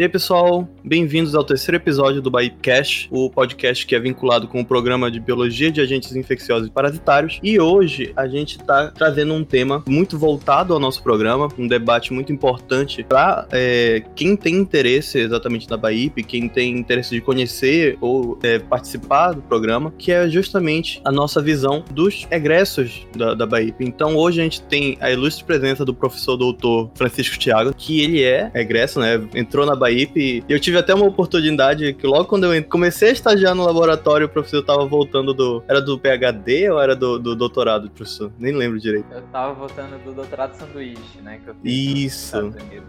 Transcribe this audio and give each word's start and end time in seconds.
E 0.00 0.02
aí, 0.02 0.08
pessoal, 0.08 0.66
bem-vindos 0.82 1.34
ao 1.34 1.44
terceiro 1.44 1.76
episódio 1.76 2.22
do 2.22 2.30
Baipcast, 2.30 3.06
o 3.10 3.28
podcast 3.28 3.86
que 3.86 3.94
é 3.94 4.00
vinculado 4.00 4.48
com 4.48 4.58
o 4.62 4.64
programa 4.64 5.10
de 5.10 5.20
Biologia 5.20 5.70
de 5.70 5.78
Agentes 5.78 6.16
Infecciosos 6.16 6.68
e 6.68 6.70
Parasitários. 6.70 7.38
E 7.42 7.60
hoje 7.60 8.10
a 8.16 8.26
gente 8.26 8.58
está 8.58 8.86
trazendo 8.86 9.34
um 9.34 9.44
tema 9.44 9.84
muito 9.86 10.18
voltado 10.18 10.72
ao 10.72 10.80
nosso 10.80 11.02
programa, 11.02 11.48
um 11.58 11.68
debate 11.68 12.14
muito 12.14 12.32
importante 12.32 13.04
para 13.06 13.46
é, 13.52 14.02
quem 14.16 14.36
tem 14.36 14.54
interesse 14.54 15.18
exatamente 15.18 15.68
na 15.68 15.76
BAIP, 15.76 16.22
quem 16.22 16.48
tem 16.48 16.78
interesse 16.78 17.10
de 17.10 17.20
conhecer 17.20 17.98
ou 18.00 18.38
é, 18.42 18.58
participar 18.58 19.32
do 19.32 19.42
programa, 19.42 19.92
que 19.98 20.12
é 20.12 20.26
justamente 20.30 21.02
a 21.04 21.12
nossa 21.12 21.42
visão 21.42 21.84
dos 21.90 22.26
egressos 22.30 23.06
da, 23.14 23.34
da 23.34 23.44
BAIP. 23.44 23.84
Então 23.84 24.16
hoje 24.16 24.40
a 24.40 24.44
gente 24.44 24.62
tem 24.62 24.96
a 24.98 25.10
ilustre 25.10 25.44
presença 25.44 25.84
do 25.84 25.92
professor 25.92 26.38
doutor 26.38 26.90
Francisco 26.94 27.38
Thiago, 27.38 27.74
que 27.76 28.00
ele 28.00 28.24
é 28.24 28.50
egresso, 28.54 28.98
né? 28.98 29.20
Entrou 29.34 29.66
na 29.66 29.76
BAIP 29.76 29.89
e 29.90 30.44
eu 30.48 30.58
tive 30.58 30.78
até 30.78 30.94
uma 30.94 31.06
oportunidade 31.06 31.92
que 31.94 32.06
logo 32.06 32.24
quando 32.26 32.52
eu 32.52 32.64
comecei 32.64 33.10
a 33.10 33.12
estagiar 33.12 33.54
no 33.54 33.64
laboratório, 33.64 34.26
o 34.26 34.28
professor 34.28 34.62
tava 34.62 34.84
voltando 34.86 35.32
do. 35.34 35.62
Era 35.68 35.80
do 35.80 35.98
PHD 35.98 36.70
ou 36.70 36.80
era 36.80 36.94
do, 36.94 37.18
do 37.18 37.34
doutorado, 37.34 37.90
professor? 37.90 38.30
Nem 38.38 38.54
lembro 38.54 38.78
direito. 38.78 39.06
Eu 39.10 39.22
tava 39.32 39.54
voltando 39.54 40.02
do 40.04 40.12
doutorado 40.12 40.54
sanduíche, 40.54 41.20
né? 41.22 41.40
Isso. 41.64 42.36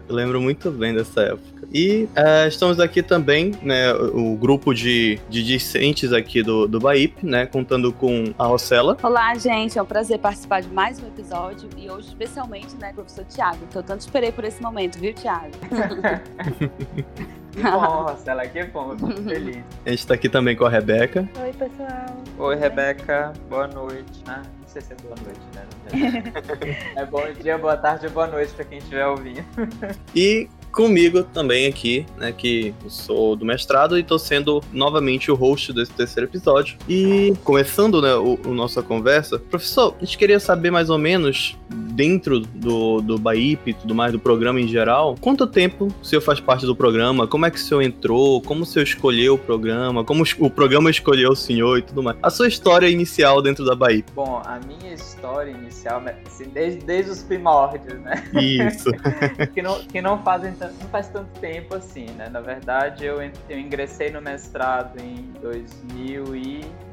Eu 0.08 0.14
lembro 0.14 0.40
muito 0.40 0.70
bem 0.70 0.94
dessa 0.94 1.22
época. 1.22 1.68
E 1.72 2.08
uh, 2.16 2.48
estamos 2.48 2.80
aqui 2.80 3.02
também, 3.02 3.52
né? 3.62 3.92
O 3.94 4.36
grupo 4.36 4.74
de, 4.74 5.18
de 5.28 5.42
discentes 5.42 6.12
aqui 6.12 6.42
do, 6.42 6.66
do 6.66 6.78
BAIP, 6.78 7.24
né? 7.24 7.46
Contando 7.46 7.92
com 7.92 8.32
a 8.38 8.46
Rosela. 8.46 8.96
Olá, 9.02 9.34
gente. 9.34 9.78
É 9.78 9.82
um 9.82 9.86
prazer 9.86 10.18
participar 10.18 10.60
de 10.60 10.68
mais 10.68 11.02
um 11.02 11.06
episódio 11.06 11.68
e 11.76 11.90
hoje, 11.90 12.08
especialmente, 12.08 12.74
né, 12.76 12.92
professor 12.92 13.24
Tiago. 13.24 13.66
Que 13.70 13.76
eu 13.76 13.82
tanto 13.82 14.00
esperei 14.00 14.32
por 14.32 14.44
esse 14.44 14.62
momento, 14.62 14.98
viu, 14.98 15.12
Tiago? 15.12 15.52
Que 17.52 17.62
bom, 17.62 18.04
Marcela, 18.04 18.46
que 18.46 18.64
bom, 18.64 18.96
tô 18.96 19.08
feliz. 19.08 19.62
A 19.84 19.90
gente 19.90 20.06
tá 20.06 20.14
aqui 20.14 20.28
também 20.28 20.56
com 20.56 20.64
a 20.64 20.70
Rebeca. 20.70 21.28
Oi, 21.38 21.52
pessoal. 21.52 22.06
Oi, 22.38 22.56
Rebeca, 22.56 23.32
boa 23.50 23.66
noite. 23.68 24.22
Ah, 24.26 24.42
não 24.58 24.66
sei 24.66 24.80
se 24.80 24.94
é 24.94 24.96
boa 24.96 25.14
noite, 25.22 25.40
né? 25.54 26.82
é 26.96 27.04
bom 27.04 27.22
dia, 27.38 27.58
boa 27.58 27.76
tarde 27.76 28.06
ou 28.06 28.12
boa 28.12 28.26
noite 28.26 28.54
pra 28.54 28.64
quem 28.64 28.78
estiver 28.78 29.06
ouvindo. 29.06 29.44
E 30.14 30.48
comigo 30.72 31.22
também 31.22 31.66
aqui, 31.66 32.06
né, 32.16 32.32
que 32.32 32.74
sou 32.88 33.36
do 33.36 33.44
mestrado 33.44 33.96
e 33.96 34.00
estou 34.00 34.18
sendo 34.18 34.62
novamente 34.72 35.30
o 35.30 35.34
host 35.34 35.72
desse 35.72 35.92
terceiro 35.92 36.28
episódio. 36.28 36.76
E 36.88 37.34
começando, 37.44 38.00
né, 38.00 38.14
o, 38.14 38.38
o 38.46 38.54
nossa 38.54 38.82
conversa, 38.82 39.38
professor, 39.38 39.94
a 40.00 40.04
gente 40.04 40.16
queria 40.16 40.40
saber 40.40 40.70
mais 40.70 40.88
ou 40.88 40.98
menos 40.98 41.56
dentro 41.92 42.40
do, 42.40 43.00
do 43.00 43.18
BAIP 43.18 43.70
e 43.70 43.74
tudo 43.74 43.94
mais, 43.94 44.12
do 44.12 44.18
programa 44.18 44.60
em 44.60 44.66
geral, 44.66 45.14
quanto 45.20 45.46
tempo 45.46 45.88
o 46.00 46.04
senhor 46.04 46.22
faz 46.22 46.40
parte 46.40 46.64
do 46.64 46.74
programa, 46.74 47.26
como 47.26 47.44
é 47.46 47.50
que 47.50 47.58
o 47.58 47.60
senhor 47.60 47.82
entrou, 47.82 48.40
como 48.40 48.62
o 48.62 48.66
senhor 48.66 48.84
escolheu 48.84 49.34
o 49.34 49.38
programa, 49.38 50.02
como 50.04 50.24
o 50.38 50.50
programa 50.50 50.90
escolheu 50.90 51.30
o 51.30 51.36
senhor 51.36 51.78
e 51.78 51.82
tudo 51.82 52.02
mais. 52.02 52.16
A 52.22 52.30
sua 52.30 52.48
história 52.48 52.88
inicial 52.88 53.42
dentro 53.42 53.64
da 53.64 53.74
BAIP. 53.74 54.10
Bom, 54.14 54.42
a 54.44 54.58
minha 54.60 54.94
história 54.94 55.50
inicial, 55.50 56.02
assim, 56.26 56.48
desde, 56.48 56.84
desde 56.84 57.10
os 57.10 57.22
primórdios, 57.22 58.00
né? 58.00 58.24
Isso. 58.34 58.90
que, 59.52 59.60
não, 59.60 59.78
que 59.80 60.00
não 60.00 60.22
fazem 60.22 60.54
não 60.68 60.88
faz 60.88 61.08
tanto 61.08 61.38
tempo 61.40 61.74
assim, 61.74 62.06
né? 62.12 62.28
Na 62.28 62.40
verdade, 62.40 63.04
eu, 63.04 63.18
eu 63.48 63.58
ingressei 63.58 64.10
no 64.10 64.20
mestrado 64.20 64.98
em 65.00 65.32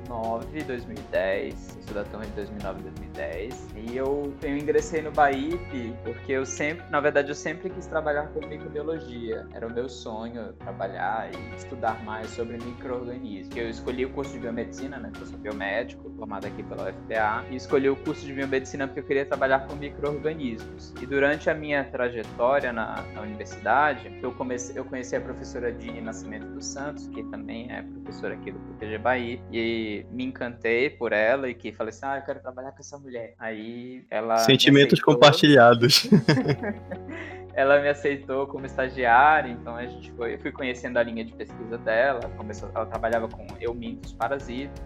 2009, 0.10 0.64
2010 0.64 1.80
da 1.94 2.04
turma 2.04 2.26
de 2.26 2.32
2009 2.34 2.80
e 2.80 2.84
2010. 2.84 3.68
E 3.76 3.98
eu, 3.98 4.34
eu 4.44 4.58
ingressei 4.58 5.02
no 5.02 5.12
BAIP 5.12 5.94
porque 6.04 6.34
eu 6.34 6.46
sempre, 6.46 6.86
na 6.90 7.00
verdade, 7.00 7.30
eu 7.30 7.36
sempre 7.36 7.70
quis 7.70 7.88
trabalhar 7.88 8.28
com 8.28 8.46
microbiologia. 8.46 9.48
Era 9.54 9.68
o 9.68 9.74
meu 9.74 9.90
sonho 9.90 10.54
trabalhar 10.54 11.30
e 11.34 11.56
estudar 11.56 12.04
mais 12.04 12.30
sobre 12.30 12.58
micro-organismos. 12.58 13.56
Eu 13.56 13.70
escolhi 13.70 14.06
o 14.06 14.10
curso 14.12 14.34
de 14.34 14.40
biomedicina, 14.40 14.98
né? 14.98 15.12
Eu 15.20 15.26
sou 15.26 15.38
biomédico, 15.38 16.10
formado 16.12 16.46
aqui 16.46 16.64
pela 16.64 16.90
UFPA. 16.90 17.46
E 17.50 17.56
escolhi 17.56 17.90
o 17.90 17.96
curso 17.96 18.26
de 18.26 18.34
biomedicina 18.34 18.88
porque 18.88 19.00
eu 19.00 19.06
queria 19.06 19.26
trabalhar 19.26 19.68
com 19.68 19.76
micro-organismos. 19.76 20.94
E 21.02 21.06
durante 21.06 21.50
a 21.50 21.54
minha 21.54 21.84
trajetória 21.84 22.72
na, 22.72 23.04
na 23.14 23.22
universidade, 23.22 24.20
eu, 24.22 24.32
comecei, 24.34 24.78
eu 24.78 24.86
conheci 24.86 25.16
a 25.16 25.22
professora 25.22 25.72
Dini 25.72 26.02
Nascimento 26.02 26.48
dos 26.48 26.66
Santos, 26.66 27.08
que 27.08 27.24
também 27.24 27.72
é 27.72 27.82
professora 27.82 28.34
aqui 28.34 28.52
do 28.52 28.60
PPG 28.60 28.98
Bahia, 29.00 29.40
e 29.52 29.99
me 30.12 30.26
encantei 30.26 30.90
por 30.90 31.12
ela 31.12 31.50
e 31.50 31.54
que 31.54 31.72
falei 31.72 31.90
assim, 31.90 32.06
ah, 32.06 32.18
eu 32.18 32.22
quero 32.24 32.40
trabalhar 32.40 32.72
com 32.72 32.80
essa 32.80 32.98
mulher. 32.98 33.34
Aí 33.40 34.06
ela. 34.10 34.38
Sentimentos 34.38 35.02
compartilhados. 35.02 36.08
ela 37.54 37.80
me 37.82 37.90
aceitou 37.90 38.48
como 38.48 38.66
estagiária, 38.66 39.52
então 39.52 39.76
a 39.76 39.86
gente 39.86 40.12
foi, 40.12 40.36
eu 40.36 40.40
fui 40.40 40.52
conhecendo 40.52 40.98
a 40.98 41.04
linha 41.04 41.26
de 41.26 41.34
pesquisa 41.34 41.78
dela, 41.78 42.22
começou, 42.38 42.70
ela 42.74 42.86
trabalhava 42.86 43.28
com 43.28 43.46
eumintos 43.60 44.14
parasitas. 44.14 44.82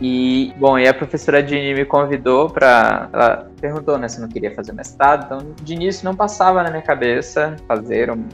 E, 0.00 0.52
bom, 0.56 0.78
e 0.78 0.86
a 0.86 0.94
professora 0.94 1.42
Dini 1.42 1.74
me 1.74 1.84
convidou 1.84 2.48
para. 2.48 3.08
Ela 3.12 3.50
perguntou 3.60 3.98
né, 3.98 4.08
se 4.08 4.18
eu 4.18 4.22
não 4.22 4.28
queria 4.28 4.54
fazer 4.54 4.72
mestrado, 4.72 5.24
então 5.24 5.54
de 5.62 5.74
início 5.74 6.04
não 6.04 6.14
passava 6.14 6.62
na 6.62 6.70
minha 6.70 6.82
cabeça 6.82 7.56
fazer 7.66 8.10
um 8.10 8.24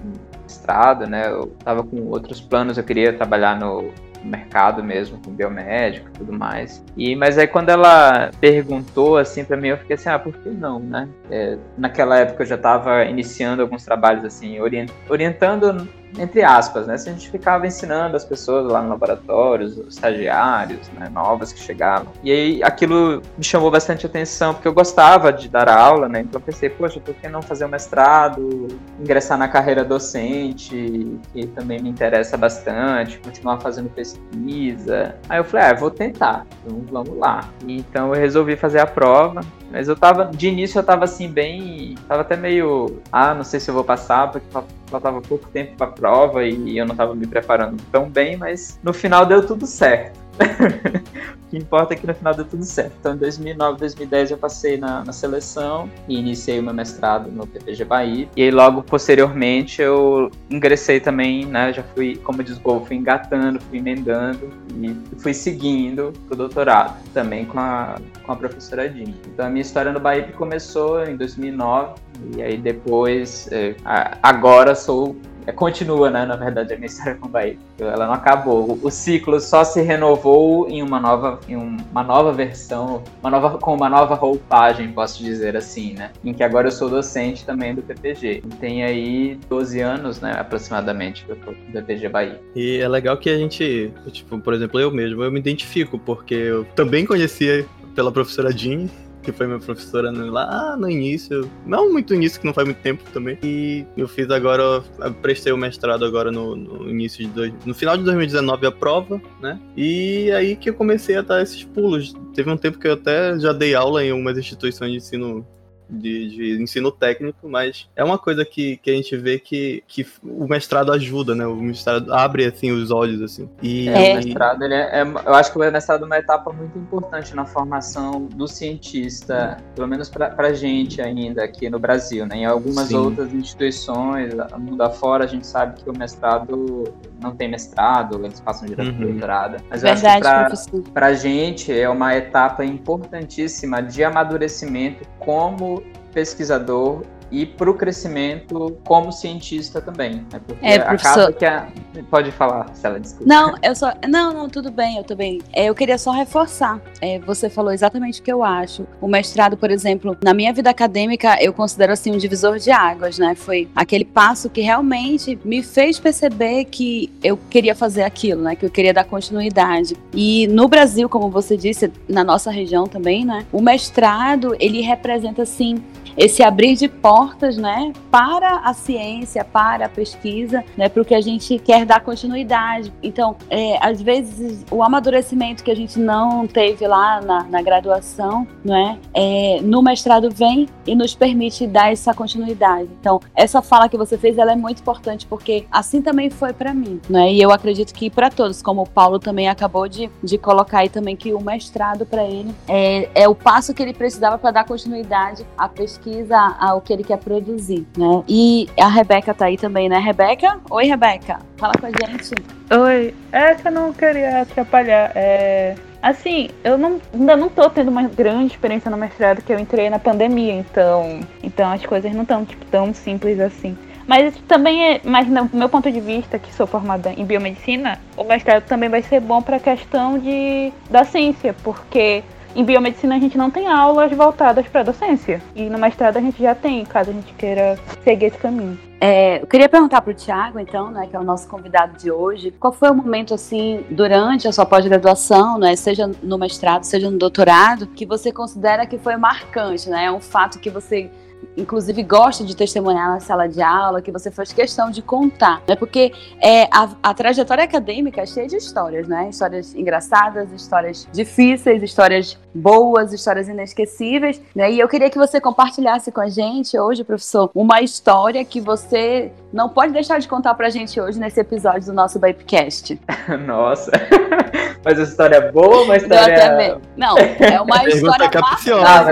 mestrado, 0.43 1.07
né? 1.07 1.31
Eu 1.31 1.47
tava 1.65 1.83
com 1.83 1.97
outros 2.09 2.41
planos, 2.41 2.77
eu 2.77 2.85
queria 2.85 3.13
trabalhar 3.13 3.59
no 3.59 3.91
mercado 4.23 4.83
mesmo, 4.83 5.21
com 5.23 5.31
biomédico 5.31 6.09
e 6.09 6.13
tudo 6.13 6.33
mais. 6.33 6.83
E, 6.97 7.15
mas 7.15 7.39
aí 7.39 7.47
quando 7.47 7.69
ela 7.69 8.31
perguntou 8.41 9.17
assim 9.17 9.45
para 9.45 9.57
mim, 9.57 9.69
eu 9.69 9.79
fiquei 9.79 9.97
assim, 9.97 10.09
ah, 10.09 10.19
por 10.19 10.33
que 10.35 10.49
não, 10.49 10.81
né? 10.81 11.09
É, 11.31 11.59
naquela 11.77 12.19
época 12.19 12.43
eu 12.43 12.47
já 12.47 12.55
estava 12.55 13.05
iniciando 13.05 13.63
alguns 13.63 13.85
trabalhos 13.85 14.25
assim, 14.25 14.61
orient, 14.61 14.91
orientando 15.09 15.89
entre 16.19 16.43
aspas, 16.43 16.87
né? 16.87 16.97
Se 16.97 17.09
a 17.09 17.13
gente 17.13 17.31
ficava 17.31 17.67
ensinando 17.67 18.17
as 18.17 18.25
pessoas 18.25 18.71
lá 18.71 18.83
no 18.83 18.89
laboratório, 18.91 19.67
os 19.67 19.77
estagiários, 19.95 20.89
né, 20.99 21.09
novas 21.13 21.53
que 21.53 21.61
chegavam. 21.61 22.09
E 22.23 22.31
aí 22.31 22.63
aquilo 22.63 23.23
me 23.37 23.45
chamou 23.45 23.71
bastante 23.71 24.07
atenção, 24.07 24.55
porque 24.55 24.69
eu 24.69 24.73
gostava 24.73 25.33
de 25.33 25.49
dar 25.49 25.69
aula, 25.69 26.09
né? 26.09 26.21
Então 26.21 26.41
eu 26.41 26.45
pensei, 26.45 26.69
poxa, 26.69 27.01
por 27.01 27.15
que 27.15 27.29
não 27.29 27.43
fazer 27.43 27.65
um 27.65 27.69
mestrado, 27.69 28.69
ingressar 29.01 29.39
na 29.39 29.49
carreira 29.49 29.85
docente, 29.85 31.19
que 31.33 31.47
também 31.49 31.81
me 31.81 31.89
interessa 31.89 32.37
bastante, 32.37 33.19
continuar 33.19 33.59
fazendo 33.59 33.89
pesquisa. 33.89 35.17
Aí 35.29 35.39
eu 35.39 35.45
falei, 35.45 35.67
ah, 35.67 35.71
eu 35.71 35.77
vou 35.77 35.91
tentar, 35.91 36.47
então 36.65 36.85
vamos 36.91 37.19
lá. 37.19 37.49
Então 37.67 38.15
eu 38.15 38.21
resolvi 38.21 38.57
fazer 38.57 38.79
a 38.79 38.87
prova, 38.87 39.41
mas 39.75 39.89
eu 39.89 39.97
tava, 39.97 40.27
de 40.27 40.49
início 40.49 40.79
eu 40.79 40.85
tava 40.85 41.05
assim, 41.05 41.29
bem. 41.29 41.97
Tava 42.07 42.21
até 42.21 42.37
meio. 42.37 43.03
Ah, 43.11 43.35
não 43.35 43.43
sei 43.43 43.59
se 43.59 43.69
eu 43.69 43.75
vou 43.75 43.83
passar, 43.83 44.31
porque 44.31 44.47
faltava 44.87 45.21
pouco 45.21 45.49
tempo 45.49 45.77
pra 45.77 45.87
prova 45.87 46.45
e 46.45 46.79
eu 46.79 46.87
não 46.87 46.95
tava 46.95 47.15
me 47.15 47.27
preparando 47.27 47.83
tão 47.91 48.09
bem, 48.09 48.37
mas 48.37 48.79
no 48.83 48.93
final 48.93 49.27
deu 49.27 49.47
tudo 49.47 49.67
certo. 49.67 50.24
o 51.47 51.51
que 51.51 51.57
importa 51.57 51.95
é 51.95 51.97
que 51.97 52.07
no 52.07 52.15
final 52.15 52.35
deu 52.35 52.45
tudo 52.45 52.65
certo. 52.65 52.93
Então, 53.01 53.15
em 53.15 53.19
2009, 53.19 53.79
2010 53.79 54.33
eu 54.33 54.39
passei 54.39 54.77
na, 54.77 55.05
na 55.05 55.13
seleção 55.13 55.89
e 56.09 56.19
iniciei 56.19 56.59
o 56.59 56.63
meu 56.63 56.75
mestrado 56.75 57.31
no 57.31 57.47
PPG 57.47 57.85
Bahia. 57.85 58.29
E 58.37 58.43
aí, 58.43 58.51
logo 58.51 58.83
posteriormente, 58.83 59.81
eu 59.81 60.31
ingressei 60.51 61.01
também, 61.01 61.47
né? 61.47 61.73
Já 61.73 61.83
fui, 61.83 62.17
como 62.17 62.43
diz 62.43 62.61
o 62.63 62.81
fui 62.81 62.97
engatando, 62.97 63.61
fui 63.61 63.79
emendando 63.79 64.51
e 64.75 64.97
fui 65.19 65.33
seguindo 65.33 66.13
o 66.31 66.35
doutorado 66.35 66.97
também 67.13 67.45
com 67.45 67.59
a, 67.59 67.97
com 68.25 68.33
a 68.33 68.37
professora 68.37 68.89
Dini. 68.89 69.15
Então, 69.27 69.47
a 69.47 69.49
minha 69.49 69.63
história 69.63 69.93
no 69.93 70.01
Bahia 70.01 70.25
começou 70.33 71.05
em 71.05 71.17
2009 71.17 71.95
e 72.37 72.43
aí 72.43 72.57
depois, 72.57 73.49
é, 73.53 73.75
agora 74.23 74.75
sou 74.75 75.17
é, 75.47 75.53
continua, 75.53 76.11
né, 76.11 76.25
na 76.25 76.37
verdade, 76.37 76.73
a 76.73 76.77
minha 76.77 76.87
história 76.89 77.15
com 77.15 77.27
o 77.27 77.31
Bahia. 77.31 77.57
Ela 77.79 78.07
não 78.07 78.15
acabou. 78.15 78.79
O, 78.83 78.91
ciclo 78.91 79.41
só 79.41 79.65
se 79.65 79.83
renovou 79.83 80.69
em 80.69 80.83
uma 80.83 81.01
nova, 81.01 81.41
em 81.49 81.57
uma 81.57 82.03
nova 82.03 82.33
versão, 82.33 83.03
uma 83.21 83.31
nova, 83.31 83.59
com 83.59 83.75
uma 83.75 83.89
nova 83.89 84.15
roupagem, 84.15 84.93
posso 84.93 85.23
dizer 85.23 85.57
assim, 85.57 85.95
né? 85.95 86.13
Em 86.25 86.33
que 86.33 86.43
agora 86.43 86.69
eu 86.69 86.73
sou 86.73 86.89
docente 86.89 87.45
também 87.45 87.75
do 87.75 87.83
PPG. 87.83 88.43
Tem 88.61 88.85
aí 88.85 89.39
12 89.49 89.81
anos, 89.81 90.21
né, 90.21 90.33
aproximadamente, 90.39 91.27
do 91.27 91.37
PPG 91.73 92.09
Bahia. 92.09 92.41
E 92.55 92.79
é 92.79 92.89
legal 92.89 93.17
que 93.17 93.29
a 93.29 93.37
gente, 93.37 93.93
tipo, 94.11 94.39
por 94.39 94.55
exemplo, 94.55 94.81
eu 94.81 94.91
mesmo, 94.91 95.23
eu 95.23 95.31
me 95.31 95.41
identifico, 95.41 95.99
porque 95.99 96.35
eu 96.35 96.65
também 96.77 97.05
conhecia 97.05 97.67
pela 97.95 98.11
professora 98.11 98.51
Jean 98.51 98.89
que 99.25 99.33
foi 99.33 99.47
minha 99.47 99.59
professora 99.59 100.11
lá 100.11 100.77
no 100.77 100.89
início, 100.89 101.51
não 101.67 101.93
muito 101.93 102.15
início, 102.15 102.41
que 102.41 102.47
não 102.47 102.55
faz 102.55 102.67
muito 102.67 102.81
tempo 102.81 103.03
também. 103.13 103.39
E 103.43 103.85
eu 103.97 104.07
fiz 104.07 104.31
agora, 104.31 104.83
eu 104.99 105.15
prestei 105.15 105.53
o 105.53 105.57
mestrado 105.57 106.05
agora 106.05 106.31
no, 106.31 106.55
no 106.55 106.91
início 106.91 107.27
de 107.27 107.33
dois, 107.33 107.53
no 107.65 107.75
final 107.75 107.97
de 107.97 108.05
2019 108.05 108.67
a 108.67 108.73
prova, 108.73 109.21
né? 109.41 109.59
E 109.77 110.31
aí 110.33 110.55
que 110.57 110.71
eu 110.71 110.75
comecei 110.75 111.17
a 111.17 111.23
dar 111.23 111.43
esses 111.43 111.65
pulos. 111.65 112.15
Teve 112.35 112.51
um 112.51 112.57
tempo 112.57 112.79
que 112.79 112.87
eu 112.87 112.93
até 112.93 113.39
já 113.39 113.53
dei 113.53 113.75
aula 113.75 114.05
em 114.05 114.11
algumas 114.11 114.37
instituições 114.37 114.91
de 114.91 114.99
ensino 114.99 115.47
de, 115.95 116.29
de, 116.29 116.63
ensino 116.63 116.91
técnico, 116.91 117.49
mas 117.49 117.89
é 117.97 118.05
uma 118.05 118.19
coisa 118.19 118.45
que, 118.45 118.77
que 118.79 118.91
a 118.91 118.95
gente 118.95 119.17
vê 119.17 119.39
que, 119.39 119.83
que 119.87 120.07
o 120.23 120.47
mestrado 120.47 120.93
ajuda, 120.93 121.35
né? 121.35 121.47
O 121.47 121.57
mestrado 121.57 122.13
abre 122.13 122.47
assim 122.47 122.71
os 122.71 122.91
olhos 122.91 123.23
assim. 123.23 123.49
E, 123.63 123.89
é, 123.89 124.13
o 124.13 124.17
mestrado, 124.17 124.63
ele 124.63 124.75
é, 124.75 125.01
é, 125.01 125.03
eu 125.03 125.35
acho 125.35 125.53
que 125.53 125.59
o 125.59 125.61
mestrado 125.61 126.03
é 126.03 126.07
uma 126.07 126.19
etapa 126.19 126.53
muito 126.53 126.79
importante 126.79 127.35
na 127.35 127.45
formação 127.45 128.27
do 128.27 128.47
cientista, 128.47 129.57
pelo 129.75 129.89
menos 129.89 130.09
para 130.09 130.35
a 130.39 130.53
gente 130.53 131.01
ainda 131.01 131.45
aqui 131.45 131.71
no 131.71 131.79
Brasil, 131.79 132.27
né? 132.27 132.37
Em 132.37 132.45
algumas 132.45 132.89
Sim. 132.89 132.97
outras 132.97 133.33
instituições, 133.33 134.35
mundo 134.59 134.83
afora, 134.83 135.25
a 135.25 135.27
gente 135.27 135.47
sabe 135.47 135.83
que 135.83 135.89
o 135.89 135.97
mestrado 135.97 136.85
não 137.21 137.35
tem 137.35 137.49
mestrado, 137.49 138.25
eles 138.25 138.41
passam 138.41 138.67
direto 138.67 138.89
uhum. 138.89 139.13
doutorado. 139.13 139.63
Mas 139.71 139.83
Verdade, 139.83 140.25
eu 140.25 140.31
acho 140.31 140.71
que 140.71 140.91
para 140.91 141.07
a 141.07 141.15
gente 141.15 141.73
é 141.73 141.89
uma 141.89 142.15
etapa 142.15 142.65
importantíssima 142.65 143.83
de 143.83 144.05
amadurecimento 144.05 145.07
como 145.19 145.83
pesquisador 146.15 147.05
e 147.31 147.45
para 147.47 147.71
o 147.71 147.75
crescimento 147.75 148.77
como 148.85 149.13
cientista 149.13 149.81
também. 149.81 150.25
Né? 150.33 150.41
Porque 150.47 150.67
é, 150.67 150.77
acaba 150.77 151.33
que 151.33 151.45
a... 151.45 151.69
Pode 152.11 152.31
falar, 152.33 152.75
Cela, 152.75 152.99
desculpa. 152.99 153.25
Não, 153.27 153.55
eu 153.63 153.75
só. 153.75 153.93
Não, 154.09 154.33
não, 154.33 154.49
tudo 154.49 154.71
bem, 154.71 154.97
eu 154.97 155.05
tô 155.05 155.15
bem. 155.15 155.41
É, 155.53 155.67
eu 155.67 155.75
queria 155.75 155.97
só 155.97 156.11
reforçar. 156.11 156.81
É, 157.01 157.19
você 157.21 157.49
falou 157.49 157.73
exatamente 157.73 158.21
o 158.21 158.23
que 158.23 158.33
eu 158.33 158.43
acho. 158.43 158.87
O 159.01 159.07
mestrado, 159.07 159.57
por 159.57 159.71
exemplo, 159.71 160.17
na 160.23 160.35
minha 160.35 160.53
vida 160.53 160.71
acadêmica, 160.71 161.37
eu 161.41 161.53
considero 161.53 161.93
assim 161.93 162.11
um 162.13 162.19
divisor 162.19 162.59
de 162.59 162.71
águas, 162.71 163.19
né? 163.19 163.35
Foi 163.35 163.69
aquele 163.77 164.05
passo 164.05 164.51
que 164.51 164.61
realmente 164.61 165.39
me 165.45 165.63
fez 165.63 166.01
perceber 166.01 166.65
que 166.65 167.13
eu 167.23 167.39
queria 167.49 167.75
fazer 167.75 168.03
aquilo, 168.03 168.43
né? 168.43 168.57
Que 168.57 168.67
eu 168.67 168.71
queria 168.71 168.93
dar 168.93 169.05
continuidade. 169.05 169.97
E 170.13 170.47
no 170.49 170.67
Brasil, 170.67 171.09
como 171.09 171.31
você 171.31 171.57
disse, 171.57 171.93
na 172.09 172.25
nossa 172.25 172.51
região 172.51 172.87
também, 172.87 173.25
né? 173.25 173.47
O 173.53 173.63
mestrado, 173.63 174.57
ele 174.59 174.81
representa 174.81 175.43
assim 175.43 175.83
esse 176.17 176.43
abrir 176.43 176.77
de 176.77 176.89
portas, 176.89 177.14
né, 177.57 177.93
para 178.11 178.61
a 178.61 178.75
ciência, 178.75 179.45
para 179.45 179.87
a 179.87 179.89
pesquisa, 179.89 180.65
né, 180.77 180.89
para 180.89 181.03
o 181.03 181.05
que 181.05 181.15
a 181.15 181.21
gente 181.21 181.59
quer 181.59 181.85
dar 181.85 182.01
continuidade. 182.01 182.93
Então, 183.03 183.37
é, 183.49 183.79
às 183.85 184.01
vezes 184.01 184.65
o 184.71 184.83
amadurecimento 184.83 185.63
que 185.63 185.71
a 185.71 185.77
gente 185.77 185.99
não 185.99 186.47
teve 186.47 186.87
lá 186.87 187.21
na, 187.21 187.45
na 187.45 187.63
graduação, 187.63 188.47
né, 188.65 188.99
é, 189.13 189.61
no 189.63 189.83
mestrado 189.83 190.31
vem 190.31 190.69
e 190.87 190.95
nos 190.95 191.15
permite 191.15 191.67
dar 191.67 191.93
essa 191.93 192.13
continuidade. 192.13 192.89
Então, 193.01 193.21
essa 193.35 193.63
fala 193.63 193.89
que 193.89 193.97
você 193.97 194.19
fez, 194.19 194.39
ela 194.39 194.53
é 194.53 194.57
muito 194.57 194.81
importante 194.81 195.27
porque 195.27 195.67
assim 195.71 196.03
também 196.03 196.31
foi 196.31 196.53
para 196.53 196.75
mim, 196.75 197.01
né, 197.09 197.33
e 197.33 197.41
eu 197.41 197.51
acredito 197.51 197.93
que 197.93 198.11
para 198.11 198.31
todos, 198.31 198.63
como 198.63 198.83
o 198.83 198.89
Paulo 198.89 199.19
também 199.19 199.49
acabou 199.49 199.89
de, 199.89 200.11
de 200.23 200.39
colocar 200.39 200.81
aí 200.81 200.89
também 200.89 201.17
que 201.17 201.33
o 201.33 201.41
mestrado 201.41 202.07
para 202.07 202.25
ele 202.25 202.55
é, 202.69 203.09
é 203.15 203.29
o 203.29 203.35
passo 203.35 203.73
que 203.73 203.83
ele 203.83 203.93
precisava 203.93 204.39
para 204.39 204.51
dar 204.51 204.65
continuidade 204.65 205.47
à 205.57 205.69
pesquisa 205.69 206.39
ao 206.59 206.81
que 206.81 206.93
ele 206.93 207.04
quer 207.05 207.19
produzir, 207.19 207.87
né? 207.97 208.25
E 208.29 208.69
a 208.81 208.89
Rebeca 208.89 209.33
tá 209.33 209.47
aí 209.47 209.57
também, 209.57 209.89
né, 209.89 209.99
Rebeca? 209.99 210.59
Oi, 210.71 210.87
Rebeca, 210.87 211.39
fala 211.57 211.75
com 211.79 211.87
a 211.87 211.91
gente. 211.91 212.35
Oi, 212.71 213.15
é 213.31 213.55
que 213.55 213.69
eu 213.69 213.73
não 213.73 213.93
queria 213.93 214.43
atrapalhar. 214.43 215.13
É... 215.15 215.75
Assim, 216.03 216.51
eu 216.63 216.77
não, 216.77 217.01
ainda 217.15 217.37
não 217.37 217.49
tô 217.49 217.69
tendo 217.71 217.89
uma 217.89 218.03
grande 218.03 218.53
experiência 218.53 218.91
no 218.91 218.97
mestrado, 218.97 219.43
que 219.43 219.53
eu 219.53 219.59
entrei 219.59 219.89
na 219.89 219.99
pandemia, 219.99 220.53
então, 220.53 221.21
então 221.43 221.71
as 221.71 221.85
coisas 221.87 222.13
não 222.13 222.23
estão 222.23 222.45
tipo, 222.45 222.65
tão 222.67 222.93
simples 222.93 223.41
assim. 223.41 223.77
Mas 224.07 224.37
também 224.47 224.85
é, 224.85 225.01
mas 225.03 225.27
no 225.29 225.49
meu 225.53 225.69
ponto 225.69 225.91
de 225.91 226.01
vista, 226.01 226.39
que 226.39 226.53
sou 226.53 226.67
formada 226.67 227.13
em 227.13 227.25
biomedicina, 227.25 227.99
o 228.17 228.25
mestrado 228.25 228.65
também 228.65 228.89
vai 228.89 229.03
ser 229.03 229.21
bom 229.21 229.41
para 229.41 229.57
a 229.57 229.61
questão 229.61 230.19
de 230.19 230.73
da 230.91 231.05
ciência, 231.05 231.55
porque 231.63 232.23
em 232.55 232.65
biomedicina 232.65 233.17
a 233.17 233.19
gente 233.19 233.37
não 233.37 233.51
tem 233.51 233.67
aulas 233.67 234.13
voltadas 234.13 234.67
para 234.69 234.83
docência. 234.83 235.43
E 235.55 235.69
no 235.69 235.79
mestrado 235.79 236.17
a 236.17 236.21
gente 236.21 236.43
já 236.43 236.55
tem, 236.55 236.85
caso 236.85 237.11
a 237.11 237.13
gente 237.13 237.33
queira 237.35 237.79
seguir 238.03 238.27
esse 238.27 238.39
caminho. 238.39 238.79
É, 239.01 239.43
eu 239.43 239.47
queria 239.47 239.69
perguntar 239.69 240.01
para 240.01 240.13
o 240.13 240.15
Tiago, 240.15 240.59
então, 240.59 240.91
né, 240.91 241.07
que 241.07 241.15
é 241.15 241.19
o 241.19 241.23
nosso 241.23 241.47
convidado 241.47 241.99
de 241.99 242.11
hoje, 242.11 242.51
qual 242.53 242.73
foi 242.73 242.91
o 242.91 242.95
momento, 242.95 243.35
assim, 243.35 243.85
durante 243.91 244.49
a 244.49 244.53
sua 244.53 244.65
pós-graduação, 244.65 245.59
né, 245.59 245.77
seja 245.77 246.11
no 246.23 246.39
mestrado, 246.39 246.85
seja 246.85 247.11
no 247.11 247.19
doutorado, 247.19 247.87
que 247.89 248.07
você 248.07 248.33
considera 248.33 248.87
que 248.87 248.97
foi 248.97 249.17
marcante, 249.17 249.91
né, 249.91 250.07
é 250.07 250.13
um 250.13 250.21
fato 250.21 250.59
que 250.59 250.71
você 250.71 251.11
inclusive 251.57 252.03
gosta 252.03 252.45
de 252.45 252.57
testemunhar 252.57 253.09
na 253.09 253.21
sala 253.21 253.49
de 253.49 253.63
aula, 253.63 254.03
que 254.03 254.11
você 254.11 254.31
faz 254.31 254.53
questão 254.53 254.91
de 254.91 255.03
contar, 255.03 255.63
né? 255.67 255.77
Porque 255.77 256.13
é, 256.41 256.65
a, 256.65 256.89
a 257.03 257.15
trajetória 257.15 257.65
acadêmica 257.65 258.21
é 258.21 258.27
cheia 258.27 258.47
de 258.47 258.57
histórias, 258.57 259.09
né? 259.09 259.29
Histórias 259.29 259.75
engraçadas, 259.75 260.51
histórias 260.53 261.09
difíceis, 261.13 261.83
histórias 261.83 262.39
boas, 262.55 263.13
histórias 263.13 263.49
inesquecíveis, 263.49 264.41
né? 264.55 264.71
E 264.71 264.79
eu 264.79 264.89
queria 264.89 265.11
que 265.11 265.19
você 265.19 265.41
compartilhasse 265.41 266.13
com 266.13 266.21
a 266.21 266.29
gente 266.29 266.79
hoje, 266.79 267.03
professor, 267.03 267.51
uma 267.55 267.81
história 267.81 268.45
que 268.45 268.61
você 268.61 269.33
não 269.53 269.69
pode 269.69 269.93
deixar 269.93 270.19
de 270.19 270.29
contar 270.29 270.55
pra 270.55 270.69
gente 270.71 271.01
hoje 271.01 271.19
nesse 271.19 271.41
episódio 271.41 271.87
do 271.87 271.93
nosso 271.93 272.19
Vapecast. 272.19 273.01
Nossa! 273.47 273.91
Mas 274.85 274.99
uma 274.99 275.05
história 275.05 275.53
boa, 275.53 275.83
uma 275.83 275.97
história. 275.97 276.79
Não, 276.97 277.17
é 277.17 277.61
uma 277.61 277.85
história 277.89 278.31
marcante. 278.35 278.73
Ah, 278.73 279.05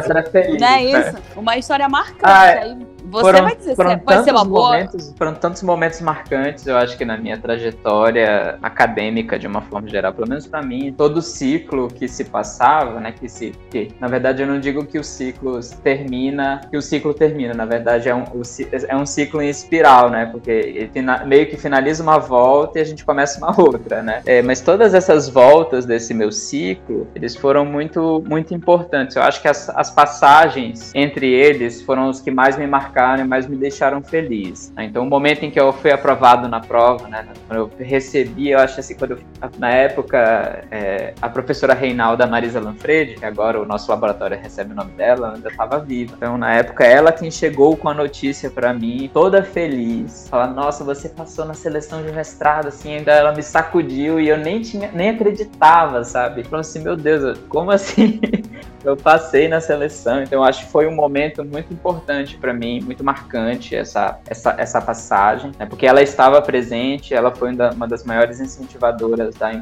não 0.61 0.69
é 0.69 0.85
isso? 0.85 1.17
Uma 1.35 1.57
história 1.57 1.89
marcante. 1.89 2.22
Ah, 2.23 2.47
é. 2.47 2.59
Aí 2.63 2.92
você 3.13 3.21
foram, 3.21 3.43
vai 3.43 3.57
dizer, 3.57 3.77
foram 3.77 3.99
pode 3.99 4.25
ser 4.25 4.31
uma 4.31 4.45
boa. 4.45 4.71
Momentos, 4.71 5.15
foram 5.19 5.35
tantos 5.35 5.63
momentos 5.63 6.01
marcantes, 6.01 6.67
eu 6.67 6.77
acho 6.79 6.97
que 6.97 7.05
na 7.05 7.19
minha 7.19 7.37
trajetória 7.37 8.59
acadêmica, 8.63 9.39
de 9.39 9.47
uma 9.47 9.61
forma 9.61 9.87
geral, 9.87 10.15
pelo 10.15 10.27
menos 10.27 10.47
para 10.47 10.63
mim, 10.63 10.95
todo 10.97 11.19
o 11.19 11.23
ciclo 11.23 11.89
que 11.89 12.09
se 12.09 12.25
passava, 12.25 12.99
né, 12.99 13.13
que 13.13 13.29
se, 13.29 13.53
que, 13.71 13.91
na 14.01 14.09
verdade 14.09 14.43
eu 14.43 14.49
não 14.49 14.59
digo 14.59 14.87
que 14.87 14.99
o 14.99 15.05
ciclo 15.05 15.61
termina, 15.85 16.63
que 16.71 16.77
o 16.77 16.81
ciclo 16.81 17.13
termina, 17.13 17.53
na 17.53 17.67
verdade 17.67 18.09
é 18.09 18.15
um, 18.15 18.25
é 18.89 18.97
um 18.97 19.05
ciclo 19.05 19.43
em 19.43 19.51
espiral, 19.51 20.09
né, 20.09 20.27
porque 20.27 20.51
ele 20.51 20.91
meio 21.27 21.47
que 21.47 21.59
finaliza 21.59 22.03
uma 22.03 22.19
volta 22.19 22.79
e 22.79 22.83
a 22.83 22.85
gente 22.85 23.05
começa 23.05 23.39
uma 23.39 23.55
outra, 23.61 24.03
né, 24.03 24.23
é, 24.25 24.41
mas 24.41 24.63
todas 24.63 24.95
essas 24.95 25.29
voltas 25.29 25.85
desse 25.85 26.15
meu 26.15 26.33
ciclo, 26.33 27.07
eles 27.15 27.37
foram 27.37 27.67
muito, 27.67 28.25
muito 28.27 28.55
importantes, 28.55 29.17
eu 29.17 29.23
acho 29.23 29.43
que 29.43 29.49
as, 29.49 29.69
as 29.69 29.91
passagens 29.91 30.93
entre 30.95 31.31
eles 31.31 31.83
foram 31.83 32.09
os 32.09 32.21
que 32.21 32.31
mais 32.31 32.57
me 32.57 32.67
marcaram 32.67 33.02
marcaram, 33.03 33.27
mas 33.27 33.47
me 33.47 33.57
deixaram 33.57 34.03
feliz. 34.03 34.73
Né? 34.77 34.85
Então, 34.85 35.03
o 35.03 35.07
momento 35.07 35.45
em 35.45 35.51
que 35.51 35.59
eu 35.59 35.73
fui 35.73 35.91
aprovado 35.91 36.49
na 36.49 36.61
prova, 36.61 37.09
né, 37.09 37.27
quando 37.49 37.59
eu 37.59 37.71
recebi, 37.85 38.51
eu 38.51 38.59
acho 38.59 38.79
assim, 38.79 38.95
quando 38.95 39.13
eu, 39.13 39.19
na 39.59 39.71
época, 39.71 40.65
é, 40.71 41.15
a 41.21 41.29
professora 41.29 41.75
Reinalda 41.75 42.27
Marisa 42.27 42.61
Lanfredi, 42.61 43.15
que 43.15 43.25
agora 43.25 43.61
o 43.61 43.67
nosso 43.67 43.91
laboratório 43.91 44.39
recebe 44.39 44.73
o 44.73 44.75
nome 44.75 44.93
dela, 44.93 45.35
ainda 45.35 45.49
estava 45.49 45.79
viva. 45.79 46.15
Então, 46.17 46.39
na 46.39 46.55
época, 46.55 46.85
ela 46.85 47.13
quem 47.13 47.31
chegou 47.31 47.77
com 47.77 47.89
a 47.89 47.95
notícia 47.95 48.51
para 48.51 48.73
mim, 48.73 49.11
toda 49.13 49.43
feliz, 49.43 50.29
falar: 50.29 50.49
Nossa, 50.49 50.85
você 50.85 51.09
passou 51.09 51.45
na 51.45 51.55
seleção 51.55 52.03
de 52.03 52.13
mestrado, 52.13 52.69
assim, 52.69 52.97
ainda 52.97 53.13
ela 53.13 53.33
me 53.33 53.43
sacudiu 53.43 54.21
e 54.21 54.29
eu 54.29 54.39
nem 54.39 54.61
tinha, 54.61 54.91
nem 54.93 55.11
acreditava, 55.11 56.05
sabe? 56.05 56.45
Falando 56.45 56.61
assim: 56.61 56.83
Meu 56.83 56.97
Deus, 56.97 57.39
como 57.49 57.71
assim? 57.71 58.21
eu 58.85 58.97
passei 58.97 59.49
na 59.49 59.61
seleção, 59.61 60.23
então 60.23 60.43
acho 60.43 60.67
que 60.67 60.73
foi 60.73 60.87
um 60.87 60.95
momento 60.95 61.45
muito 61.45 61.73
importante 61.73 62.37
para 62.37 62.53
mim, 62.53 62.81
muito 62.93 63.03
marcante 63.05 63.75
essa, 63.75 64.21
essa, 64.27 64.55
essa 64.59 64.81
passagem, 64.81 65.51
né? 65.59 65.65
porque 65.67 65.87
ela 65.87 66.03
estava 66.03 66.41
presente, 66.43 67.15
ela 67.15 67.35
foi 67.35 67.53
uma 67.75 67.89
das 67.89 68.05
maiores 68.05 68.41
incentivadoras 68.41 69.35
da, 69.35 69.53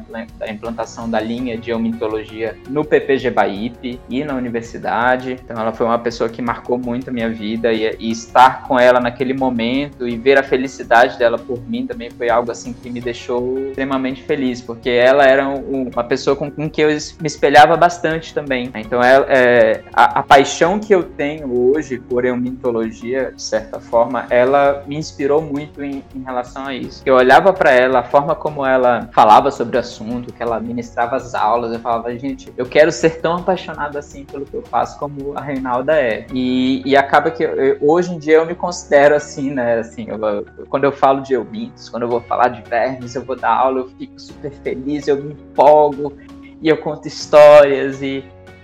implantação 0.49 1.09
da 1.09 1.19
linha 1.19 1.57
de 1.57 1.71
omitologia 1.73 2.57
no 2.69 2.83
PPG 2.83 3.31
Baip 3.31 3.99
e 4.09 4.23
na 4.23 4.35
universidade, 4.35 5.39
então 5.43 5.59
ela 5.59 5.71
foi 5.71 5.85
uma 5.85 5.99
pessoa 5.99 6.29
que 6.29 6.41
marcou 6.41 6.77
muito 6.77 7.09
a 7.09 7.13
minha 7.13 7.29
vida 7.29 7.71
e, 7.71 7.95
e 7.99 8.11
estar 8.11 8.63
com 8.63 8.77
ela 8.77 8.99
naquele 8.99 9.33
momento 9.33 10.07
e 10.07 10.17
ver 10.17 10.37
a 10.37 10.43
felicidade 10.43 11.17
dela 11.17 11.37
por 11.37 11.61
mim 11.67 11.87
também 11.87 12.09
foi 12.11 12.29
algo 12.29 12.51
assim 12.51 12.73
que 12.73 12.89
me 12.89 12.99
deixou 12.99 13.57
extremamente 13.69 14.23
feliz, 14.23 14.61
porque 14.61 14.89
ela 14.89 15.25
era 15.25 15.47
um, 15.47 15.89
uma 15.93 16.03
pessoa 16.03 16.35
com, 16.35 16.51
com 16.51 16.69
eu 16.77 16.89
me 16.89 17.27
espelhava 17.27 17.77
bastante 17.77 18.33
também, 18.33 18.65
né? 18.73 18.81
então 18.81 19.01
é, 19.01 19.25
é, 19.29 19.83
a, 19.93 20.19
a, 20.19 20.23
paixão 20.23 20.79
que 20.79 20.93
eu 20.93 21.03
tenho 21.03 21.53
hoje 21.53 21.99
por 21.99 22.25
eumintologia, 22.25 23.20
de 23.29 23.41
certa 23.41 23.79
forma, 23.79 24.25
ela 24.29 24.83
me 24.87 24.95
inspirou 24.95 25.41
muito 25.41 25.83
em, 25.83 26.03
em 26.15 26.23
relação 26.23 26.65
a 26.65 26.73
isso. 26.73 27.03
Eu 27.05 27.15
olhava 27.15 27.53
para 27.53 27.71
ela, 27.71 27.99
a 27.99 28.03
forma 28.03 28.33
como 28.33 28.65
ela 28.65 29.09
falava 29.13 29.51
sobre 29.51 29.77
o 29.77 29.79
assunto, 29.79 30.33
que 30.33 30.41
ela 30.41 30.59
ministrava 30.59 31.15
as 31.15 31.35
aulas, 31.35 31.73
eu 31.73 31.79
falava, 31.79 32.17
gente, 32.17 32.51
eu 32.57 32.65
quero 32.65 32.91
ser 32.91 33.21
tão 33.21 33.37
apaixonado 33.37 33.97
assim 33.97 34.25
pelo 34.25 34.45
que 34.45 34.53
eu 34.53 34.63
faço 34.63 34.97
como 34.97 35.37
a 35.37 35.41
Reinalda 35.41 35.93
é. 35.93 36.25
E, 36.33 36.81
e 36.85 36.95
acaba 36.95 37.29
que 37.29 37.43
eu, 37.43 37.77
hoje 37.81 38.13
em 38.13 38.17
dia 38.17 38.37
eu 38.37 38.45
me 38.45 38.55
considero 38.55 39.15
assim, 39.15 39.51
né? 39.51 39.79
Assim, 39.79 40.07
eu, 40.07 40.45
quando 40.69 40.85
eu 40.85 40.91
falo 40.91 41.21
de 41.21 41.33
eumintos, 41.33 41.89
quando 41.89 42.03
eu 42.03 42.09
vou 42.09 42.21
falar 42.21 42.47
de 42.49 42.61
vermes, 42.69 43.15
eu 43.15 43.23
vou 43.23 43.35
dar 43.35 43.53
aula, 43.53 43.79
eu 43.79 43.89
fico 43.89 44.19
super 44.19 44.51
feliz, 44.63 45.07
eu 45.07 45.21
me 45.21 45.33
empolgo 45.33 46.13
e 46.61 46.69
eu 46.69 46.77
conto 46.77 47.07
histórias 47.07 48.01
e 48.01 48.23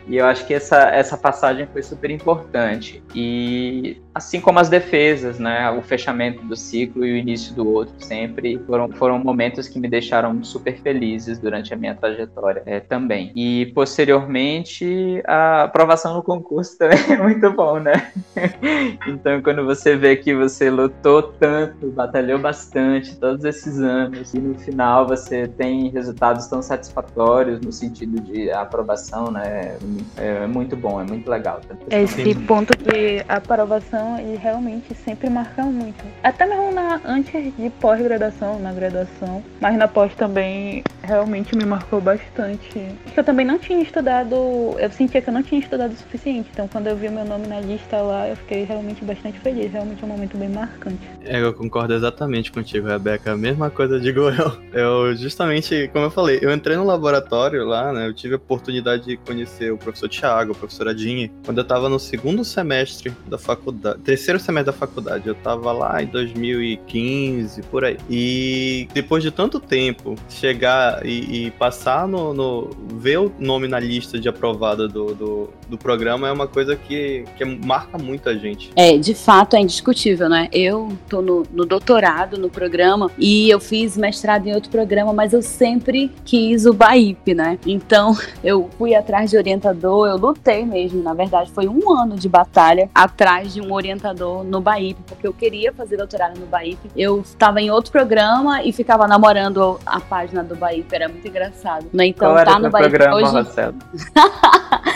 E 0.09 0.15
eu 0.15 0.25
acho 0.25 0.45
que 0.47 0.53
essa, 0.53 0.89
essa 0.89 1.17
passagem 1.17 1.67
foi 1.67 1.83
super 1.83 2.09
importante. 2.09 3.03
E 3.13 4.01
assim 4.17 4.41
como 4.41 4.59
as 4.59 4.67
defesas, 4.67 5.37
né? 5.37 5.69
O 5.71 5.81
fechamento 5.81 6.43
do 6.43 6.55
ciclo 6.55 7.05
e 7.05 7.13
o 7.13 7.15
início 7.15 7.53
do 7.53 7.71
outro 7.71 7.93
sempre 7.99 8.59
foram, 8.65 8.89
foram 8.89 9.19
momentos 9.19 9.67
que 9.67 9.79
me 9.79 9.87
deixaram 9.87 10.43
super 10.43 10.75
felizes 10.79 11.37
durante 11.37 11.73
a 11.73 11.77
minha 11.77 11.93
trajetória 11.93 12.63
é, 12.65 12.79
também. 12.79 13.31
E 13.35 13.67
posteriormente 13.67 15.21
a 15.25 15.63
aprovação 15.63 16.15
no 16.15 16.23
concurso 16.23 16.77
também 16.79 16.99
é 17.09 17.17
muito 17.17 17.49
bom, 17.51 17.79
né? 17.79 18.11
então 19.07 19.41
quando 19.41 19.63
você 19.63 19.95
vê 19.95 20.15
que 20.15 20.33
você 20.33 20.69
lutou 20.69 21.21
tanto, 21.21 21.91
batalhou 21.91 22.39
bastante 22.39 23.15
todos 23.17 23.45
esses 23.45 23.79
anos 23.79 24.33
e 24.33 24.39
no 24.39 24.57
final 24.57 25.07
você 25.07 25.47
tem 25.47 25.89
resultados 25.89 26.47
tão 26.47 26.61
satisfatórios 26.61 27.61
no 27.61 27.71
sentido 27.71 28.19
de 28.21 28.49
aprovação, 28.49 29.29
né? 29.31 29.77
É 30.17 30.47
muito 30.47 30.75
bom, 30.75 30.99
é 30.99 31.03
muito 31.03 31.29
legal. 31.29 31.61
Esse 31.91 32.33
ponto 32.33 32.73
de 32.77 33.23
aprovação 33.27 34.06
e 34.19 34.35
realmente 34.35 34.93
sempre 34.95 35.29
marca 35.29 35.63
muito. 35.63 36.03
Até 36.23 36.45
mesmo 36.45 36.71
na, 36.71 37.01
antes 37.05 37.53
de 37.55 37.69
pós-graduação, 37.81 38.59
na 38.59 38.71
graduação, 38.71 39.43
mas 39.59 39.77
na 39.77 39.87
pós 39.87 40.13
também 40.15 40.83
realmente 41.03 41.55
me 41.55 41.65
marcou 41.65 41.99
bastante. 41.99 42.95
Eu 43.15 43.23
também 43.23 43.45
não 43.45 43.57
tinha 43.57 43.81
estudado, 43.81 44.35
eu 44.77 44.91
sentia 44.91 45.21
que 45.21 45.29
eu 45.29 45.33
não 45.33 45.43
tinha 45.43 45.59
estudado 45.59 45.91
o 45.91 45.95
suficiente. 45.95 46.49
Então 46.51 46.67
quando 46.67 46.87
eu 46.87 46.95
vi 46.95 47.09
meu 47.09 47.25
nome 47.25 47.47
na 47.47 47.59
lista 47.59 47.97
lá, 48.01 48.27
eu 48.27 48.35
fiquei 48.35 48.63
realmente 48.63 49.03
bastante 49.03 49.39
feliz. 49.39 49.71
Realmente 49.71 50.03
é 50.03 50.05
um 50.05 50.09
momento 50.09 50.37
bem 50.37 50.49
marcante. 50.49 50.99
É, 51.23 51.41
eu 51.41 51.53
concordo 51.53 51.93
exatamente 51.93 52.51
contigo, 52.51 52.87
Rebeca. 52.87 53.31
A 53.31 53.37
mesma 53.37 53.69
coisa 53.69 53.99
digo 53.99 54.21
eu. 54.29 54.67
Eu 54.73 55.15
justamente, 55.15 55.89
como 55.91 56.05
eu 56.05 56.11
falei, 56.11 56.39
eu 56.41 56.53
entrei 56.53 56.77
no 56.77 56.85
laboratório 56.85 57.65
lá, 57.65 57.91
né? 57.91 58.07
Eu 58.07 58.13
tive 58.13 58.35
a 58.35 58.37
oportunidade 58.37 59.05
de 59.05 59.17
conhecer 59.17 59.71
o 59.71 59.77
professor 59.77 60.09
Thiago, 60.09 60.51
a 60.51 60.55
professora 60.55 60.93
Dinha, 60.93 61.29
quando 61.45 61.57
eu 61.57 61.63
tava 61.63 61.89
no 61.89 61.99
segundo 61.99 62.43
semestre 62.43 63.11
da 63.27 63.37
faculdade 63.37 63.96
terceiro 64.03 64.39
semestre 64.39 64.71
da 64.71 64.77
faculdade. 64.77 65.27
Eu 65.27 65.35
tava 65.35 65.71
lá 65.71 66.01
em 66.01 66.07
2015, 66.07 67.61
por 67.63 67.83
aí. 67.83 67.97
E 68.09 68.87
depois 68.93 69.23
de 69.23 69.31
tanto 69.31 69.59
tempo, 69.59 70.15
chegar 70.29 71.05
e, 71.05 71.47
e 71.47 71.51
passar 71.51 72.07
no, 72.07 72.33
no, 72.33 72.69
ver 72.93 73.19
o 73.19 73.31
nome 73.39 73.67
na 73.67 73.79
lista 73.79 74.19
de 74.19 74.29
aprovada 74.29 74.87
do, 74.87 75.13
do, 75.13 75.49
do 75.67 75.77
programa 75.77 76.27
é 76.27 76.31
uma 76.31 76.47
coisa 76.47 76.75
que, 76.75 77.23
que 77.37 77.45
marca 77.45 77.97
muito 77.97 78.29
a 78.29 78.35
gente. 78.35 78.71
É, 78.75 78.97
de 78.97 79.13
fato 79.13 79.55
é 79.55 79.59
indiscutível, 79.59 80.29
né? 80.29 80.47
Eu 80.51 80.97
tô 81.09 81.21
no, 81.21 81.43
no 81.51 81.65
doutorado 81.65 82.37
no 82.37 82.49
programa 82.49 83.11
e 83.17 83.49
eu 83.49 83.59
fiz 83.59 83.97
mestrado 83.97 84.47
em 84.47 84.53
outro 84.53 84.69
programa, 84.69 85.13
mas 85.13 85.33
eu 85.33 85.41
sempre 85.41 86.11
quis 86.23 86.65
o 86.65 86.73
BAIP, 86.73 87.33
né? 87.33 87.59
Então 87.65 88.17
eu 88.43 88.69
fui 88.77 88.95
atrás 88.95 89.29
de 89.29 89.37
orientador, 89.37 90.07
eu 90.07 90.17
lutei 90.17 90.65
mesmo, 90.65 91.01
na 91.01 91.13
verdade 91.13 91.51
foi 91.51 91.67
um 91.67 91.91
ano 91.91 92.15
de 92.15 92.29
batalha 92.29 92.89
atrás 92.93 93.53
de 93.53 93.61
um 93.61 93.73
orientador 93.73 93.86
orientador 93.87 94.43
no 94.43 94.59
BAIP, 94.59 94.97
porque 95.07 95.27
eu 95.27 95.33
queria 95.33 95.71
fazer 95.71 95.97
doutorado 95.97 96.37
no 96.39 96.45
BAIP. 96.45 96.77
Eu 96.95 97.21
estava 97.21 97.61
em 97.61 97.71
outro 97.71 97.91
programa 97.91 98.63
e 98.63 98.71
ficava 98.71 99.07
namorando 99.07 99.79
a 99.85 99.99
página 99.99 100.43
do 100.43 100.55
BAIP, 100.55 100.93
era 100.93 101.07
muito 101.07 101.27
engraçado. 101.27 101.87
Né? 101.93 102.07
Então, 102.07 102.33
Qual 102.33 102.45
tá 102.45 102.59
no 102.59 102.69
BAIP 102.69 102.89
programa, 102.89 103.15
hoje. 103.15 103.47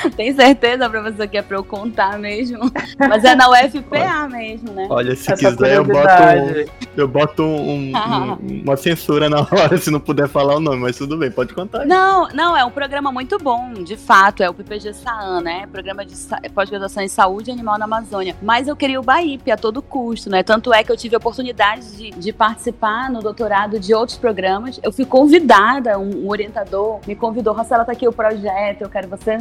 Tem 0.16 0.34
certeza, 0.34 0.90
professor, 0.90 1.28
que 1.28 1.38
é 1.38 1.42
pra 1.42 1.58
eu 1.58 1.64
contar 1.64 2.18
mesmo? 2.18 2.72
Mas 2.98 3.24
é 3.24 3.36
na 3.36 3.50
UFPA 3.50 4.28
mesmo, 4.30 4.72
né? 4.72 4.88
Olha, 4.90 5.16
se 5.16 5.32
Essa 5.32 5.52
quiser, 5.52 5.76
eu 5.76 5.86
boto, 5.86 6.24
um, 6.24 6.66
eu 6.98 7.08
boto 7.08 7.44
um, 7.44 7.92
um, 7.92 8.62
uma 8.66 8.76
censura 8.76 9.30
na 9.30 9.42
hora 9.42 9.78
se 9.78 9.92
não 9.92 10.00
puder 10.00 10.28
falar 10.28 10.56
o 10.56 10.60
nome, 10.60 10.78
mas 10.78 10.98
tudo 10.98 11.18
bem, 11.18 11.30
pode 11.30 11.54
contar. 11.54 11.86
Não, 11.86 12.28
não, 12.30 12.58
é 12.58 12.66
um 12.66 12.72
programa 12.72 13.12
muito 13.12 13.38
bom, 13.38 13.74
de 13.74 13.96
fato, 13.96 14.42
é 14.42 14.50
o 14.50 14.54
PPG 14.54 14.94
SAAN, 14.94 15.42
né? 15.42 15.68
Programa 15.72 16.06
de 16.06 16.16
pós-graduação 16.54 17.04
em 17.04 17.08
saúde 17.08 17.52
animal 17.52 17.78
na 17.78 17.86
Amazônia. 17.86 18.36
Mas 18.42 18.68
eu 18.68 18.76
queria 18.82 19.00
o 19.00 19.04
BAIP 19.04 19.52
a 19.52 19.58
todo 19.58 19.80
custo, 19.80 20.28
né? 20.28 20.42
Tanto 20.42 20.74
é 20.74 20.84
que 20.84 20.92
eu 20.92 20.98
tive 20.98 21.14
a 21.14 21.20
oportunidade 21.20 21.96
de, 21.96 22.10
de 22.10 22.34
participar 22.34 23.12
no 23.12 23.20
doutorado 23.20 23.80
de 23.80 23.94
outros 23.94 24.18
programas. 24.18 24.80
Eu 24.82 24.92
fui 24.92 25.06
convidada, 25.06 26.00
um, 26.00 26.26
um 26.26 26.30
orientador 26.30 27.00
me 27.06 27.16
convidou, 27.16 27.54
Rosela, 27.54 27.86
tá 27.86 27.92
aqui 27.92 28.08
o 28.08 28.12
projeto, 28.12 28.82
eu 28.82 28.90
quero 28.90 29.08
você, 29.08 29.38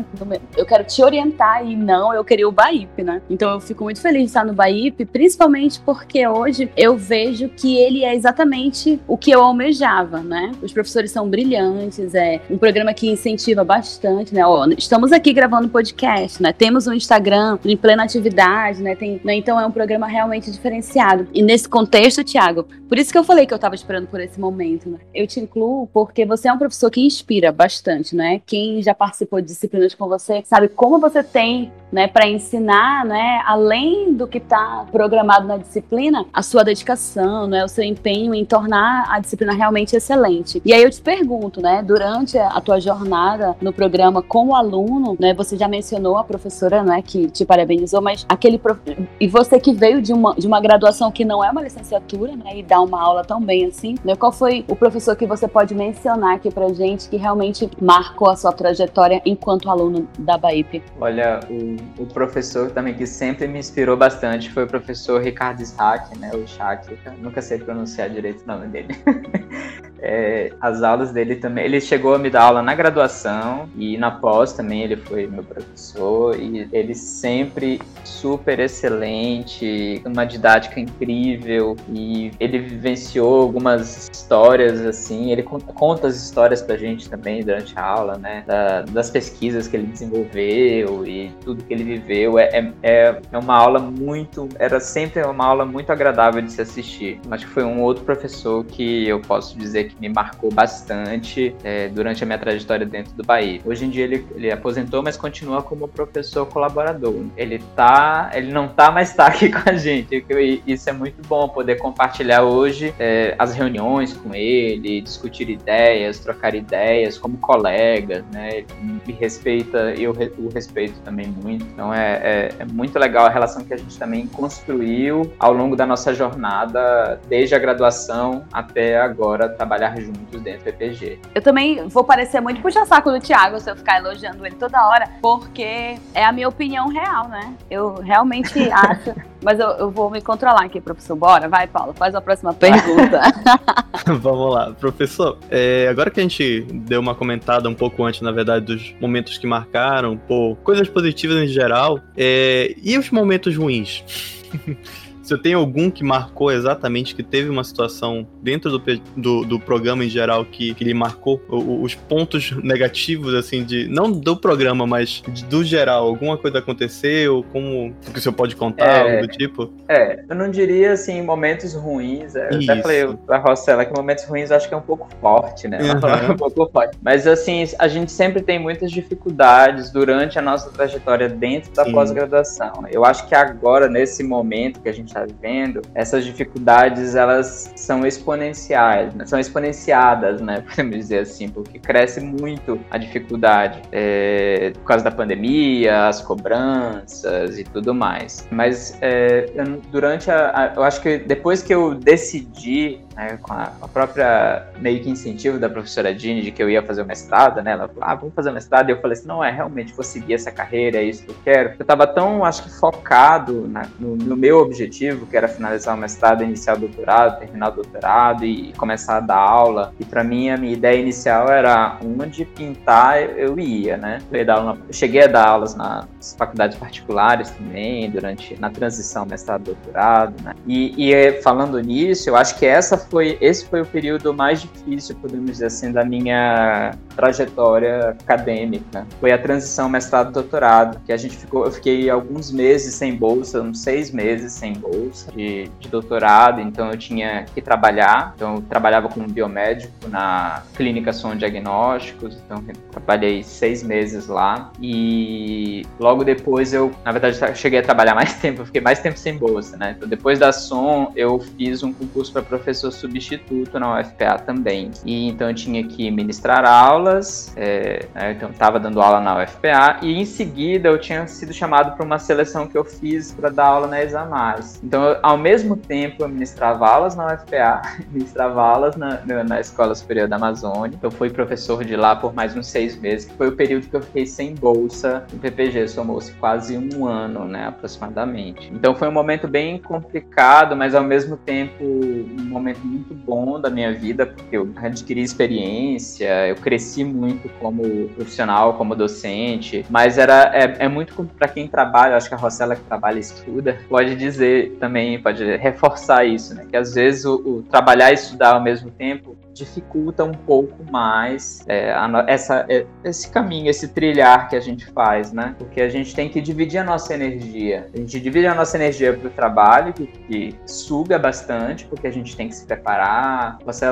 eu 0.58 0.66
quero 0.66 0.84
te 0.84 1.02
orientar 1.02 1.66
e 1.66 1.74
não, 1.74 2.12
eu 2.12 2.22
queria 2.22 2.46
o 2.46 2.52
BAIP, 2.52 3.02
né? 3.02 3.22
Então 3.30 3.50
eu 3.54 3.60
fico 3.60 3.84
muito 3.84 3.98
feliz 4.02 4.24
de 4.24 4.26
estar 4.26 4.44
no 4.44 4.52
BAIP, 4.52 5.06
principalmente 5.06 5.80
porque 5.80 6.26
hoje 6.26 6.70
eu 6.76 6.98
vejo 6.98 7.48
que 7.48 7.78
ele 7.78 8.04
é 8.04 8.14
exatamente 8.14 9.00
o 9.08 9.16
que 9.16 9.30
eu 9.30 9.40
almejava, 9.40 10.18
né? 10.20 10.52
Os 10.60 10.70
professores 10.70 11.10
são 11.10 11.26
brilhantes, 11.26 12.14
é 12.14 12.42
um 12.50 12.58
programa 12.58 12.92
que 12.92 13.08
incentiva 13.08 13.64
bastante, 13.64 14.34
né? 14.34 14.44
Ó, 14.44 14.66
estamos 14.76 15.12
aqui 15.12 15.32
gravando 15.32 15.66
podcast, 15.70 16.42
né? 16.42 16.52
Temos 16.52 16.86
um 16.86 16.92
Instagram 16.92 17.58
em 17.64 17.76
plena 17.76 18.04
atividade, 18.04 18.82
né? 18.82 18.94
Tem 18.94 19.19
né? 19.24 19.34
Então 19.34 19.58
é 19.60 19.66
um 19.66 19.70
programa 19.70 20.06
realmente 20.06 20.50
diferenciado. 20.50 21.28
E 21.32 21.42
nesse 21.42 21.68
contexto, 21.68 22.24
Thiago, 22.24 22.66
por 22.88 22.98
isso 22.98 23.12
que 23.12 23.18
eu 23.18 23.24
falei 23.24 23.46
que 23.46 23.52
eu 23.52 23.56
estava 23.56 23.74
esperando 23.74 24.06
por 24.06 24.20
esse 24.20 24.38
momento, 24.40 24.88
né? 24.88 24.98
Eu 25.14 25.26
te 25.26 25.40
incluo 25.40 25.86
porque 25.88 26.24
você 26.24 26.48
é 26.48 26.52
um 26.52 26.58
professor 26.58 26.90
que 26.90 27.00
inspira 27.00 27.52
bastante, 27.52 28.14
né? 28.14 28.40
Quem 28.46 28.82
já 28.82 28.94
participou 28.94 29.40
de 29.40 29.48
disciplinas 29.48 29.94
com 29.94 30.08
você 30.08 30.42
sabe 30.44 30.68
como 30.68 30.98
você 30.98 31.22
tem, 31.22 31.72
né, 31.92 32.08
para 32.08 32.28
ensinar, 32.28 33.04
né, 33.04 33.42
além 33.46 34.12
do 34.12 34.26
que 34.26 34.38
está 34.38 34.86
programado 34.90 35.46
na 35.46 35.56
disciplina, 35.56 36.24
a 36.32 36.42
sua 36.42 36.62
dedicação, 36.62 37.46
né, 37.46 37.64
o 37.64 37.68
seu 37.68 37.84
empenho 37.84 38.34
em 38.34 38.44
tornar 38.44 39.06
a 39.10 39.18
disciplina 39.18 39.52
realmente 39.52 39.96
excelente. 39.96 40.60
E 40.64 40.72
aí 40.72 40.82
eu 40.82 40.90
te 40.90 41.00
pergunto, 41.00 41.60
né, 41.60 41.82
durante 41.82 42.38
a 42.38 42.60
tua 42.60 42.80
jornada 42.80 43.56
no 43.60 43.72
programa 43.72 44.22
como 44.22 44.54
aluno, 44.54 45.16
né, 45.18 45.34
você 45.34 45.56
já 45.56 45.68
mencionou 45.68 46.16
a 46.16 46.24
professora, 46.24 46.82
né, 46.82 47.02
que 47.02 47.28
te 47.30 47.44
parabenizou, 47.44 48.00
mas 48.00 48.24
aquele 48.28 48.58
prof 48.58 48.80
e 49.20 49.28
você 49.28 49.58
que 49.58 49.72
veio 49.72 50.00
de 50.00 50.12
uma, 50.12 50.34
de 50.34 50.46
uma 50.46 50.60
graduação 50.60 51.10
que 51.10 51.24
não 51.24 51.44
é 51.44 51.50
uma 51.50 51.62
licenciatura, 51.62 52.34
né, 52.36 52.58
e 52.58 52.62
dá 52.62 52.80
uma 52.80 53.00
aula 53.00 53.24
tão 53.24 53.40
bem 53.40 53.66
assim, 53.66 53.96
né, 54.04 54.14
qual 54.14 54.32
foi 54.32 54.64
o 54.68 54.76
professor 54.76 55.16
que 55.16 55.26
você 55.26 55.48
pode 55.48 55.74
mencionar 55.74 56.36
aqui 56.36 56.50
pra 56.50 56.68
gente 56.72 57.08
que 57.08 57.16
realmente 57.16 57.68
marcou 57.80 58.30
a 58.30 58.36
sua 58.36 58.52
trajetória 58.52 59.20
enquanto 59.24 59.70
aluno 59.70 60.08
da 60.18 60.36
BAIP? 60.36 60.82
Olha, 61.00 61.40
o, 61.50 61.76
o 61.98 62.06
professor 62.06 62.70
também 62.70 62.94
que 62.94 63.06
sempre 63.06 63.46
me 63.46 63.58
inspirou 63.58 63.96
bastante 63.96 64.50
foi 64.50 64.64
o 64.64 64.66
professor 64.66 65.20
Ricardo 65.20 65.60
Isaac, 65.60 66.16
né, 66.18 66.30
o 66.34 66.46
Shaq, 66.46 66.96
nunca 67.18 67.42
sei 67.42 67.58
pronunciar 67.58 68.10
direito 68.10 68.42
o 68.42 68.46
nome 68.46 68.66
dele. 68.68 68.96
é, 70.00 70.52
as 70.60 70.82
aulas 70.82 71.12
dele 71.12 71.36
também, 71.36 71.64
ele 71.64 71.80
chegou 71.80 72.14
a 72.14 72.18
me 72.18 72.30
dar 72.30 72.44
aula 72.44 72.62
na 72.62 72.74
graduação 72.74 73.68
e 73.76 73.96
na 73.98 74.10
pós 74.10 74.52
também 74.52 74.82
ele 74.82 74.96
foi 74.96 75.26
meu 75.26 75.44
professor 75.44 76.38
e 76.38 76.68
ele 76.72 76.94
sempre 76.94 77.80
super 78.04 78.58
excelente 78.60 80.02
uma 80.04 80.24
didática 80.24 80.80
incrível 80.80 81.76
e 81.88 82.30
ele 82.40 82.58
vivenciou 82.58 83.42
algumas 83.42 84.08
histórias 84.12 84.80
assim, 84.80 85.30
ele 85.30 85.42
conta 85.42 86.06
as 86.06 86.16
histórias 86.16 86.62
pra 86.62 86.76
gente 86.76 87.08
também 87.08 87.44
durante 87.44 87.78
a 87.78 87.84
aula, 87.84 88.16
né, 88.16 88.42
da, 88.46 88.82
das 88.82 89.10
pesquisas 89.10 89.68
que 89.68 89.76
ele 89.76 89.86
desenvolveu 89.86 91.06
e 91.06 91.30
tudo 91.44 91.62
que 91.70 91.74
ele 91.74 91.84
viveu, 91.84 92.36
é, 92.36 92.72
é, 92.82 93.20
é 93.30 93.38
uma 93.38 93.56
aula 93.56 93.78
muito, 93.78 94.48
era 94.58 94.80
sempre 94.80 95.22
uma 95.22 95.46
aula 95.46 95.64
muito 95.64 95.92
agradável 95.92 96.42
de 96.42 96.50
se 96.50 96.60
assistir. 96.60 97.20
Acho 97.30 97.46
que 97.46 97.52
foi 97.52 97.62
um 97.62 97.80
outro 97.80 98.02
professor 98.02 98.64
que 98.64 99.06
eu 99.06 99.20
posso 99.20 99.56
dizer 99.56 99.84
que 99.84 99.94
me 100.00 100.08
marcou 100.08 100.52
bastante 100.52 101.54
é, 101.62 101.88
durante 101.88 102.24
a 102.24 102.26
minha 102.26 102.38
trajetória 102.38 102.84
dentro 102.84 103.12
do 103.14 103.22
Bahia. 103.22 103.60
Hoje 103.64 103.84
em 103.84 103.90
dia 103.90 104.02
ele, 104.02 104.26
ele 104.34 104.50
aposentou, 104.50 105.00
mas 105.00 105.16
continua 105.16 105.62
como 105.62 105.86
professor 105.86 106.44
colaborador. 106.46 107.24
Ele 107.36 107.60
tá, 107.76 108.32
ele 108.34 108.52
não 108.52 108.66
tá 108.66 108.90
mais 108.90 109.10
estar 109.10 109.26
aqui 109.26 109.48
com 109.52 109.70
a 109.70 109.74
gente. 109.74 110.24
Isso 110.66 110.90
é 110.90 110.92
muito 110.92 111.22
bom 111.28 111.48
poder 111.48 111.76
compartilhar 111.76 112.42
hoje 112.42 112.92
é, 112.98 113.36
as 113.38 113.54
reuniões 113.54 114.12
com 114.12 114.34
ele, 114.34 115.00
discutir 115.00 115.48
ideias, 115.48 116.18
trocar 116.18 116.52
ideias 116.52 117.16
como 117.16 117.38
colegas, 117.38 118.24
né? 118.32 118.58
Ele 118.58 118.66
me 119.06 119.12
respeita 119.12 119.94
e 119.96 120.02
eu 120.02 120.12
o 120.38 120.48
respeito 120.48 120.98
também 121.04 121.28
muito. 121.28 121.59
Então 121.60 121.92
é, 121.92 122.12
é, 122.12 122.48
é, 122.58 122.64
muito 122.64 122.98
legal 122.98 123.26
a 123.26 123.28
relação 123.28 123.64
que 123.64 123.72
a 123.72 123.76
gente 123.76 123.98
também 123.98 124.26
construiu 124.26 125.32
ao 125.38 125.52
longo 125.52 125.76
da 125.76 125.86
nossa 125.86 126.14
jornada, 126.14 127.20
desde 127.28 127.54
a 127.54 127.58
graduação 127.58 128.44
até 128.52 129.00
agora, 129.00 129.48
trabalhar 129.48 129.98
juntos 130.00 130.40
dentro 130.40 130.64
do 130.64 130.68
EPG. 130.68 131.18
Eu 131.34 131.42
também 131.42 131.88
vou 131.88 132.04
parecer 132.04 132.40
muito 132.40 132.60
puxa-saco 132.60 133.10
do 133.10 133.20
Thiago 133.20 133.58
se 133.60 133.70
eu 133.70 133.76
ficar 133.76 133.98
elogiando 133.98 134.44
ele 134.44 134.56
toda 134.56 134.86
hora, 134.86 135.08
porque 135.20 135.96
é 136.14 136.24
a 136.24 136.32
minha 136.32 136.48
opinião 136.48 136.88
real, 136.88 137.28
né? 137.28 137.54
Eu 137.70 137.94
realmente 137.94 138.58
acho. 138.72 139.14
Mas 139.42 139.58
eu, 139.58 139.68
eu 139.70 139.90
vou 139.90 140.10
me 140.10 140.20
controlar 140.20 140.64
aqui, 140.64 140.80
professor. 140.80 141.16
Bora, 141.16 141.48
vai, 141.48 141.66
Paulo, 141.66 141.94
faz 141.94 142.14
a 142.14 142.20
próxima 142.20 142.52
pergunta. 142.52 143.20
Vamos 144.20 144.54
lá, 144.54 144.72
professor. 144.72 145.38
É, 145.50 145.88
agora 145.88 146.10
que 146.10 146.20
a 146.20 146.22
gente 146.22 146.62
deu 146.72 147.00
uma 147.00 147.14
comentada 147.14 147.68
um 147.68 147.74
pouco 147.74 148.04
antes, 148.04 148.20
na 148.20 148.32
verdade, 148.32 148.66
dos 148.66 148.94
momentos 149.00 149.38
que 149.38 149.46
marcaram, 149.46 150.16
pô, 150.16 150.56
coisas 150.62 150.88
positivas 150.88 151.38
em 151.38 151.48
geral, 151.48 151.98
é, 152.16 152.74
e 152.82 152.98
os 152.98 153.10
momentos 153.10 153.56
ruins? 153.56 154.04
Você 155.30 155.38
tem 155.38 155.54
algum 155.54 155.92
que 155.92 156.02
marcou 156.02 156.50
exatamente, 156.50 157.14
que 157.14 157.22
teve 157.22 157.48
uma 157.48 157.62
situação 157.62 158.26
dentro 158.42 158.76
do, 158.76 159.00
do, 159.16 159.44
do 159.44 159.60
programa 159.60 160.04
em 160.04 160.08
geral 160.08 160.44
que, 160.44 160.74
que 160.74 160.82
lhe 160.82 160.92
marcou 160.92 161.40
o, 161.48 161.82
os 161.84 161.94
pontos 161.94 162.50
negativos, 162.64 163.32
assim, 163.34 163.62
de. 163.62 163.86
Não 163.86 164.10
do 164.10 164.36
programa, 164.36 164.88
mas 164.88 165.22
de, 165.28 165.44
do 165.44 165.62
geral? 165.62 166.08
Alguma 166.08 166.36
coisa 166.36 166.58
aconteceu? 166.58 167.44
Como 167.52 167.94
que 168.12 168.18
o 168.18 168.20
senhor 168.20 168.34
pode 168.34 168.56
contar, 168.56 169.06
é, 169.06 169.12
algo 169.12 169.28
do 169.28 169.28
tipo? 169.28 169.72
É, 169.86 170.24
eu 170.28 170.34
não 170.34 170.50
diria 170.50 170.94
assim, 170.94 171.22
momentos 171.22 171.74
ruins. 171.74 172.34
Eu 172.34 172.58
Isso. 172.58 172.72
até 172.72 172.82
falei 172.82 173.16
pra 173.24 173.38
Rossella 173.38 173.84
que 173.84 173.94
momentos 173.94 174.24
ruins 174.24 174.50
acho 174.50 174.66
que 174.66 174.74
é 174.74 174.76
um 174.76 174.82
pouco 174.82 175.08
forte, 175.20 175.68
né? 175.68 175.78
Uhum. 175.78 176.32
um 176.32 176.36
pouco 176.36 176.68
forte. 176.72 176.98
Mas 177.00 177.24
assim, 177.24 177.64
a 177.78 177.86
gente 177.86 178.10
sempre 178.10 178.42
tem 178.42 178.58
muitas 178.58 178.90
dificuldades 178.90 179.92
durante 179.92 180.40
a 180.40 180.42
nossa 180.42 180.70
trajetória 180.70 181.28
dentro 181.28 181.72
da 181.72 181.84
pós-graduação. 181.84 182.82
Eu 182.90 183.04
acho 183.04 183.28
que 183.28 183.34
agora, 183.36 183.88
nesse 183.88 184.24
momento 184.24 184.80
que 184.80 184.88
a 184.88 184.92
gente 184.92 185.06
está 185.06 185.19
vivendo, 185.24 185.82
essas 185.94 186.24
dificuldades 186.24 187.14
elas 187.14 187.72
são 187.76 188.06
exponenciais, 188.06 189.12
são 189.26 189.38
exponenciadas, 189.38 190.40
né? 190.40 190.62
Podemos 190.68 190.96
dizer 190.96 191.20
assim, 191.20 191.48
porque 191.48 191.78
cresce 191.78 192.20
muito 192.20 192.80
a 192.90 192.98
dificuldade 192.98 193.82
é, 193.92 194.72
por 194.74 194.84
causa 194.84 195.04
da 195.04 195.10
pandemia, 195.10 196.08
as 196.08 196.20
cobranças 196.20 197.58
e 197.58 197.64
tudo 197.64 197.94
mais. 197.94 198.46
Mas 198.50 198.96
é, 199.00 199.50
eu, 199.54 199.80
durante 199.90 200.30
a, 200.30 200.50
a, 200.54 200.74
eu 200.74 200.82
acho 200.82 201.00
que 201.00 201.18
depois 201.18 201.62
que 201.62 201.74
eu 201.74 201.94
decidi 201.94 203.00
né, 203.20 203.38
com 203.42 203.52
a, 203.52 203.70
própria 203.92 204.66
meio 204.78 205.02
que 205.02 205.10
incentivo 205.10 205.58
da 205.58 205.68
professora 205.68 206.14
Dini 206.14 206.40
de 206.40 206.50
que 206.50 206.62
eu 206.62 206.70
ia 206.70 206.82
fazer 206.82 207.02
o 207.02 207.06
mestrado, 207.06 207.60
né? 207.62 207.72
Ela 207.72 207.86
falou, 207.86 208.02
ah, 208.02 208.14
vamos 208.14 208.34
fazer 208.34 208.48
o 208.48 208.54
mestrado. 208.54 208.88
E 208.88 208.92
eu 208.92 209.00
falei 209.00 209.12
assim, 209.12 209.28
não, 209.28 209.44
é 209.44 209.50
realmente 209.50 209.92
vou 209.92 210.02
seguir 210.02 210.34
essa 210.34 210.50
carreira, 210.50 210.98
é 210.98 211.04
isso 211.04 211.24
que 211.24 211.30
eu 211.30 211.36
quero. 211.44 211.74
Eu 211.78 211.84
tava 211.84 212.06
tão, 212.06 212.44
acho 212.44 212.62
que, 212.62 212.70
focado 212.70 213.68
na, 213.68 213.86
no, 213.98 214.16
no, 214.16 214.36
meu 214.36 214.58
objetivo, 214.58 215.26
que 215.26 215.36
era 215.36 215.48
finalizar 215.48 215.94
o 215.94 215.98
mestrado, 215.98 216.42
iniciar 216.42 216.76
o 216.76 216.80
doutorado, 216.80 217.38
terminar 217.40 217.68
o 217.68 217.72
doutorado 217.72 218.44
e, 218.44 218.70
e 218.70 218.72
começar 218.72 219.18
a 219.18 219.20
dar 219.20 219.36
aula. 219.36 219.92
E 220.00 220.04
para 220.04 220.24
mim, 220.24 220.48
a 220.48 220.56
minha 220.56 220.72
ideia 220.72 220.98
inicial 220.98 221.50
era 221.50 221.98
onde 222.02 222.46
pintar 222.46 223.20
eu 223.20 223.58
ia, 223.58 223.98
né? 223.98 224.20
Eu, 224.32 224.46
dar 224.46 224.54
aula, 224.56 224.78
eu 224.88 224.94
cheguei 224.94 225.24
a 225.24 225.26
dar 225.26 225.46
aulas 225.46 225.74
nas 225.74 226.34
faculdades 226.38 226.78
particulares 226.78 227.50
também, 227.50 228.10
durante, 228.10 228.58
na 228.58 228.70
transição 228.70 229.26
mestrado-doutorado, 229.26 230.34
né? 230.42 230.54
E, 230.66 231.10
e 231.12 231.42
falando 231.42 231.78
nisso, 231.80 232.30
eu 232.30 232.36
acho 232.36 232.58
que 232.58 232.64
essa 232.64 232.96
foi, 233.10 233.36
esse 233.40 233.66
foi 233.66 233.82
o 233.82 233.86
período 233.86 234.32
mais 234.32 234.62
difícil, 234.62 235.16
podemos 235.16 235.50
dizer 235.50 235.66
assim, 235.66 235.92
da 235.92 236.04
minha 236.04 236.92
trajetória 237.16 238.10
acadêmica. 238.10 239.06
Foi 239.18 239.32
a 239.32 239.38
transição 239.38 239.88
mestrado-doutorado, 239.88 241.00
que 241.04 241.12
a 241.12 241.16
gente 241.16 241.36
ficou, 241.36 241.64
eu 241.66 241.72
fiquei 241.72 242.08
alguns 242.08 242.50
meses 242.50 242.94
sem 242.94 243.14
bolsa, 243.16 243.60
uns 243.60 243.80
seis 243.80 244.10
meses 244.10 244.52
sem 244.52 244.74
bolsa 244.74 245.30
de, 245.32 245.68
de 245.80 245.88
doutorado, 245.88 246.60
então 246.60 246.90
eu 246.90 246.96
tinha 246.96 247.44
que 247.52 247.60
trabalhar. 247.60 248.32
Então 248.36 248.56
eu 248.56 248.62
trabalhava 248.62 249.08
como 249.08 249.26
biomédico 249.28 250.08
na 250.08 250.62
clínica 250.74 251.12
Som 251.12 251.36
Diagnósticos, 251.36 252.38
então 252.46 252.62
trabalhei 252.90 253.42
seis 253.42 253.82
meses 253.82 254.28
lá 254.28 254.70
e 254.80 255.84
logo 255.98 256.22
depois 256.22 256.72
eu, 256.72 256.92
na 257.04 257.10
verdade, 257.12 257.38
cheguei 257.56 257.80
a 257.80 257.82
trabalhar 257.82 258.14
mais 258.20 258.34
tempo, 258.34 258.62
eu 258.62 258.66
fiquei 258.66 258.80
mais 258.80 259.00
tempo 259.00 259.18
sem 259.18 259.36
bolsa, 259.36 259.76
né? 259.76 259.94
Então 259.96 260.08
depois 260.08 260.38
da 260.38 260.52
Som 260.52 261.12
eu 261.16 261.40
fiz 261.40 261.82
um 261.82 261.92
concurso 261.92 262.32
para 262.32 262.42
professor 262.42 262.92
substituto 263.00 263.78
na 263.78 264.00
UFPA 264.00 264.38
também. 264.38 264.90
E 265.04 265.28
então 265.28 265.48
eu 265.48 265.54
tinha 265.54 265.82
que 265.84 266.10
ministrar 266.10 266.64
aulas, 266.64 267.52
é, 267.56 268.06
né, 268.14 268.32
então 268.32 268.50
estava 268.50 268.78
dando 268.78 269.00
aula 269.00 269.20
na 269.20 269.42
UFPA, 269.42 269.98
e 270.02 270.20
em 270.20 270.24
seguida 270.24 270.88
eu 270.88 270.98
tinha 270.98 271.26
sido 271.26 271.52
chamado 271.52 271.96
para 271.96 272.04
uma 272.04 272.18
seleção 272.18 272.66
que 272.66 272.76
eu 272.76 272.84
fiz 272.84 273.32
para 273.32 273.50
dar 273.50 273.66
aula 273.66 273.86
na 273.86 274.02
Examais. 274.02 274.80
Então, 274.82 275.02
eu, 275.04 275.18
ao 275.22 275.36
mesmo 275.36 275.76
tempo, 275.76 276.22
eu 276.22 276.28
ministrava 276.28 276.86
aulas 276.86 277.14
na 277.16 277.34
UFPA, 277.34 277.82
ministrava 278.10 278.62
aulas 278.62 278.96
na, 278.96 279.20
na 279.44 279.60
Escola 279.60 279.94
Superior 279.94 280.28
da 280.28 280.36
Amazônia. 280.36 280.98
Eu 281.02 281.10
fui 281.10 281.30
professor 281.30 281.84
de 281.84 281.96
lá 281.96 282.16
por 282.16 282.34
mais 282.34 282.56
uns 282.56 282.66
seis 282.66 282.96
meses, 282.96 283.26
que 283.26 283.34
foi 283.34 283.48
o 283.48 283.52
período 283.52 283.88
que 283.88 283.96
eu 283.96 284.02
fiquei 284.02 284.26
sem 284.26 284.54
bolsa 284.54 285.24
no 285.32 285.38
PPG, 285.38 285.88
somou-se 285.88 286.32
quase 286.32 286.76
um 286.76 287.06
ano, 287.06 287.44
né, 287.44 287.66
aproximadamente. 287.68 288.70
Então 288.72 288.94
foi 288.94 289.08
um 289.08 289.12
momento 289.12 289.48
bem 289.48 289.78
complicado, 289.78 290.76
mas 290.76 290.94
ao 290.94 291.02
mesmo 291.02 291.36
tempo 291.36 291.84
um 291.84 292.44
momento 292.44 292.79
muito 292.84 293.14
bom 293.14 293.60
da 293.60 293.70
minha 293.70 293.92
vida, 293.92 294.26
porque 294.26 294.56
eu 294.56 294.70
adquiri 294.76 295.22
experiência, 295.22 296.48
eu 296.48 296.56
cresci 296.56 297.04
muito 297.04 297.48
como 297.60 298.08
profissional, 298.10 298.74
como 298.74 298.94
docente, 298.94 299.84
mas 299.88 300.18
era 300.18 300.50
é, 300.54 300.84
é 300.84 300.88
muito 300.88 301.24
para 301.38 301.48
quem 301.48 301.68
trabalha, 301.68 302.16
acho 302.16 302.28
que 302.28 302.34
a 302.34 302.38
Rossella 302.38 302.76
que 302.76 302.82
trabalha 302.82 303.16
e 303.16 303.20
estuda, 303.20 303.78
pode 303.88 304.16
dizer 304.16 304.76
também, 304.80 305.20
pode 305.20 305.44
reforçar 305.56 306.24
isso, 306.24 306.54
né? 306.54 306.66
Que 306.68 306.76
às 306.76 306.94
vezes 306.94 307.24
o, 307.24 307.34
o 307.36 307.62
trabalhar 307.62 308.10
e 308.10 308.14
estudar 308.14 308.54
ao 308.54 308.62
mesmo 308.62 308.90
tempo 308.90 309.36
dificulta 309.64 310.24
um 310.24 310.32
pouco 310.32 310.90
mais 310.90 311.64
é, 311.66 311.92
a, 311.92 312.24
essa, 312.26 312.66
é, 312.68 312.86
esse 313.04 313.30
caminho, 313.30 313.68
esse 313.68 313.88
trilhar 313.88 314.48
que 314.48 314.56
a 314.56 314.60
gente 314.60 314.86
faz, 314.86 315.32
né? 315.32 315.54
Porque 315.58 315.80
a 315.80 315.88
gente 315.88 316.14
tem 316.14 316.28
que 316.28 316.40
dividir 316.40 316.78
a 316.78 316.84
nossa 316.84 317.14
energia. 317.14 317.86
A 317.94 317.96
gente 317.96 318.18
divide 318.20 318.46
a 318.46 318.54
nossa 318.54 318.76
energia 318.76 319.12
para 319.12 319.28
o 319.28 319.30
trabalho, 319.30 319.92
que, 319.92 320.06
que, 320.06 320.54
suga 320.66 321.18
bastante, 321.18 321.86
porque 321.86 322.06
a 322.06 322.12
gente 322.12 322.36
tem 322.36 322.48
que 322.48 322.54
se 322.54 322.66
preparar. 322.66 323.58
Você 323.64 323.86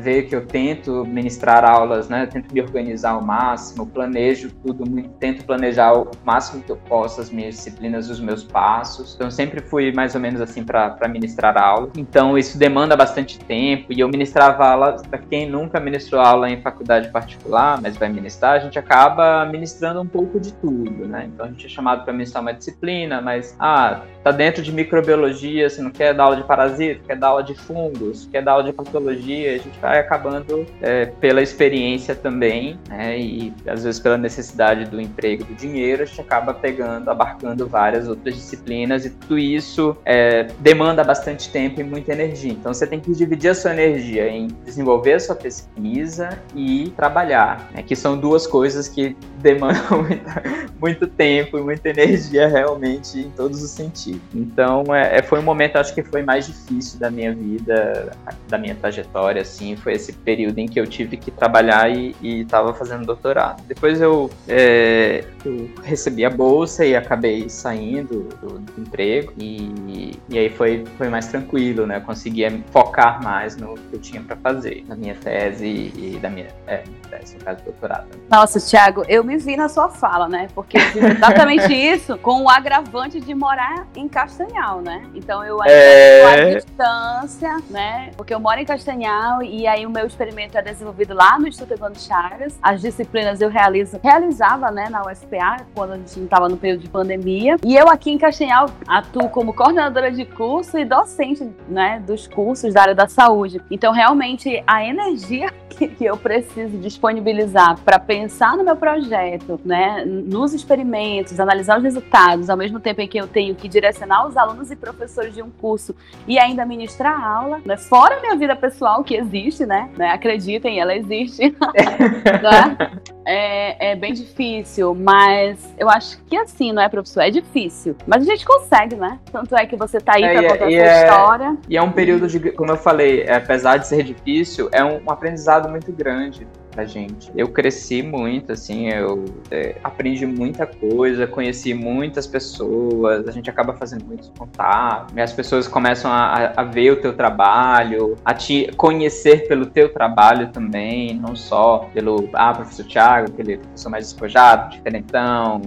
vê 0.00 0.22
que 0.22 0.34
eu 0.34 0.46
tento 0.46 1.04
ministrar 1.04 1.64
aulas, 1.64 2.08
né? 2.08 2.24
Eu 2.24 2.28
tento 2.28 2.52
me 2.52 2.60
organizar 2.60 3.12
ao 3.12 3.22
máximo, 3.22 3.86
planejo 3.86 4.50
tudo, 4.64 4.84
tento 5.18 5.44
planejar 5.44 5.92
o 5.94 6.10
máximo 6.24 6.62
que 6.62 6.72
eu 6.72 6.76
posso 6.76 7.20
as 7.20 7.30
minhas 7.30 7.56
disciplinas, 7.56 8.08
os 8.10 8.20
meus 8.20 8.44
passos. 8.44 9.14
Então, 9.14 9.30
sempre 9.30 9.60
fui 9.60 9.92
mais 9.92 10.14
ou 10.14 10.20
menos 10.20 10.40
assim 10.40 10.64
para 10.64 11.08
ministrar 11.08 11.56
aula. 11.56 11.90
Então, 11.96 12.36
isso 12.36 12.58
demanda 12.58 12.96
bastante 12.96 13.38
tempo 13.38 13.92
e 13.92 14.00
eu 14.00 14.08
ministrava 14.08 14.66
aula 14.66 14.96
para 15.12 15.18
quem 15.18 15.46
nunca 15.46 15.78
ministrou 15.78 16.22
aula 16.22 16.48
em 16.48 16.62
faculdade 16.62 17.10
particular, 17.10 17.78
mas 17.82 17.98
vai 17.98 18.08
ministrar, 18.08 18.54
a 18.54 18.58
gente 18.60 18.78
acaba 18.78 19.44
ministrando 19.44 20.00
um 20.00 20.06
pouco 20.06 20.40
de 20.40 20.54
tudo, 20.54 21.06
né? 21.06 21.28
Então 21.30 21.44
a 21.44 21.48
gente 21.50 21.66
é 21.66 21.68
chamado 21.68 22.02
para 22.02 22.14
ministrar 22.14 22.40
uma 22.40 22.54
disciplina, 22.54 23.20
mas 23.20 23.54
ah, 23.58 24.00
tá 24.24 24.30
dentro 24.30 24.62
de 24.62 24.72
microbiologia, 24.72 25.68
você 25.68 25.82
não 25.82 25.90
quer 25.90 26.14
dar 26.14 26.24
aula 26.24 26.36
de 26.36 26.44
parasita, 26.44 27.02
quer 27.06 27.16
dar 27.16 27.28
aula 27.28 27.44
de 27.44 27.54
fungos, 27.54 28.26
quer 28.32 28.42
dar 28.42 28.52
aula 28.52 28.64
de 28.64 28.72
patologia, 28.72 29.54
a 29.54 29.58
gente 29.58 29.78
vai 29.80 29.98
acabando 29.98 30.66
é, 30.80 31.04
pela 31.04 31.42
experiência 31.42 32.14
também, 32.14 32.78
né? 32.88 33.18
E 33.18 33.52
às 33.66 33.84
vezes 33.84 34.00
pela 34.00 34.16
necessidade 34.16 34.86
do 34.86 34.98
emprego, 34.98 35.44
do 35.44 35.54
dinheiro, 35.54 36.04
a 36.04 36.06
gente 36.06 36.22
acaba 36.22 36.54
pegando, 36.54 37.10
abarcando 37.10 37.68
várias 37.68 38.08
outras 38.08 38.34
disciplinas 38.34 39.04
e 39.04 39.10
tudo 39.10 39.38
isso 39.38 39.94
é, 40.06 40.44
demanda 40.60 41.04
bastante 41.04 41.50
tempo 41.50 41.82
e 41.82 41.84
muita 41.84 42.12
energia. 42.12 42.52
Então 42.52 42.72
você 42.72 42.86
tem 42.86 42.98
que 42.98 43.12
dividir 43.12 43.50
a 43.50 43.54
sua 43.54 43.72
energia 43.72 44.26
em 44.26 44.48
desenvolver 44.64 45.01
desenvolver 45.02 45.14
a 45.14 45.20
sua 45.20 45.34
pesquisa 45.34 46.38
e 46.54 46.92
trabalhar, 46.96 47.68
né, 47.74 47.82
que 47.82 47.96
são 47.96 48.16
duas 48.16 48.46
coisas 48.46 48.88
que 48.88 49.16
demandam 49.38 50.02
muita, 50.06 50.42
muito 50.80 51.06
tempo 51.06 51.58
e 51.58 51.60
muita 51.60 51.88
energia 51.90 52.48
realmente 52.48 53.18
em 53.18 53.30
todos 53.30 53.62
os 53.62 53.70
sentidos. 53.70 54.22
Então, 54.34 54.84
é, 54.94 55.18
é, 55.18 55.22
foi 55.22 55.40
um 55.40 55.42
momento, 55.42 55.76
acho 55.76 55.94
que 55.94 56.02
foi 56.02 56.22
mais 56.22 56.46
difícil 56.46 56.98
da 56.98 57.10
minha 57.10 57.34
vida, 57.34 58.12
da 58.48 58.56
minha 58.56 58.74
trajetória, 58.74 59.42
assim, 59.42 59.76
foi 59.76 59.94
esse 59.94 60.12
período 60.12 60.58
em 60.58 60.66
que 60.66 60.78
eu 60.78 60.86
tive 60.86 61.16
que 61.16 61.30
trabalhar 61.30 61.90
e 61.90 62.14
estava 62.22 62.72
fazendo 62.72 63.04
doutorado. 63.04 63.62
Depois 63.66 64.00
eu, 64.00 64.30
é, 64.46 65.24
eu 65.44 65.68
recebi 65.82 66.24
a 66.24 66.30
bolsa 66.30 66.84
e 66.84 66.94
acabei 66.94 67.48
saindo 67.48 68.28
do, 68.40 68.58
do 68.58 68.80
emprego 68.80 69.32
e, 69.38 70.12
e 70.28 70.38
aí 70.38 70.48
foi, 70.48 70.84
foi 70.96 71.08
mais 71.08 71.26
tranquilo, 71.26 71.86
né? 71.86 71.96
Eu 71.96 72.02
conseguia 72.02 72.52
focar 72.70 73.22
mais 73.22 73.56
no 73.56 73.74
que 73.74 73.94
eu 73.94 74.00
tinha 74.00 74.22
para 74.22 74.36
fazer 74.36 74.81
na 74.86 74.96
minha 74.96 75.14
tese 75.14 75.66
e 75.66 76.18
da 76.20 76.28
minha, 76.28 76.48
é, 76.66 76.84
tese, 77.10 77.36
no 77.36 77.44
caso 77.44 77.58
do 77.60 77.64
doutorado. 77.64 78.06
Nossa, 78.30 78.60
Thiago, 78.60 79.04
eu 79.08 79.22
me 79.22 79.36
vi 79.36 79.56
na 79.56 79.68
sua 79.68 79.88
fala, 79.88 80.28
né? 80.28 80.48
Porque 80.54 80.78
eu 80.78 80.80
fiz 80.80 81.02
exatamente 81.02 81.72
isso 81.74 82.16
com 82.18 82.42
o 82.42 82.48
agravante 82.48 83.20
de 83.20 83.34
morar 83.34 83.86
em 83.94 84.08
Castanhal, 84.08 84.80
né? 84.80 85.04
Então 85.14 85.44
eu 85.44 85.60
ainda 85.60 85.74
é... 85.74 86.24
à 86.24 86.54
distância, 86.54 87.56
né? 87.70 88.10
Porque 88.16 88.34
eu 88.34 88.40
moro 88.40 88.58
em 88.58 88.64
Castanhal 88.64 89.42
e 89.42 89.66
aí 89.66 89.86
o 89.86 89.90
meu 89.90 90.06
experimento 90.06 90.56
é 90.56 90.62
desenvolvido 90.62 91.14
lá 91.14 91.38
no 91.38 91.46
Instituto 91.46 91.74
Evandro 91.74 92.00
Chagas. 92.00 92.58
As 92.62 92.80
disciplinas 92.80 93.40
eu 93.40 93.48
realizo, 93.48 93.98
realizava, 94.02 94.70
né, 94.70 94.88
na 94.88 95.02
UFPA, 95.02 95.64
quando 95.74 95.92
a 95.92 95.96
gente 95.96 96.16
não 96.18 96.24
estava 96.24 96.48
no 96.48 96.56
período 96.56 96.82
de 96.82 96.88
pandemia. 96.88 97.56
E 97.64 97.76
eu 97.76 97.88
aqui 97.88 98.10
em 98.10 98.18
Castanhal 98.18 98.70
atuo 98.86 99.28
como 99.28 99.52
coordenadora 99.52 100.10
de 100.10 100.24
curso 100.24 100.78
e 100.78 100.84
docente, 100.84 101.48
né, 101.68 102.02
dos 102.06 102.26
cursos 102.26 102.72
da 102.72 102.82
área 102.82 102.94
da 102.94 103.08
saúde. 103.08 103.60
Então 103.70 103.92
realmente 103.92 104.62
a 104.72 104.86
energia 104.86 105.52
que, 105.68 105.88
que 105.88 106.04
eu 106.04 106.16
preciso 106.16 106.78
disponibilizar 106.78 107.78
para 107.80 107.98
pensar 107.98 108.56
no 108.56 108.64
meu 108.64 108.76
projeto, 108.76 109.60
né, 109.64 110.02
nos 110.06 110.54
experimentos, 110.54 111.38
analisar 111.38 111.76
os 111.76 111.84
resultados, 111.84 112.48
ao 112.48 112.56
mesmo 112.56 112.80
tempo 112.80 113.00
em 113.00 113.08
que 113.08 113.18
eu 113.18 113.26
tenho 113.26 113.54
que 113.54 113.68
direcionar 113.68 114.26
os 114.26 114.36
alunos 114.36 114.70
e 114.70 114.76
professores 114.76 115.34
de 115.34 115.42
um 115.42 115.50
curso 115.50 115.94
e 116.26 116.38
ainda 116.38 116.64
ministrar 116.64 117.22
aula, 117.22 117.60
né, 117.64 117.76
fora 117.76 118.16
a 118.16 118.20
minha 118.20 118.36
vida 118.36 118.56
pessoal 118.56 119.04
que 119.04 119.14
existe, 119.14 119.66
né, 119.66 119.90
né 119.96 120.10
acreditem, 120.10 120.80
ela 120.80 120.94
existe, 120.94 121.54
né? 121.60 122.76
é, 123.24 123.92
é 123.92 123.96
bem 123.96 124.12
difícil, 124.12 124.94
mas 124.94 125.72
eu 125.78 125.88
acho 125.88 126.22
que 126.24 126.36
assim, 126.36 126.72
não 126.72 126.82
é, 126.82 126.88
professor? 126.88 127.20
É 127.20 127.30
difícil. 127.30 127.96
Mas 128.06 128.22
a 128.22 128.24
gente 128.24 128.44
consegue, 128.44 128.96
né? 128.96 129.18
Tanto 129.30 129.56
é 129.56 129.66
que 129.66 129.76
você 129.76 130.00
tá 130.00 130.14
aí 130.16 130.24
é, 130.24 130.32
pra 130.32 130.42
contar 130.42 130.54
a 130.54 130.70
sua 130.70 130.80
é, 130.80 131.04
história. 131.04 131.56
E 131.68 131.76
é 131.76 131.82
um 131.82 131.92
período 131.92 132.26
de, 132.26 132.52
como 132.52 132.72
eu 132.72 132.76
falei, 132.76 133.28
apesar 133.28 133.76
de 133.76 133.86
ser 133.86 134.02
difícil, 134.02 134.61
é 134.72 134.84
um, 134.84 135.02
um 135.04 135.10
aprendizado 135.10 135.68
muito 135.68 135.92
grande 135.92 136.46
pra 136.72 136.84
gente. 136.84 137.30
Eu 137.36 137.48
cresci 137.48 138.02
muito, 138.02 138.52
assim, 138.52 138.88
eu 138.88 139.24
é, 139.50 139.76
aprendi 139.84 140.26
muita 140.26 140.66
coisa, 140.66 141.26
conheci 141.26 141.74
muitas 141.74 142.26
pessoas, 142.26 143.28
a 143.28 143.30
gente 143.30 143.48
acaba 143.48 143.74
fazendo 143.74 144.04
muitos 144.04 144.32
contatos, 144.36 145.16
as 145.16 145.32
pessoas 145.32 145.68
começam 145.68 146.10
a, 146.10 146.52
a, 146.56 146.64
ver 146.64 146.92
o 146.92 146.96
teu 146.96 147.12
trabalho, 147.12 148.16
a 148.24 148.34
te 148.34 148.70
conhecer 148.76 149.46
pelo 149.46 149.66
teu 149.66 149.92
trabalho 149.92 150.48
também, 150.48 151.14
não 151.14 151.36
só 151.36 151.90
pelo, 151.92 152.28
ah, 152.32 152.52
professor 152.54 152.86
Thiago, 152.86 153.30
aquele 153.32 153.58
professor 153.58 153.90
mais 153.90 154.06
despojado, 154.06 154.70
diferentão, 154.70 155.60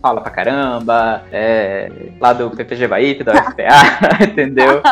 fala 0.00 0.20
pra 0.20 0.30
caramba, 0.30 1.22
é, 1.32 1.90
lá 2.20 2.32
do 2.32 2.50
PPG 2.50 2.86
Bahia, 2.86 3.24
da 3.24 3.32
UFPA, 3.34 4.24
entendeu? 4.24 4.82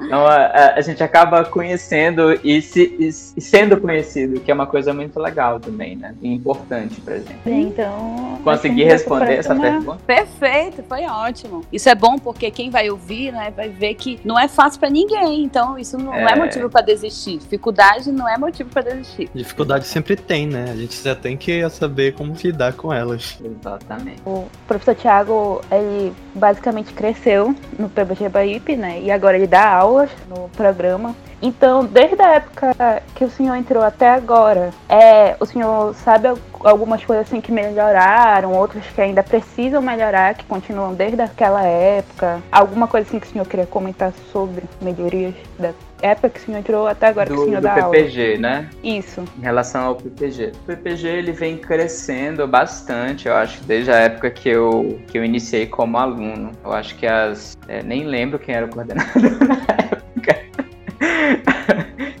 Então 0.00 0.26
a, 0.26 0.74
a, 0.76 0.80
gente 0.80 1.02
acaba 1.02 1.44
conhecendo 1.44 2.38
e, 2.44 2.62
se, 2.62 2.96
e, 2.98 3.12
sendo 3.12 3.80
conhecido, 3.80 4.40
que 4.40 4.50
é 4.50 4.54
uma 4.54 4.66
coisa 4.66 4.92
muito 4.92 5.15
legal 5.20 5.58
também, 5.58 5.96
né? 5.96 6.14
E 6.22 6.32
importante 6.32 7.00
pra 7.00 7.16
gente. 7.16 7.36
Então. 7.44 8.38
Consegui 8.44 8.84
responder 8.84 9.38
essa 9.38 9.54
uma... 9.54 9.62
pergunta? 9.62 9.98
Perfeito, 10.06 10.82
foi 10.82 11.04
ótimo. 11.06 11.62
Isso 11.72 11.88
é 11.88 11.94
bom 11.94 12.18
porque 12.18 12.50
quem 12.50 12.70
vai 12.70 12.88
ouvir, 12.90 13.32
né, 13.32 13.52
vai 13.54 13.68
ver 13.68 13.94
que 13.94 14.20
não 14.24 14.38
é 14.38 14.46
fácil 14.46 14.78
para 14.78 14.90
ninguém. 14.90 15.42
Então, 15.42 15.78
isso 15.78 15.98
não 15.98 16.14
é, 16.14 16.32
é 16.32 16.36
motivo 16.36 16.70
para 16.70 16.82
desistir. 16.82 17.38
Dificuldade 17.38 18.12
não 18.12 18.28
é 18.28 18.38
motivo 18.38 18.70
para 18.70 18.82
desistir. 18.82 19.28
Dificuldade 19.34 19.86
sempre 19.86 20.14
tem, 20.16 20.46
né? 20.46 20.70
A 20.70 20.76
gente 20.76 21.02
já 21.02 21.14
tem 21.14 21.36
que 21.36 21.68
saber 21.70 22.14
como 22.14 22.32
lidar 22.34 22.74
com 22.74 22.92
elas. 22.92 23.38
Exatamente. 23.42 24.22
O 24.24 24.46
professor 24.66 24.94
Tiago, 24.94 25.60
ele 25.70 26.12
basicamente 26.34 26.92
cresceu 26.92 27.54
no 27.78 27.88
PBG 27.88 28.28
Baip, 28.28 28.76
né? 28.76 29.00
E 29.00 29.10
agora 29.10 29.36
ele 29.36 29.46
dá 29.46 29.66
aula 29.68 29.96
aulas 29.96 30.10
no 30.28 30.48
programa. 30.50 31.14
Então, 31.40 31.84
desde 31.84 32.20
a 32.20 32.34
época 32.34 33.02
que 33.14 33.24
o 33.24 33.30
senhor 33.30 33.54
entrou 33.56 33.82
até 33.82 34.08
agora, 34.08 34.70
é, 34.88 35.36
o 35.38 35.46
senhor 35.46 35.94
sabe 35.94 36.28
algumas 36.60 37.04
coisas 37.04 37.26
assim 37.26 37.40
que 37.40 37.52
melhoraram, 37.52 38.52
outras 38.52 38.84
que 38.86 39.00
ainda 39.00 39.22
precisam 39.22 39.82
melhorar, 39.82 40.34
que 40.34 40.44
continuam 40.44 40.94
desde 40.94 41.20
aquela 41.20 41.62
época? 41.62 42.40
Alguma 42.50 42.88
coisa 42.88 43.06
assim 43.06 43.18
que 43.18 43.26
o 43.26 43.30
senhor 43.30 43.46
queria 43.46 43.66
comentar 43.66 44.12
sobre 44.32 44.64
melhorias 44.80 45.34
da 45.58 45.72
época 46.02 46.30
que 46.30 46.40
o 46.40 46.42
senhor 46.42 46.58
entrou 46.58 46.86
até 46.86 47.06
agora 47.06 47.28
do, 47.28 47.34
que 47.34 47.40
o 47.40 47.44
senhor 47.44 47.60
do 47.60 47.64
dá 47.64 47.74
PPG, 47.74 48.26
aula? 48.26 48.38
né? 48.38 48.70
Isso. 48.82 49.24
Em 49.38 49.42
relação 49.42 49.86
ao 49.86 49.94
PPG. 49.96 50.52
O 50.62 50.66
PPG 50.66 51.08
ele 51.08 51.32
vem 51.32 51.56
crescendo 51.56 52.46
bastante, 52.46 53.28
eu 53.28 53.34
acho, 53.34 53.62
desde 53.64 53.90
a 53.90 53.96
época 53.96 54.30
que 54.30 54.48
eu, 54.48 55.00
que 55.06 55.18
eu 55.18 55.24
iniciei 55.24 55.66
como 55.66 55.96
aluno. 55.96 56.52
Eu 56.64 56.72
acho 56.72 56.94
que 56.96 57.06
as. 57.06 57.56
É, 57.68 57.82
nem 57.82 58.04
lembro 58.04 58.38
quem 58.38 58.54
era 58.54 58.66
o 58.66 58.68
coordenador 58.68 59.14
na 59.46 59.74
época. 59.84 59.95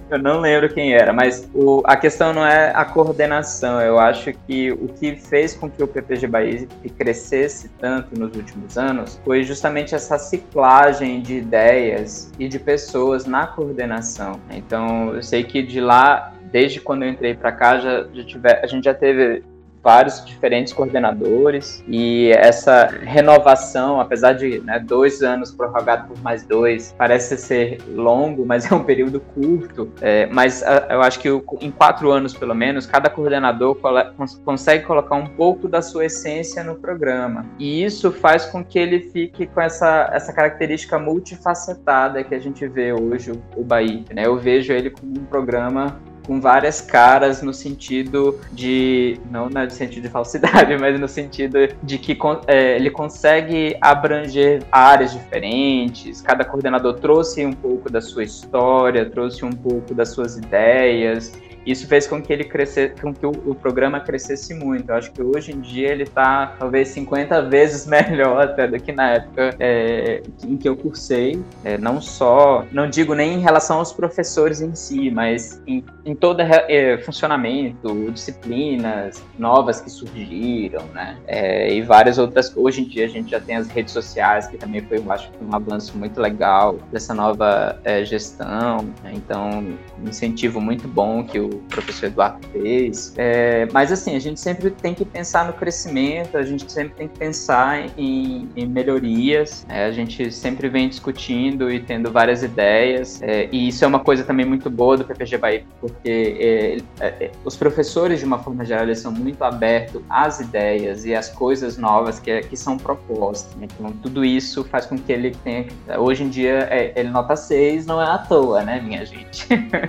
Eu 0.08 0.18
não 0.18 0.40
lembro 0.40 0.72
quem 0.72 0.94
era, 0.94 1.12
mas 1.12 1.48
o, 1.52 1.82
a 1.84 1.96
questão 1.96 2.32
não 2.32 2.46
é 2.46 2.72
a 2.74 2.84
coordenação. 2.84 3.80
Eu 3.80 3.98
acho 3.98 4.32
que 4.46 4.70
o 4.70 4.88
que 4.88 5.16
fez 5.16 5.54
com 5.54 5.68
que 5.68 5.82
o 5.82 5.88
PPG 5.88 6.26
Bahia 6.28 6.68
crescesse 6.96 7.68
tanto 7.80 8.18
nos 8.18 8.36
últimos 8.36 8.78
anos 8.78 9.20
foi 9.24 9.42
justamente 9.42 9.94
essa 9.94 10.16
ciclagem 10.18 11.20
de 11.20 11.38
ideias 11.38 12.30
e 12.38 12.48
de 12.48 12.58
pessoas 12.58 13.26
na 13.26 13.48
coordenação. 13.48 14.40
Então, 14.50 15.14
eu 15.14 15.22
sei 15.22 15.42
que 15.42 15.62
de 15.62 15.80
lá 15.80 16.32
desde 16.52 16.80
quando 16.80 17.02
eu 17.02 17.08
entrei 17.10 17.34
para 17.34 17.52
cá, 17.52 17.78
já, 17.78 18.06
já 18.12 18.24
a 18.62 18.66
gente 18.66 18.84
já 18.84 18.94
teve 18.94 19.42
vários 19.86 20.24
diferentes 20.24 20.72
coordenadores 20.72 21.84
e 21.86 22.32
essa 22.32 22.86
renovação, 22.86 24.00
apesar 24.00 24.32
de 24.32 24.58
né, 24.58 24.80
dois 24.80 25.22
anos 25.22 25.52
prorrogado 25.52 26.08
por 26.08 26.20
mais 26.24 26.44
dois, 26.44 26.92
parece 26.98 27.38
ser 27.38 27.78
longo, 27.94 28.44
mas 28.44 28.68
é 28.68 28.74
um 28.74 28.82
período 28.82 29.20
curto. 29.20 29.92
É, 30.00 30.26
mas 30.26 30.60
a, 30.64 30.88
eu 30.90 31.02
acho 31.02 31.20
que 31.20 31.28
em 31.60 31.70
quatro 31.70 32.10
anos, 32.10 32.34
pelo 32.34 32.52
menos, 32.52 32.84
cada 32.84 33.08
coordenador 33.08 33.76
cons 34.16 34.42
consegue 34.44 34.84
colocar 34.84 35.14
um 35.14 35.28
pouco 35.28 35.68
da 35.68 35.80
sua 35.80 36.06
essência 36.06 36.64
no 36.64 36.74
programa. 36.74 37.46
E 37.56 37.84
isso 37.84 38.10
faz 38.10 38.44
com 38.44 38.64
que 38.64 38.80
ele 38.80 38.98
fique 38.98 39.46
com 39.46 39.60
essa, 39.60 40.10
essa 40.12 40.32
característica 40.32 40.98
multifacetada 40.98 42.24
que 42.24 42.34
a 42.34 42.40
gente 42.40 42.66
vê 42.66 42.92
hoje 42.92 43.30
o, 43.30 43.40
o 43.54 43.62
Bahia. 43.62 44.02
Né? 44.12 44.26
Eu 44.26 44.36
vejo 44.36 44.72
ele 44.72 44.90
como 44.90 45.12
um 45.16 45.24
programa 45.26 45.96
com 46.26 46.40
várias 46.40 46.80
caras 46.80 47.42
no 47.42 47.54
sentido 47.54 48.38
de. 48.52 49.18
Não 49.30 49.48
no 49.48 49.70
sentido 49.70 50.02
de 50.02 50.08
falsidade, 50.08 50.76
mas 50.78 50.98
no 50.98 51.08
sentido 51.08 51.58
de 51.82 51.98
que 51.98 52.18
é, 52.46 52.76
ele 52.76 52.90
consegue 52.90 53.76
abranger 53.80 54.62
áreas 54.70 55.12
diferentes. 55.12 56.20
Cada 56.20 56.44
coordenador 56.44 56.94
trouxe 56.94 57.44
um 57.44 57.52
pouco 57.52 57.90
da 57.90 58.00
sua 58.00 58.24
história, 58.24 59.08
trouxe 59.08 59.44
um 59.44 59.52
pouco 59.52 59.94
das 59.94 60.10
suas 60.10 60.36
ideias. 60.36 61.32
Isso 61.66 61.88
fez 61.88 62.06
com 62.06 62.22
que 62.22 62.32
ele 62.32 62.44
crescesse, 62.44 62.94
com 63.00 63.12
que 63.12 63.26
o, 63.26 63.30
o 63.44 63.54
programa 63.54 63.98
crescesse 63.98 64.54
muito. 64.54 64.88
Eu 64.88 64.94
acho 64.94 65.10
que 65.10 65.20
hoje 65.20 65.52
em 65.52 65.60
dia 65.60 65.88
ele 65.90 66.04
está 66.04 66.54
talvez 66.58 66.88
50 66.88 67.42
vezes 67.42 67.84
melhor 67.88 68.40
até 68.40 68.68
do 68.68 68.78
que 68.78 68.92
na 68.92 69.14
época 69.14 69.50
é, 69.58 70.22
em 70.44 70.56
que 70.56 70.68
eu 70.68 70.76
cursei. 70.76 71.42
É, 71.64 71.76
não 71.76 72.00
só, 72.00 72.64
não 72.70 72.88
digo 72.88 73.14
nem 73.14 73.34
em 73.34 73.40
relação 73.40 73.78
aos 73.78 73.92
professores 73.92 74.60
em 74.60 74.74
si, 74.76 75.10
mas 75.10 75.60
em, 75.66 75.84
em 76.04 76.14
todo 76.16 76.40
é, 76.40 76.98
funcionamento, 76.98 78.10
disciplinas 78.10 79.22
novas 79.38 79.80
que 79.80 79.90
surgiram, 79.90 80.84
né? 80.94 81.16
É, 81.26 81.72
e 81.72 81.82
várias 81.82 82.18
outras. 82.18 82.54
Hoje 82.56 82.82
em 82.82 82.84
dia 82.84 83.04
a 83.04 83.08
gente 83.08 83.30
já 83.30 83.40
tem 83.40 83.56
as 83.56 83.68
redes 83.68 83.92
sociais, 83.92 84.46
que 84.46 84.56
também 84.56 84.80
foi, 84.82 84.98
eu 84.98 85.12
acho, 85.12 85.30
um 85.40 85.54
avanço 85.54 85.96
muito 85.96 86.20
legal 86.20 86.78
dessa 86.92 87.14
nova 87.14 87.78
é, 87.84 88.04
gestão. 88.04 88.84
Né? 89.02 89.12
Então, 89.14 89.76
um 89.98 90.08
incentivo 90.08 90.60
muito 90.60 90.88
bom 90.88 91.24
que 91.24 91.38
o 91.38 91.48
professor 91.68 92.06
Eduardo 92.06 92.46
fez. 92.48 93.14
É, 93.16 93.66
mas 93.72 93.92
assim, 93.92 94.16
a 94.16 94.20
gente 94.20 94.40
sempre 94.40 94.70
tem 94.70 94.94
que 94.94 95.04
pensar 95.04 95.46
no 95.46 95.52
crescimento, 95.52 96.36
a 96.36 96.42
gente 96.42 96.70
sempre 96.70 96.94
tem 96.94 97.08
que 97.08 97.18
pensar 97.18 97.86
em, 97.98 98.48
em 98.56 98.66
melhorias. 98.66 99.66
É, 99.68 99.84
a 99.84 99.92
gente 99.92 100.30
sempre 100.32 100.68
vem 100.68 100.88
discutindo 100.88 101.70
e 101.70 101.80
tendo 101.80 102.10
várias 102.10 102.42
ideias. 102.42 103.20
É, 103.22 103.48
e 103.52 103.68
isso 103.68 103.84
é 103.84 103.88
uma 103.88 104.00
coisa 104.00 104.24
também 104.24 104.46
muito 104.46 104.70
boa 104.70 104.96
do 104.96 105.04
PPG 105.04 105.38
Bahia, 105.38 105.64
porque 105.80 106.05
é, 106.10 106.78
é, 107.00 107.30
os 107.44 107.56
professores, 107.56 108.20
de 108.20 108.26
uma 108.26 108.38
forma 108.38 108.64
geral, 108.64 108.84
eles 108.84 109.00
são 109.00 109.12
muito 109.12 109.42
abertos 109.42 110.02
às 110.08 110.40
ideias 110.40 111.04
e 111.04 111.14
às 111.14 111.28
coisas 111.28 111.76
novas 111.76 112.18
que, 112.18 112.40
que 112.42 112.56
são 112.56 112.76
propostas. 112.76 113.56
Então, 113.60 113.92
tudo 114.02 114.24
isso 114.24 114.64
faz 114.64 114.86
com 114.86 114.96
que 114.96 115.12
ele 115.12 115.36
tenha. 115.42 115.66
Hoje 115.98 116.24
em 116.24 116.28
dia, 116.28 116.68
é, 116.70 116.92
ele 116.96 117.10
nota 117.10 117.36
6, 117.36 117.86
não 117.86 118.00
é 118.00 118.06
à 118.06 118.18
toa, 118.18 118.62
né, 118.62 118.80
minha 118.80 119.04
gente? 119.04 119.46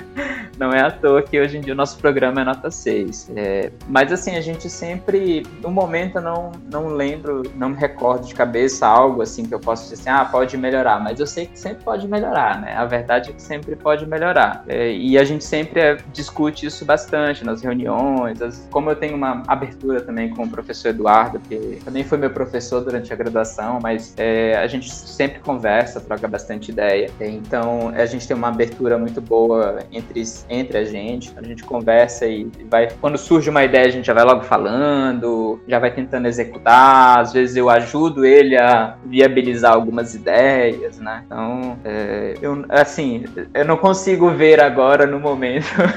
não 0.58 0.72
é 0.72 0.82
à 0.82 0.92
toa 0.92 1.22
que 1.22 1.40
hoje 1.40 1.58
em 1.58 1.62
dia 1.62 1.74
o 1.74 1.76
nosso 1.76 1.98
programa 1.98 2.42
é 2.42 2.44
nota 2.44 2.72
6. 2.72 3.32
É, 3.36 3.72
mas 3.88 4.12
assim, 4.12 4.36
a 4.36 4.42
gente 4.42 4.70
sempre, 4.70 5.46
no 5.62 5.70
momento 5.70 6.18
eu 6.18 6.22
não, 6.22 6.52
não 6.72 6.88
lembro, 6.88 7.44
não 7.56 7.70
me 7.70 7.78
recordo 7.78 8.28
de 8.28 8.34
cabeça 8.34 8.88
algo 8.88 9.22
assim 9.22 9.46
que 9.46 9.54
eu 9.54 9.60
posso 9.60 9.84
dizer 9.84 9.96
assim, 9.96 10.10
ah, 10.10 10.26
pode 10.26 10.58
melhorar, 10.58 11.00
mas 11.00 11.20
eu 11.20 11.28
sei 11.28 11.46
que 11.46 11.60
sempre 11.60 11.84
pode 11.84 12.08
melhorar, 12.08 12.62
né? 12.62 12.76
A 12.76 12.86
verdade 12.86 13.30
é 13.30 13.34
que 13.34 13.42
sempre 13.42 13.76
pode 13.76 14.06
melhorar. 14.06 14.64
É, 14.68 14.92
e 14.92 15.18
a 15.18 15.24
gente 15.24 15.44
sempre 15.44 15.80
é, 15.80 15.98
discute 16.14 16.66
isso 16.66 16.86
bastante 16.86 17.44
nas 17.44 17.62
reuniões, 17.62 18.42
as, 18.42 18.68
como 18.72 18.90
eu 18.90 18.96
tenho 18.96 19.16
uma 19.16 19.44
abertura 19.48 20.02
também 20.02 20.30
com 20.30 20.44
o 20.44 20.50
professor 20.50 20.90
Eduardo, 20.90 21.40
que 21.40 21.80
também 21.84 22.04
foi 22.04 22.18
meu 22.18 22.30
professor 22.30 22.82
durante 22.82 23.12
a 23.12 23.16
graduação, 23.16 23.80
mas 23.82 24.14
é, 24.18 24.56
a 24.58 24.68
gente 24.68 24.94
sempre 24.94 25.40
conversa, 25.40 26.00
troca 26.00 26.28
bastante 26.28 26.72
ideia. 26.72 27.10
Então, 27.20 27.90
a 27.90 28.06
gente 28.06 28.28
tem 28.28 28.36
uma 28.36 28.50
abertura 28.50 28.98
muito 28.98 29.22
boa 29.22 29.80
entre, 29.92 30.24
entre 30.50 30.78
a 30.78 30.84
gente, 30.84 31.34
a 31.36 31.44
gente 31.44 31.64
conversa 31.64 32.26
e 32.26 32.50
vai. 32.70 32.90
Quando 33.00 33.18
surge 33.18 33.50
uma 33.50 33.64
ideia, 33.64 33.88
a 33.88 33.92
gente 33.92 34.06
já 34.06 34.14
vai 34.14 34.24
logo 34.24 34.44
falando, 34.44 35.60
já 35.68 35.80
vai 35.80 35.92
tentando 35.92 36.28
executar. 36.28 37.20
Às 37.20 37.34
vezes 37.34 37.56
eu 37.56 37.70
ajudo 37.70 38.26
ele 38.26 38.58
a 38.58 38.96
viabilizar 39.06 39.74
algumas 39.74 40.16
ideias, 40.16 41.00
né? 41.00 41.24
Então, 41.26 41.78
é, 41.84 42.34
eu, 42.42 42.66
assim, 42.70 43.26
eu 43.54 43.66
não 43.66 43.78
consigo 43.78 44.30
ver 44.32 44.62
agora 44.62 45.06
no 45.06 45.20
momento 45.20 45.68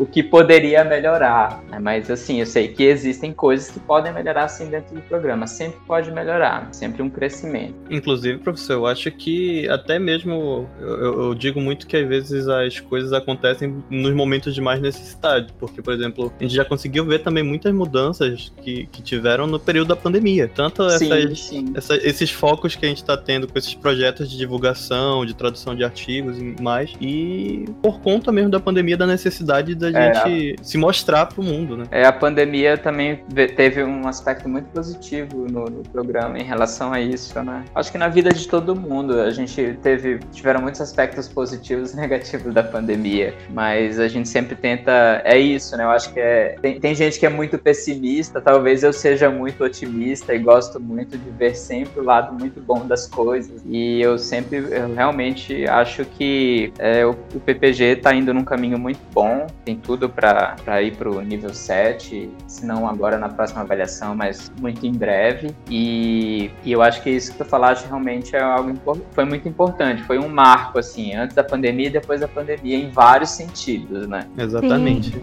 o 0.00 0.06
que 0.06 0.22
poderia 0.22 0.82
melhorar. 0.82 1.62
Né? 1.68 1.78
Mas 1.78 2.10
assim, 2.10 2.40
eu 2.40 2.46
sei 2.46 2.68
que 2.68 2.84
existem 2.84 3.34
coisas 3.34 3.70
que 3.70 3.78
podem 3.78 4.10
melhorar 4.14 4.48
sim 4.48 4.70
dentro 4.70 4.94
do 4.94 5.02
programa. 5.02 5.46
Sempre 5.46 5.78
pode 5.86 6.10
melhorar, 6.10 6.70
sempre 6.72 7.02
um 7.02 7.10
crescimento. 7.10 7.74
Inclusive, 7.90 8.38
professor, 8.38 8.72
eu 8.72 8.86
acho 8.86 9.10
que 9.10 9.68
até 9.68 9.98
mesmo 9.98 10.66
eu, 10.80 11.24
eu 11.24 11.34
digo 11.34 11.60
muito 11.60 11.86
que 11.86 11.98
às 11.98 12.08
vezes 12.08 12.48
as 12.48 12.80
coisas 12.80 13.12
acontecem 13.12 13.84
nos 13.90 14.14
momentos 14.14 14.54
de 14.54 14.60
mais 14.62 14.80
necessidade. 14.80 15.52
Porque, 15.58 15.82
por 15.82 15.92
exemplo, 15.92 16.32
a 16.40 16.42
gente 16.42 16.54
já 16.54 16.64
conseguiu 16.64 17.04
ver 17.04 17.18
também 17.18 17.42
muitas 17.42 17.72
mudanças 17.74 18.50
que, 18.62 18.86
que 18.86 19.02
tiveram 19.02 19.46
no 19.46 19.60
período 19.60 19.88
da 19.88 19.96
pandemia. 19.96 20.48
Tanto 20.48 20.88
sim, 20.92 21.12
essas, 21.12 21.40
sim. 21.40 21.72
Essa, 21.74 21.96
esses 21.96 22.30
focos 22.30 22.74
que 22.74 22.86
a 22.86 22.88
gente 22.88 23.02
está 23.02 23.18
tendo 23.18 23.46
com 23.46 23.58
esses 23.58 23.74
projetos 23.74 24.30
de 24.30 24.38
divulgação, 24.38 25.26
de 25.26 25.34
tradução 25.34 25.76
de 25.76 25.84
artigos 25.84 26.38
e 26.38 26.56
mais. 26.58 26.90
E 27.02 27.66
por 27.82 28.00
conta 28.00 28.32
mesmo 28.32 28.50
da 28.50 28.58
pandemia, 28.58 28.96
da 28.96 29.06
necessidade 29.06 29.74
da 29.74 29.89
é, 29.96 30.14
gente 30.14 30.56
a... 30.60 30.64
se 30.64 30.78
mostrar 30.78 31.26
para 31.26 31.40
o 31.40 31.44
mundo, 31.44 31.76
né? 31.76 31.84
É, 31.90 32.04
a 32.04 32.12
pandemia 32.12 32.76
também 32.76 33.22
teve 33.56 33.82
um 33.82 34.06
aspecto 34.06 34.48
muito 34.48 34.66
positivo 34.66 35.46
no, 35.50 35.64
no, 35.64 35.82
programa 35.90 36.38
em 36.38 36.44
relação 36.44 36.92
a 36.92 37.00
isso, 37.00 37.40
né? 37.42 37.64
Acho 37.74 37.90
que 37.92 37.98
na 37.98 38.08
vida 38.08 38.30
de 38.30 38.46
todo 38.46 38.74
mundo 38.74 39.20
a 39.20 39.30
gente 39.30 39.78
teve 39.82 40.18
tiveram 40.32 40.60
muitos 40.60 40.80
aspectos 40.80 41.28
positivos 41.28 41.92
e 41.92 41.96
negativos 42.00 42.52
da 42.52 42.62
pandemia, 42.62 43.34
mas 43.50 43.98
a 43.98 44.08
gente 44.08 44.28
sempre 44.28 44.54
tenta 44.54 45.22
é 45.24 45.38
isso, 45.38 45.76
né? 45.76 45.84
Eu 45.84 45.90
acho 45.90 46.12
que 46.12 46.20
é 46.20 46.56
tem, 46.60 46.80
tem 46.80 46.94
gente 46.94 47.18
que 47.18 47.26
é 47.26 47.28
muito 47.28 47.58
pessimista, 47.58 48.40
talvez 48.40 48.82
eu 48.82 48.92
seja 48.92 49.30
muito 49.30 49.62
otimista 49.64 50.34
e 50.34 50.38
gosto 50.38 50.80
muito 50.80 51.16
de 51.16 51.30
ver 51.30 51.54
sempre 51.54 52.00
o 52.00 52.04
lado 52.04 52.32
muito 52.38 52.60
bom 52.60 52.86
das 52.86 53.06
coisas 53.06 53.62
e 53.66 54.00
eu 54.00 54.18
sempre 54.18 54.58
eu 54.58 54.94
realmente 54.94 55.66
acho 55.68 56.04
que 56.04 56.72
é, 56.78 57.04
o, 57.04 57.10
o 57.10 57.40
PPG 57.40 57.84
está 57.84 58.14
indo 58.14 58.32
num 58.32 58.44
caminho 58.44 58.78
muito 58.78 59.00
bom, 59.12 59.46
tem 59.70 59.76
tudo 59.76 60.08
para 60.08 60.82
ir 60.82 60.96
para 60.96 61.08
o 61.08 61.20
nível 61.20 61.54
7, 61.54 62.28
se 62.46 62.66
não 62.66 62.88
agora 62.88 63.18
na 63.18 63.28
próxima 63.28 63.60
avaliação, 63.60 64.16
mas 64.16 64.50
muito 64.60 64.84
em 64.84 64.92
breve. 64.92 65.54
E, 65.68 66.50
e 66.64 66.72
eu 66.72 66.82
acho 66.82 67.02
que 67.02 67.10
isso 67.10 67.32
que 67.32 67.38
tu 67.38 67.44
falaste 67.44 67.86
realmente 67.86 68.34
é 68.34 68.40
algo 68.40 68.70
foi 69.12 69.24
muito 69.24 69.48
importante, 69.48 70.02
foi 70.02 70.18
um 70.18 70.28
marco 70.28 70.78
assim, 70.78 71.14
antes 71.14 71.36
da 71.36 71.44
pandemia 71.44 71.86
e 71.86 71.90
depois 71.90 72.20
da 72.20 72.28
pandemia 72.28 72.76
em 72.76 72.90
vários 72.90 73.30
sentidos, 73.30 74.08
né? 74.08 74.26
Exatamente. 74.36 75.12
Sim. 75.12 75.22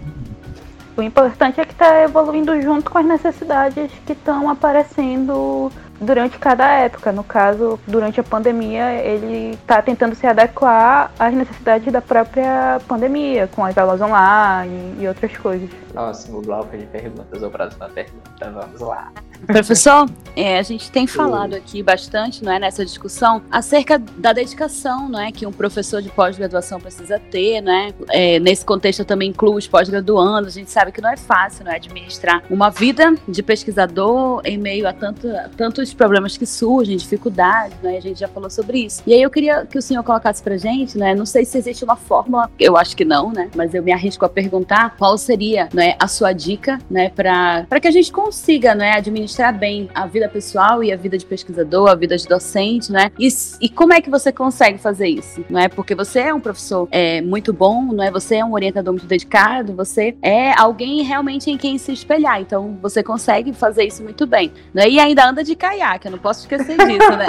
O 0.96 1.02
importante 1.04 1.62
é 1.62 1.66
que 1.66 1.74
está 1.74 2.02
evoluindo 2.02 2.60
junto 2.60 2.90
com 2.90 2.98
as 2.98 3.06
necessidades 3.06 3.92
que 4.06 4.14
estão 4.14 4.50
aparecendo 4.50 5.72
durante 6.00 6.38
cada 6.38 6.66
época. 6.80 7.12
No 7.12 7.24
caso, 7.24 7.80
durante 7.88 8.20
a 8.20 8.24
pandemia, 8.24 8.94
ele 8.94 9.52
está 9.56 9.82
tentando 9.82 10.16
se 10.16 10.26
adequar 10.26 11.12
às 11.18 11.34
necessidades 11.34 11.92
da 11.92 12.02
própria 12.02 12.80
pandemia, 12.88 13.48
com 13.48 13.64
as 13.66 13.78
aulas 13.78 14.02
online 14.02 14.96
e 15.00 15.08
outras 15.08 15.36
coisas. 15.38 15.70
Próximo 15.92 16.42
bloco 16.42 16.78
de 16.78 16.86
perguntas 16.86 17.42
ou 17.42 17.50
próxima 17.50 17.90
pergunta, 17.90 18.52
vamos 18.52 18.82
lá. 18.82 19.12
Professor, 19.46 20.10
é, 20.38 20.60
a 20.60 20.62
gente 20.62 20.92
tem 20.92 21.08
falado 21.08 21.56
aqui 21.56 21.82
bastante, 21.82 22.44
não 22.44 22.52
é, 22.52 22.60
nessa 22.60 22.86
discussão, 22.86 23.42
acerca 23.50 23.98
da 23.98 24.34
dedicação, 24.34 25.10
não 25.10 25.20
é, 25.20 25.32
que 25.32 25.48
um 25.48 25.52
professor 25.52 26.00
de 26.02 26.10
pós-graduação 26.10 26.80
precisa 26.80 27.20
ter, 27.20 27.62
não 27.62 27.72
é? 27.72 27.94
é 28.10 28.40
nesse 28.40 28.64
contexto 28.64 29.00
eu 29.00 29.06
também 29.06 29.30
incluo 29.30 29.56
os 29.56 29.68
pós-graduandos. 29.68 30.50
A 30.50 30.60
gente 30.60 30.70
sabe 30.70 30.92
que 30.92 31.02
não 31.02 31.10
é 31.10 31.18
fácil, 31.18 31.66
não 31.66 31.72
é, 31.72 31.76
administrar 31.78 32.44
uma 32.50 32.70
vida 32.70 33.16
de 33.28 33.42
pesquisador 33.42 34.42
em 34.46 34.58
meio 34.58 34.88
a 34.88 34.94
tanto, 34.94 35.28
tantos 35.56 35.94
problemas 35.94 36.38
que 36.38 36.46
surgem, 36.46 36.96
dificuldades, 36.98 37.76
não 37.82 37.90
é? 37.90 37.98
A 37.98 38.02
gente 38.02 38.20
já 38.20 38.28
falou 38.28 38.50
sobre 38.50 38.86
isso. 38.86 39.02
E 39.08 39.14
aí 39.14 39.22
eu 39.22 39.32
queria 39.32 39.66
que 39.66 39.78
o 39.78 39.82
senhor 39.82 40.04
colocasse 40.04 40.44
pra 40.44 40.56
gente, 40.58 40.98
né? 40.98 41.16
Não 41.16 41.26
sei 41.26 41.46
se 41.46 41.58
existe 41.58 41.84
uma 41.84 41.96
fórmula, 41.96 42.50
eu 42.60 42.78
acho 42.78 42.96
que 42.96 43.04
não, 43.04 43.32
né? 43.32 43.50
Mas 43.56 43.74
eu 43.74 43.82
me 43.82 43.92
arrisco 43.92 44.24
a 44.24 44.30
perguntar 44.30 44.96
qual 44.98 45.18
seria, 45.18 45.68
né, 45.74 45.96
a 46.00 46.08
sua 46.08 46.32
dica, 46.32 46.78
né, 46.90 47.10
para 47.10 47.80
que 47.82 47.88
a 47.88 47.92
gente 47.92 48.12
consiga, 48.12 48.76
né, 48.76 48.94
administrar 48.94 49.27
administrar 49.28 49.54
bem 49.54 49.90
a 49.94 50.08
vida 50.08 50.30
pessoal 50.30 50.84
e 50.84 50.92
a 50.92 50.96
vida 50.96 51.18
de 51.18 51.26
pesquisador, 51.26 51.90
a 51.90 51.96
vida 51.96 52.16
de 52.16 52.26
docente, 52.26 52.92
né? 52.92 53.12
E, 53.20 53.28
e 53.62 53.70
como 53.70 53.94
é 53.94 54.02
que 54.02 54.10
você 54.10 54.32
consegue 54.32 54.78
fazer 54.78 55.08
isso? 55.08 55.44
Não 55.50 55.60
é 55.60 55.68
porque 55.68 55.94
você 55.94 56.22
é 56.22 56.34
um 56.34 56.40
professor 56.40 56.88
é, 56.92 57.22
muito 57.22 57.52
bom, 57.52 57.84
não 57.84 58.04
é? 58.04 58.10
Você 58.10 58.36
é 58.36 58.46
um 58.46 58.54
orientador 58.54 58.94
muito 58.94 59.06
dedicado, 59.06 59.74
você 59.74 60.16
é 60.22 60.58
alguém 60.58 61.04
realmente 61.04 61.52
em 61.52 61.58
quem 61.58 61.78
se 61.78 61.92
espelhar. 61.92 62.42
Então 62.42 62.78
você 62.82 63.04
consegue 63.04 63.54
fazer 63.54 63.84
isso 63.84 64.02
muito 64.02 64.26
bem, 64.26 64.52
né? 64.74 64.88
E 64.90 65.00
ainda 65.00 65.28
anda 65.28 65.44
de 65.44 65.56
caiaque, 65.56 66.08
eu 66.08 66.12
não 66.12 66.20
posso 66.20 66.42
esquecer 66.42 66.78
disso, 66.78 67.18
né? 67.18 67.28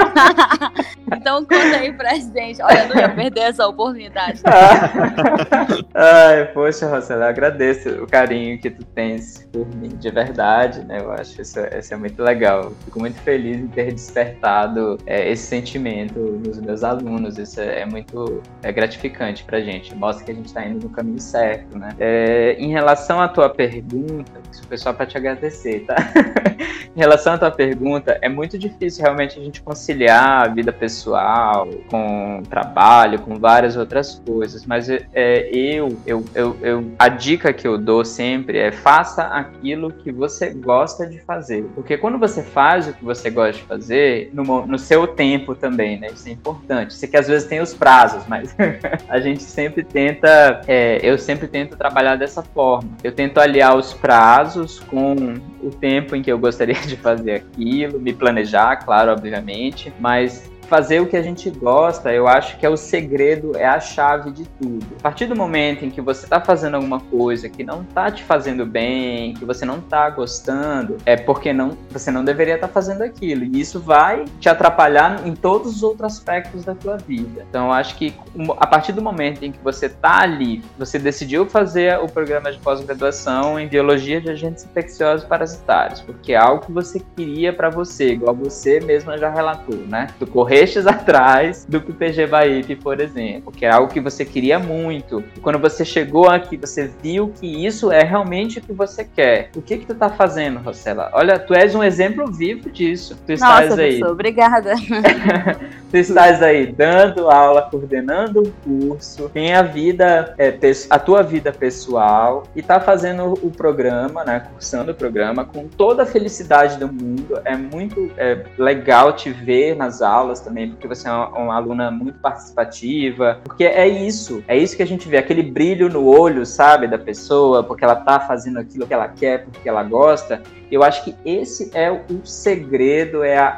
então 1.13 1.45
conta 1.45 1.77
aí 1.77 1.93
pra 1.93 2.15
gente. 2.15 2.63
Olha, 2.63 2.85
eu 2.85 2.89
não 2.89 2.97
ia 2.97 3.09
perder 3.09 3.41
essa 3.41 3.67
oportunidade. 3.67 4.41
Ai, 5.95 6.47
poxa, 6.55 6.87
Rosela, 6.89 7.25
eu 7.25 7.29
agradeço 7.29 7.89
o 8.03 8.07
carinho 8.07 8.59
que 8.61 8.71
tu 8.71 8.85
tens 8.85 9.49
por 9.53 9.67
mim, 9.77 9.89
de 9.89 10.11
verdade, 10.11 10.85
né? 10.85 11.01
Eu 11.01 11.11
acho 11.13 11.41
isso, 11.41 11.59
isso 11.88 11.94
isso 11.94 11.94
é 11.94 11.96
muito 11.96 12.22
legal. 12.22 12.72
Fico 12.85 13.01
muito 13.01 13.18
feliz 13.20 13.59
em 13.59 13.66
ter 13.68 13.92
despertado 13.92 14.98
é, 15.07 15.31
esse 15.31 15.46
sentimento 15.46 16.18
nos 16.18 16.61
meus 16.61 16.85
alunos. 16.85 17.38
Isso 17.38 17.61
é, 17.61 17.81
é 17.81 17.87
muito 17.87 18.42
é 18.62 18.70
gratificante 18.70 19.42
pra 19.44 19.61
gente. 19.61 19.94
Mostra 19.94 20.27
que 20.27 20.33
a 20.33 20.35
gente 20.35 20.46
está 20.46 20.66
indo 20.66 20.87
no 20.87 20.90
caminho 20.90 21.20
certo, 21.20 21.79
né? 21.79 21.88
É, 21.98 22.57
em 22.59 22.70
relação 22.70 23.20
à 23.20 23.29
tua 23.29 23.48
pergunta, 23.48 24.33
o 24.62 24.66
pessoal 24.66 24.94
para 24.94 25.07
te 25.07 25.16
agradecer, 25.16 25.87
tá? 25.87 25.96
em 26.99 27.01
relação 27.01 27.35
à 27.35 27.39
tua 27.39 27.51
pergunta, 27.53 28.19
é 28.21 28.29
muito 28.29 28.59
difícil 28.59 29.05
realmente 29.05 29.39
a 29.39 29.43
gente 29.43 29.63
conciliar 29.63 30.47
a 30.47 30.49
vida 30.49 30.73
pessoal 30.73 31.69
com 31.89 32.43
trabalho, 32.51 33.21
com 33.21 33.37
várias 33.37 33.77
outras 33.77 34.21
coisas. 34.27 34.67
Mas 34.67 34.91
é, 34.91 35.49
eu, 35.53 35.97
eu, 36.05 36.25
eu, 36.35 36.57
eu, 36.61 36.93
a 36.99 37.09
dica 37.09 37.53
que 37.53 37.69
eu 37.69 37.79
dou 37.79 38.05
sempre 38.05 38.59
é 38.59 38.73
faça 38.73 39.23
aquilo 39.23 39.93
que 39.93 40.11
você 40.11 40.51
gosta 40.51 41.07
de 41.07 41.21
fazer. 41.21 41.67
Porque 41.77 41.97
quando 41.97 42.19
você 42.19 42.43
faz 42.43 42.89
o 42.89 42.93
que 42.93 43.05
você 43.05 43.31
gosta 43.31 43.53
de 43.53 43.63
fazer, 43.63 44.31
no, 44.33 44.67
no 44.67 44.77
seu 44.77 45.07
tempo 45.07 45.55
também, 45.55 46.01
né? 46.01 46.09
Isso 46.09 46.29
é 46.29 46.33
importante. 46.33 46.95
Sei 46.95 47.09
que 47.09 47.17
às 47.17 47.29
vezes 47.29 47.47
tem 47.47 47.61
os 47.61 47.75
prazos, 47.75 48.27
mas 48.27 48.57
a 49.09 49.21
gente 49.21 49.45
sempre 49.45 49.85
tenta, 49.85 50.63
é, 50.67 50.99
eu 51.01 51.17
sempre 51.17 51.47
tento 51.47 51.77
trabalhar 51.77 52.17
dessa 52.17 52.43
forma. 52.43 52.91
Eu 53.05 53.13
tento 53.13 53.39
aliar 53.39 53.77
os 53.77 53.95
prazos 53.95 54.81
com 54.81 55.15
o 55.63 55.71
tempo 55.71 56.17
em 56.17 56.23
que 56.23 56.33
eu 56.33 56.39
gostaria 56.39 56.75
de 56.88 56.88
fazer 56.96 57.35
aquilo, 57.35 58.01
me 58.01 58.12
planejar, 58.12 58.77
claro, 58.85 59.12
obviamente, 59.12 59.92
mas 59.98 60.51
fazer 60.69 61.01
o 61.01 61.07
que 61.07 61.17
a 61.17 61.23
gente 61.23 61.51
gosta, 61.51 62.13
eu 62.13 62.29
acho 62.29 62.59
que 62.59 62.67
é 62.67 62.69
o 62.69 62.77
segredo, 62.77 63.57
é 63.57 63.65
a 63.65 63.81
chave 63.81 64.31
de 64.31 64.45
tudo. 64.45 64.87
A 64.99 65.03
partir 65.03 65.27
do 65.27 65.35
momento 65.35 65.85
em 65.85 65.91
que 65.91 66.01
você 66.01 66.25
está 66.25 66.41
fazendo 66.41 66.75
alguma 66.75 67.01
coisa 67.01 67.49
que 67.49 67.65
não 67.65 67.83
está 67.83 68.11
te 68.11 68.23
fazendo 68.23 68.67
bem, 68.67 69.33
que 69.35 69.45
você 69.45 69.65
não 69.65 69.79
está 69.79 70.09
gostando, 70.11 70.99
é 71.07 71.17
porque 71.17 71.53
não, 71.53 71.71
você 71.91 72.11
não 72.11 72.23
deveria 72.23 72.57
estar 72.57 72.69
tá 72.69 72.73
fazendo 72.73 73.03
aquilo. 73.03 73.45
E 73.45 73.61
isso 73.61 73.81
vai 73.81 74.27
te 74.39 74.49
atrapalhar 74.49 75.27
em 75.27 75.35
todos 75.35 75.77
os 75.77 75.83
outros 75.83 76.13
aspectos 76.13 76.65
da 76.65 76.75
tua 76.75 76.99
vida. 76.99 77.47
Então, 77.49 77.73
acho 77.73 77.97
que 77.97 78.15
a 78.59 78.67
partir 78.67 78.93
do 78.93 79.01
momento 79.01 79.43
em 79.45 79.51
que 79.51 79.59
você 79.65 79.87
está 79.87 80.23
ali, 80.23 80.63
você 80.79 80.99
decidiu 80.99 81.47
fazer 81.47 81.99
o 81.99 82.07
programa 82.07 82.53
de 82.53 82.59
pós-graduação 82.59 83.59
em 83.59 83.67
biologia 83.67 84.21
de 84.21 84.29
agentes 84.29 84.65
infecciosos 84.65 85.27
parasitários, 85.27 86.03
porque 86.03 86.35
é 86.35 86.37
algo 86.37 86.67
que 86.67 86.73
você 86.73 87.03
queria 87.17 87.53
para 87.53 87.71
você, 87.71 88.13
igual 88.13 88.35
você 88.35 88.81
mesma 88.81 89.17
já 89.17 89.31
relatou, 89.31 89.77
né? 89.87 90.09
Tu 90.19 90.27
correr 90.27 90.58
correstes 90.59 90.87
atrás 90.88 91.64
do 91.68 91.81
PPG 91.81 92.27
Baip, 92.27 92.77
por 92.77 93.01
exemplo, 93.01 93.53
que 93.53 93.64
é 93.64 93.71
algo 93.71 93.92
que 93.92 94.01
você 94.01 94.25
queria 94.25 94.59
muito. 94.59 95.23
E 95.37 95.40
quando 95.40 95.59
você 95.59 95.85
chegou 95.85 96.29
aqui, 96.29 96.57
você 96.57 96.90
viu 97.03 97.33
que 97.38 97.66
isso 97.66 97.90
é 97.92 98.03
realmente 98.03 98.59
o 98.59 98.62
que 98.62 98.73
você 98.73 99.05
quer. 99.05 99.51
O 99.55 99.62
que 99.62 99.79
que 99.79 99.87
tu 99.87 99.94
tá 99.94 100.11
fazendo, 100.11 100.59
Rosela? 100.61 101.11
Olha, 101.12 101.38
tu 101.38 101.55
és 101.55 101.75
um 101.75 101.83
exemplo 101.83 102.27
vivo 102.31 102.71
disso. 102.71 103.16
Tu 103.27 103.33
estás 103.33 103.71
Nossa, 103.71 103.83
aí. 103.83 104.03
obrigada. 104.03 104.75
tu 105.90 105.96
estás 105.96 106.42
aí 106.42 106.66
dando 106.66 107.31
aula, 107.31 107.62
coordenando 107.62 108.42
um 108.42 108.88
curso, 108.88 109.29
tem 109.31 109.55
a 109.55 109.62
vida, 109.62 110.35
é, 110.38 110.57
a 110.90 110.98
tua 110.98 111.22
vida 111.22 111.53
pessoal 111.53 112.44
e 112.55 112.62
tá 112.62 112.79
fazendo 112.79 113.35
o 113.42 113.51
programa, 113.51 114.24
né, 114.24 114.46
cursando 114.53 114.92
o 114.92 114.94
programa 114.94 115.44
com 115.44 115.66
toda 115.66 116.03
a 116.03 116.07
felicidade 116.07 116.79
do 116.79 116.88
mundo. 116.88 117.40
É 117.44 117.57
muito 117.57 118.11
é, 118.16 118.44
legal 118.59 119.14
te 119.14 119.31
ver 119.31 119.74
nas 119.77 120.03
aulas 120.03 120.40
também, 120.40 120.70
porque 120.70 120.87
você 120.87 121.09
é 121.09 121.12
uma, 121.12 121.29
uma, 121.31 121.57
aluna 121.57 121.90
muito 121.90 122.18
participativa, 122.18 123.40
porque 123.44 123.64
é 123.64 123.88
isso, 123.88 124.42
é 124.46 124.57
isso 124.57 124.77
que 124.77 124.83
a 124.83 124.87
gente 124.87 125.09
vê, 125.09 125.16
aquele 125.16 125.42
brilho 125.42 125.88
no 125.88 126.07
olho, 126.07 126.44
sabe, 126.44 126.87
da 126.87 126.98
pessoa, 126.98 127.64
porque 127.64 127.85
ela 127.85 127.96
tá 127.96 128.20
fazendo 128.20 128.59
aquilo 128.59 128.87
que 128.87 128.94
ela 128.94 129.09
quer, 129.09 129.44
porque 129.44 129.68
ela 129.68 129.83
gosta. 129.83 130.42
Eu 130.71 130.83
acho 130.83 131.05
que 131.05 131.15
esse 131.25 131.71
é 131.75 131.91
o 131.91 132.25
segredo, 132.25 133.23
é 133.23 133.39
a, 133.39 133.49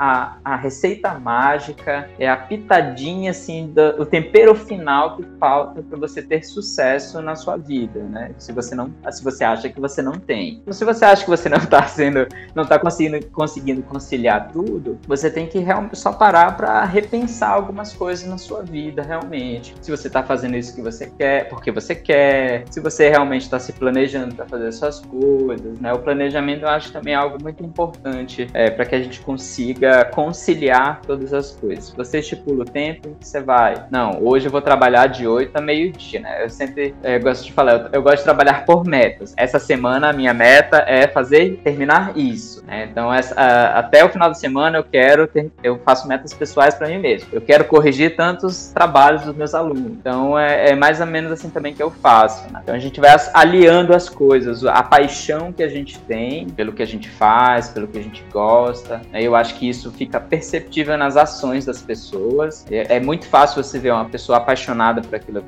a, 0.44 0.52
a 0.52 0.56
receita 0.56 1.18
mágica, 1.18 2.08
é 2.18 2.28
a 2.28 2.36
pitadinha, 2.36 3.30
assim, 3.30 3.68
do, 3.68 4.02
o 4.02 4.06
tempero 4.06 4.54
final 4.54 5.16
que 5.16 5.24
falta 5.38 5.82
para 5.82 5.98
você 5.98 6.22
ter 6.22 6.44
sucesso 6.44 7.20
na 7.20 7.34
sua 7.34 7.56
vida, 7.56 8.00
né? 8.00 8.32
Se 8.38 8.52
você 8.52 8.74
não, 8.74 8.92
se 9.10 9.22
você 9.22 9.44
acha 9.44 9.68
que 9.68 9.80
você 9.80 10.02
não 10.02 10.12
tem. 10.12 10.60
Então, 10.62 10.72
se 10.72 10.84
você 10.84 11.04
acha 11.04 11.24
que 11.24 11.30
você 11.30 11.48
não 11.48 11.58
está 11.58 11.86
sendo, 11.86 12.26
não 12.54 12.64
tá 12.64 12.78
conseguindo, 12.78 13.24
conseguindo 13.26 13.82
conciliar 13.82 14.50
tudo, 14.52 14.98
você 15.06 15.30
tem 15.30 15.46
que 15.46 15.58
realmente 15.58 15.98
só 15.98 16.12
parar 16.12 16.56
para 16.56 16.84
repensar 16.84 17.50
algumas 17.50 17.92
coisas 17.92 18.26
na 18.28 18.38
sua 18.38 18.62
vida, 18.62 19.02
realmente. 19.02 19.74
Se 19.80 19.90
você 19.90 20.06
está 20.06 20.22
fazendo 20.22 20.56
isso 20.56 20.74
que 20.74 20.82
você 20.82 21.06
quer, 21.06 21.48
porque 21.48 21.70
você 21.70 21.94
quer, 21.94 22.64
se 22.70 22.80
você 22.80 23.08
realmente 23.08 23.42
está 23.42 23.58
se 23.58 23.72
planejando 23.72 24.34
para 24.34 24.46
fazer 24.46 24.72
suas 24.72 25.00
coisas, 25.00 25.78
né? 25.80 25.92
O 25.92 25.98
planejamento 25.98 26.62
eu 26.62 26.68
acho 26.68 26.92
também 27.00 27.14
é 27.14 27.16
algo 27.16 27.42
muito 27.42 27.64
importante 27.64 28.46
é, 28.52 28.70
para 28.70 28.84
que 28.84 28.94
a 28.94 29.02
gente 29.02 29.20
consiga 29.20 30.04
conciliar 30.04 31.00
todas 31.06 31.32
as 31.32 31.50
coisas. 31.52 31.90
Você 31.96 32.18
estipula 32.18 32.62
o 32.62 32.64
tempo 32.64 33.08
em 33.08 33.14
que 33.14 33.26
você 33.26 33.40
vai. 33.40 33.86
Não, 33.90 34.22
hoje 34.22 34.46
eu 34.46 34.52
vou 34.52 34.60
trabalhar 34.60 35.06
de 35.06 35.26
8 35.26 35.56
a 35.56 35.60
meio-dia, 35.60 36.20
né? 36.20 36.44
Eu 36.44 36.50
sempre 36.50 36.94
é, 37.02 37.18
gosto 37.18 37.44
de 37.44 37.52
falar, 37.52 37.72
eu, 37.72 37.88
eu, 37.94 38.02
gosto 38.02 38.18
de 38.18 38.24
trabalhar 38.24 38.64
por 38.66 38.84
metas. 38.86 39.32
Essa 39.36 39.58
semana 39.58 40.10
a 40.10 40.12
minha 40.12 40.34
meta 40.34 40.84
é 40.86 41.08
fazer, 41.08 41.60
terminar 41.64 42.16
isso. 42.16 42.62
Né? 42.66 42.86
Então, 42.90 43.12
essa, 43.12 43.34
a, 43.34 43.78
até 43.78 44.04
o 44.04 44.10
final 44.10 44.28
da 44.28 44.34
semana 44.34 44.78
eu 44.78 44.84
quero, 44.84 45.26
ter, 45.26 45.50
eu 45.62 45.78
faço 45.78 46.06
metas 46.06 46.34
pessoais 46.34 46.74
para 46.74 46.88
mim 46.88 46.98
mesmo. 46.98 47.28
Eu 47.32 47.40
quero 47.40 47.64
corrigir 47.64 48.14
tantos 48.14 48.70
trabalhos 48.72 49.22
dos 49.22 49.34
meus 49.34 49.54
alunos. 49.54 49.92
Então, 49.92 50.38
é, 50.38 50.70
é 50.70 50.74
mais 50.74 51.00
ou 51.00 51.06
menos 51.06 51.32
assim 51.32 51.48
também 51.48 51.72
que 51.72 51.82
eu 51.82 51.90
faço. 51.90 52.50
Né? 52.52 52.60
Então, 52.62 52.74
a 52.74 52.78
gente 52.78 53.00
vai 53.00 53.10
aliando 53.32 53.94
as 53.94 54.08
coisas, 54.08 54.64
a 54.66 54.82
paixão 54.82 55.50
que 55.52 55.62
a 55.62 55.68
gente 55.68 55.98
tem 56.00 56.46
pelo 56.48 56.72
que 56.72 56.82
a 56.82 56.86
gente 56.90 57.08
faz, 57.08 57.68
pelo 57.68 57.86
que 57.88 57.98
a 57.98 58.02
gente 58.02 58.24
gosta. 58.32 59.00
Né? 59.12 59.22
Eu 59.22 59.34
acho 59.34 59.54
que 59.54 59.68
isso 59.68 59.90
fica 59.92 60.20
perceptível 60.20 60.96
nas 60.96 61.16
ações 61.16 61.64
das 61.64 61.82
pessoas. 61.82 62.64
É, 62.70 62.96
é 62.96 63.00
muito 63.00 63.26
fácil 63.26 63.62
você 63.62 63.78
ver 63.78 63.92
uma 63.92 64.06
pessoa 64.06 64.38
apaixonada 64.38 65.00
por 65.00 65.14
aquilo, 65.14 65.44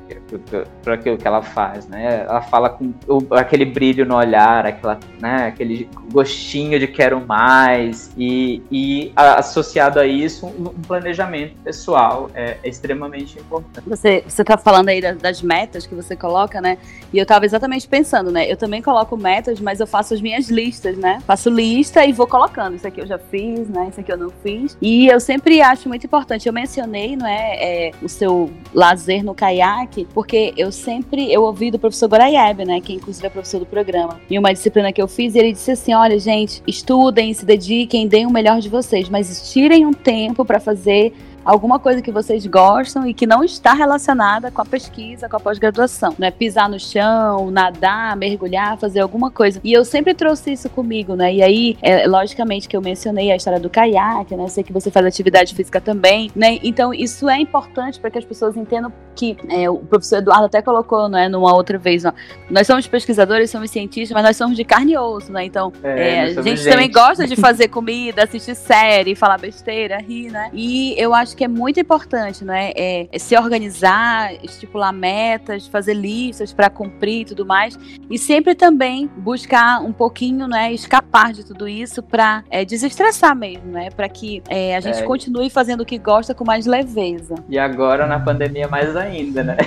por, 0.83 0.93
aquilo 0.93 1.17
que 1.17 1.27
ela 1.27 1.41
faz, 1.41 1.87
né? 1.87 2.25
Ela 2.27 2.41
fala 2.41 2.69
com 2.69 2.93
aquele 3.31 3.65
brilho 3.65 4.05
no 4.05 4.15
olhar, 4.15 4.65
aquela, 4.65 4.99
né, 5.19 5.47
aquele 5.47 5.89
gostinho 6.11 6.79
de 6.79 6.87
quero 6.87 7.25
mais 7.25 8.11
e, 8.17 8.61
e 8.71 9.11
associado 9.15 9.99
a 9.99 10.05
isso 10.05 10.45
um, 10.45 10.69
planejamento 10.87 11.55
pessoal 11.63 12.29
é, 12.33 12.57
é, 12.63 12.69
extremamente 12.69 13.39
importante. 13.39 13.87
Você 13.87 14.23
você 14.27 14.41
está 14.41 14.57
falando 14.57 14.89
aí 14.89 15.01
das, 15.01 15.41
metas 15.41 15.85
que 15.85 15.95
você 15.95 16.15
coloca, 16.15 16.61
né? 16.61 16.77
E 17.11 17.17
eu 17.17 17.23
estava 17.23 17.45
exatamente 17.45 17.87
pensando, 17.87 18.31
né? 18.31 18.51
Eu 18.51 18.57
também 18.57 18.81
coloco 18.81 19.15
metas, 19.17 19.59
mas 19.59 19.79
eu 19.79 19.87
faço 19.87 20.13
as 20.13 20.21
minhas 20.21 20.49
listas, 20.49 20.97
né? 20.97 21.21
Faço 21.33 21.49
lista 21.49 22.05
e 22.05 22.13
vou 22.13 22.27
colocando 22.27 22.75
isso 22.75 22.87
aqui 22.87 23.01
eu 23.01 23.07
já 23.07 23.17
fiz, 23.17 23.67
né? 23.67 23.87
Isso 23.89 23.99
aqui 23.99 24.11
eu 24.11 24.17
não 24.17 24.29
fiz. 24.43 24.77
E 24.79 25.07
eu 25.07 25.19
sempre 25.19 25.61
acho 25.61 25.89
muito 25.89 26.05
importante. 26.05 26.45
Eu 26.45 26.53
mencionei, 26.53 27.15
não 27.15 27.25
é, 27.25 27.87
é 27.87 27.91
o 28.03 28.07
seu 28.07 28.51
lazer 28.71 29.25
no 29.25 29.33
caiaque, 29.33 30.07
porque 30.13 30.53
eu 30.55 30.71
sempre 30.71 31.33
eu 31.33 31.41
ouvi 31.41 31.71
do 31.71 31.79
professor 31.79 32.07
Goraieb, 32.07 32.63
né? 32.65 32.79
Que 32.79 32.93
inclusive 32.93 33.25
é 33.25 33.31
professor 33.31 33.57
do 33.57 33.65
programa. 33.65 34.21
E 34.29 34.37
uma 34.37 34.53
disciplina 34.53 34.93
que 34.93 35.01
eu 35.01 35.07
fiz, 35.07 35.33
ele 35.33 35.51
disse 35.53 35.71
assim: 35.71 35.95
olha, 35.95 36.19
gente, 36.19 36.61
estudem, 36.67 37.33
se 37.33 37.47
dediquem, 37.47 38.07
deem 38.07 38.27
o 38.27 38.31
melhor 38.31 38.59
de 38.59 38.69
vocês, 38.69 39.09
mas 39.09 39.51
tirem 39.51 39.87
um 39.87 39.91
tempo 39.91 40.45
para 40.45 40.59
fazer 40.59 41.13
alguma 41.43 41.79
coisa 41.79 42.01
que 42.01 42.11
vocês 42.11 42.45
gostam 42.45 43.07
e 43.07 43.13
que 43.13 43.27
não 43.27 43.43
está 43.43 43.73
relacionada 43.73 44.51
com 44.51 44.61
a 44.61 44.65
pesquisa, 44.65 45.27
com 45.27 45.37
a 45.37 45.39
pós-graduação. 45.39 46.15
Não 46.17 46.27
é 46.27 46.31
pisar 46.31 46.69
no 46.69 46.79
chão, 46.79 47.51
nadar, 47.51 48.15
mergulhar, 48.15 48.77
fazer 48.77 48.99
alguma 48.99 49.29
coisa. 49.29 49.59
E 49.63 49.73
eu 49.73 49.83
sempre 49.83 50.13
trouxe 50.13 50.51
isso 50.51 50.69
comigo, 50.69 51.15
né? 51.15 51.33
E 51.33 51.41
aí, 51.41 51.77
é, 51.81 52.07
logicamente 52.07 52.67
que 52.67 52.75
eu 52.75 52.81
mencionei 52.81 53.31
a 53.31 53.35
história 53.35 53.59
do 53.59 53.69
caiaque, 53.69 54.35
né? 54.35 54.43
Eu 54.43 54.49
sei 54.49 54.63
que 54.63 54.73
você 54.73 54.89
faz 54.89 55.05
atividade 55.05 55.53
física 55.53 55.79
também, 55.81 56.31
né? 56.35 56.59
Então, 56.63 56.93
isso 56.93 57.29
é 57.29 57.39
importante 57.39 57.99
para 57.99 58.09
que 58.09 58.17
as 58.17 58.25
pessoas 58.25 58.55
entendam 58.55 58.91
que 59.15 59.37
é, 59.49 59.69
o 59.69 59.77
professor 59.77 60.17
Eduardo 60.17 60.45
até 60.45 60.61
colocou, 60.61 61.07
né, 61.07 61.29
numa 61.29 61.53
outra 61.53 61.77
vez, 61.77 62.03
ó, 62.03 62.11
nós 62.49 62.65
somos 62.67 62.87
pesquisadores, 62.87 63.49
somos 63.49 63.69
cientistas, 63.69 64.13
mas 64.13 64.23
nós 64.23 64.37
somos 64.37 64.57
de 64.57 64.63
carne 64.63 64.93
e 64.93 64.97
osso, 64.97 65.31
né? 65.31 65.45
Então, 65.45 65.71
é, 65.83 65.99
é, 65.99 66.21
a 66.23 66.29
gente, 66.29 66.57
gente 66.57 66.69
também 66.69 66.91
gosta 66.91 67.27
de 67.27 67.35
fazer 67.35 67.67
comida, 67.67 68.23
assistir 68.23 68.55
série, 68.55 69.15
falar 69.15 69.37
besteira, 69.37 69.97
rir, 69.97 70.31
né? 70.31 70.49
E 70.53 70.95
eu 70.97 71.13
acho 71.13 71.32
acho 71.33 71.37
que 71.37 71.43
é 71.43 71.47
muito 71.47 71.79
importante, 71.79 72.45
né? 72.45 72.71
É, 72.75 73.07
é 73.11 73.19
se 73.19 73.35
organizar, 73.35 74.33
estipular 74.43 74.93
metas, 74.93 75.67
fazer 75.67 75.95
listas 75.95 76.53
para 76.53 76.69
cumprir 76.69 77.21
e 77.21 77.25
tudo 77.25 77.45
mais. 77.45 77.77
E 78.09 78.17
sempre 78.19 78.53
também 78.53 79.09
buscar 79.17 79.81
um 79.81 79.91
pouquinho, 79.91 80.47
né? 80.47 80.71
Escapar 80.71 81.33
de 81.33 81.43
tudo 81.43 81.67
isso 81.67 82.03
para 82.03 82.43
é, 82.49 82.63
desestressar 82.63 83.35
mesmo, 83.35 83.71
né? 83.71 83.89
Para 83.89 84.07
que 84.07 84.43
é, 84.47 84.75
a 84.75 84.79
gente 84.79 84.99
é. 84.99 85.03
continue 85.03 85.49
fazendo 85.49 85.81
o 85.81 85.85
que 85.85 85.97
gosta 85.97 86.35
com 86.35 86.45
mais 86.45 86.67
leveza. 86.67 87.35
E 87.49 87.57
agora 87.57 88.05
na 88.05 88.19
pandemia 88.19 88.67
mais 88.67 88.95
ainda, 88.95 89.43
né? 89.43 89.57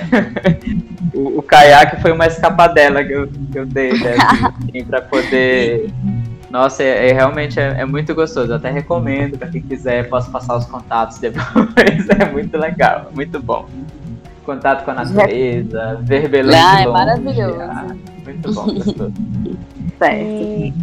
o, 1.13 1.39
o 1.39 1.41
caiaque 1.41 2.01
foi 2.01 2.13
uma 2.13 2.27
escapadela 2.27 3.03
que 3.03 3.11
eu, 3.11 3.27
que 3.51 3.59
eu 3.59 3.65
dei, 3.65 3.91
né? 3.91 4.15
Assim, 4.57 4.85
para 4.85 5.01
poder 5.01 5.89
nossa, 6.49 6.81
é, 6.81 7.09
é 7.09 7.13
realmente 7.13 7.59
é, 7.59 7.81
é, 7.81 7.85
muito 7.85 8.13
gostoso. 8.15 8.51
Eu 8.51 8.55
até 8.55 8.69
recomendo 8.69 9.37
para 9.37 9.49
quem 9.49 9.61
quiser, 9.61 10.09
posso 10.09 10.31
passar 10.31 10.57
os 10.57 10.65
contatos 10.65 11.17
depois. 11.19 12.09
é 12.09 12.31
muito 12.31 12.57
legal, 12.57 13.11
muito 13.13 13.39
bom. 13.41 13.67
Contato 14.45 14.85
com 14.85 14.91
a 14.91 14.93
natureza, 14.93 15.99
ver 16.01 16.29
beleza. 16.29 16.57
Ah, 16.57 16.81
é 16.81 16.87
maravilhoso. 16.87 17.61
Ah, 17.61 17.87
muito 18.23 18.53
bom, 18.53 18.65
gostoso. 18.65 19.13
certo. 19.99 20.23
E, 20.23 20.73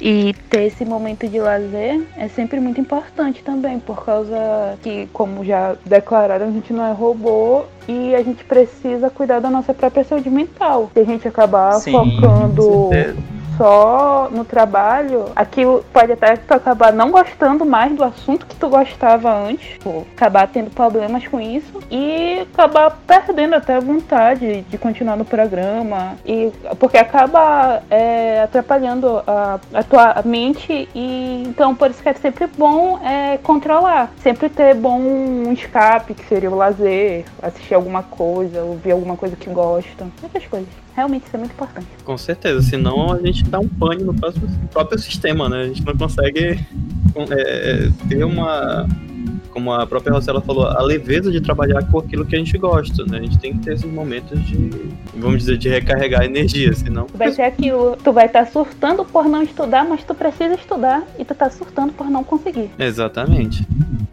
e 0.00 0.34
ter 0.48 0.64
esse 0.64 0.84
momento 0.84 1.26
de 1.26 1.40
lazer 1.40 2.06
é 2.16 2.28
sempre 2.28 2.60
muito 2.60 2.80
importante 2.80 3.42
também, 3.42 3.80
por 3.80 4.04
causa 4.04 4.78
que, 4.80 5.08
como 5.12 5.44
já 5.44 5.74
declararam, 5.84 6.46
a 6.46 6.50
gente 6.52 6.72
não 6.72 6.86
é 6.86 6.92
robô 6.92 7.64
e 7.88 8.14
a 8.14 8.22
gente 8.22 8.44
precisa 8.44 9.10
cuidar 9.10 9.40
da 9.40 9.50
nossa 9.50 9.74
própria 9.74 10.04
saúde 10.04 10.30
mental. 10.30 10.88
Se 10.94 11.00
a 11.00 11.04
gente 11.04 11.26
acabar 11.26 11.72
Sim, 11.74 11.90
focando 11.90 12.90
só 13.56 14.28
no 14.30 14.44
trabalho, 14.44 15.26
aquilo 15.34 15.84
pode 15.92 16.12
até 16.12 16.36
tu 16.36 16.52
acabar 16.52 16.92
não 16.92 17.10
gostando 17.10 17.64
mais 17.64 17.94
do 17.94 18.04
assunto 18.04 18.46
que 18.46 18.56
tu 18.56 18.68
gostava 18.68 19.32
antes, 19.32 19.74
tipo, 19.74 20.06
acabar 20.14 20.48
tendo 20.48 20.70
problemas 20.70 21.26
com 21.26 21.40
isso 21.40 21.80
e 21.90 22.46
acabar 22.52 22.98
perdendo 23.06 23.54
até 23.54 23.76
a 23.76 23.80
vontade 23.80 24.62
de 24.62 24.78
continuar 24.78 25.16
no 25.16 25.24
programa 25.24 26.16
e 26.24 26.52
porque 26.78 26.98
acaba 26.98 27.82
é, 27.90 28.42
atrapalhando 28.42 29.22
a, 29.26 29.58
a 29.72 29.82
tua 29.82 30.22
mente 30.24 30.88
e 30.94 31.44
então 31.46 31.74
por 31.74 31.90
isso 31.90 32.02
que 32.02 32.08
é 32.08 32.14
sempre 32.14 32.46
bom 32.46 32.98
é, 33.04 33.38
controlar, 33.38 34.10
sempre 34.22 34.48
ter 34.48 34.74
bom 34.74 34.98
um 34.98 35.52
escape 35.52 36.14
que 36.14 36.24
seria 36.26 36.50
o 36.50 36.56
lazer, 36.56 37.24
assistir 37.42 37.74
alguma 37.74 38.02
coisa, 38.02 38.62
ouvir 38.62 38.92
alguma 38.92 39.16
coisa 39.16 39.36
que 39.36 39.50
gosta, 39.50 40.06
essas 40.22 40.46
coisas. 40.46 40.83
Realmente 40.94 41.26
isso 41.26 41.36
é 41.36 41.38
muito 41.38 41.52
importante. 41.52 41.86
Com 42.04 42.16
certeza, 42.16 42.62
senão 42.62 43.12
a 43.12 43.20
gente 43.20 43.44
dá 43.44 43.58
um 43.58 43.68
pane 43.68 44.04
no 44.04 44.14
próprio, 44.14 44.48
próprio 44.72 44.98
sistema, 44.98 45.48
né? 45.48 45.62
A 45.62 45.66
gente 45.66 45.84
não 45.84 45.96
consegue 45.96 46.60
é, 47.30 47.88
ter 48.08 48.24
uma 48.24 48.86
como 49.54 49.72
a 49.72 49.86
própria 49.86 50.12
Rosela 50.12 50.40
falou, 50.40 50.66
a 50.66 50.82
leveza 50.82 51.30
de 51.30 51.40
trabalhar 51.40 51.88
com 51.88 52.00
aquilo 52.00 52.26
que 52.26 52.34
a 52.34 52.38
gente 52.38 52.58
gosta, 52.58 53.04
né? 53.04 53.18
A 53.18 53.22
gente 53.22 53.38
tem 53.38 53.52
que 53.52 53.60
ter 53.60 53.74
esses 53.74 53.90
momentos 53.90 54.44
de, 54.44 54.68
vamos 55.16 55.38
dizer, 55.38 55.56
de 55.56 55.68
recarregar 55.68 56.24
energia, 56.24 56.74
senão... 56.74 57.06
Vai 57.14 57.30
ser 57.30 57.42
aquilo, 57.42 57.96
tu 58.02 58.12
vai 58.12 58.26
estar 58.26 58.46
tá 58.46 58.50
surtando 58.50 59.04
por 59.04 59.26
não 59.26 59.44
estudar, 59.44 59.84
mas 59.84 60.02
tu 60.02 60.12
precisa 60.12 60.54
estudar 60.54 61.04
e 61.16 61.24
tu 61.24 61.36
tá 61.36 61.48
surtando 61.48 61.92
por 61.92 62.10
não 62.10 62.24
conseguir. 62.24 62.68
Exatamente. 62.76 63.64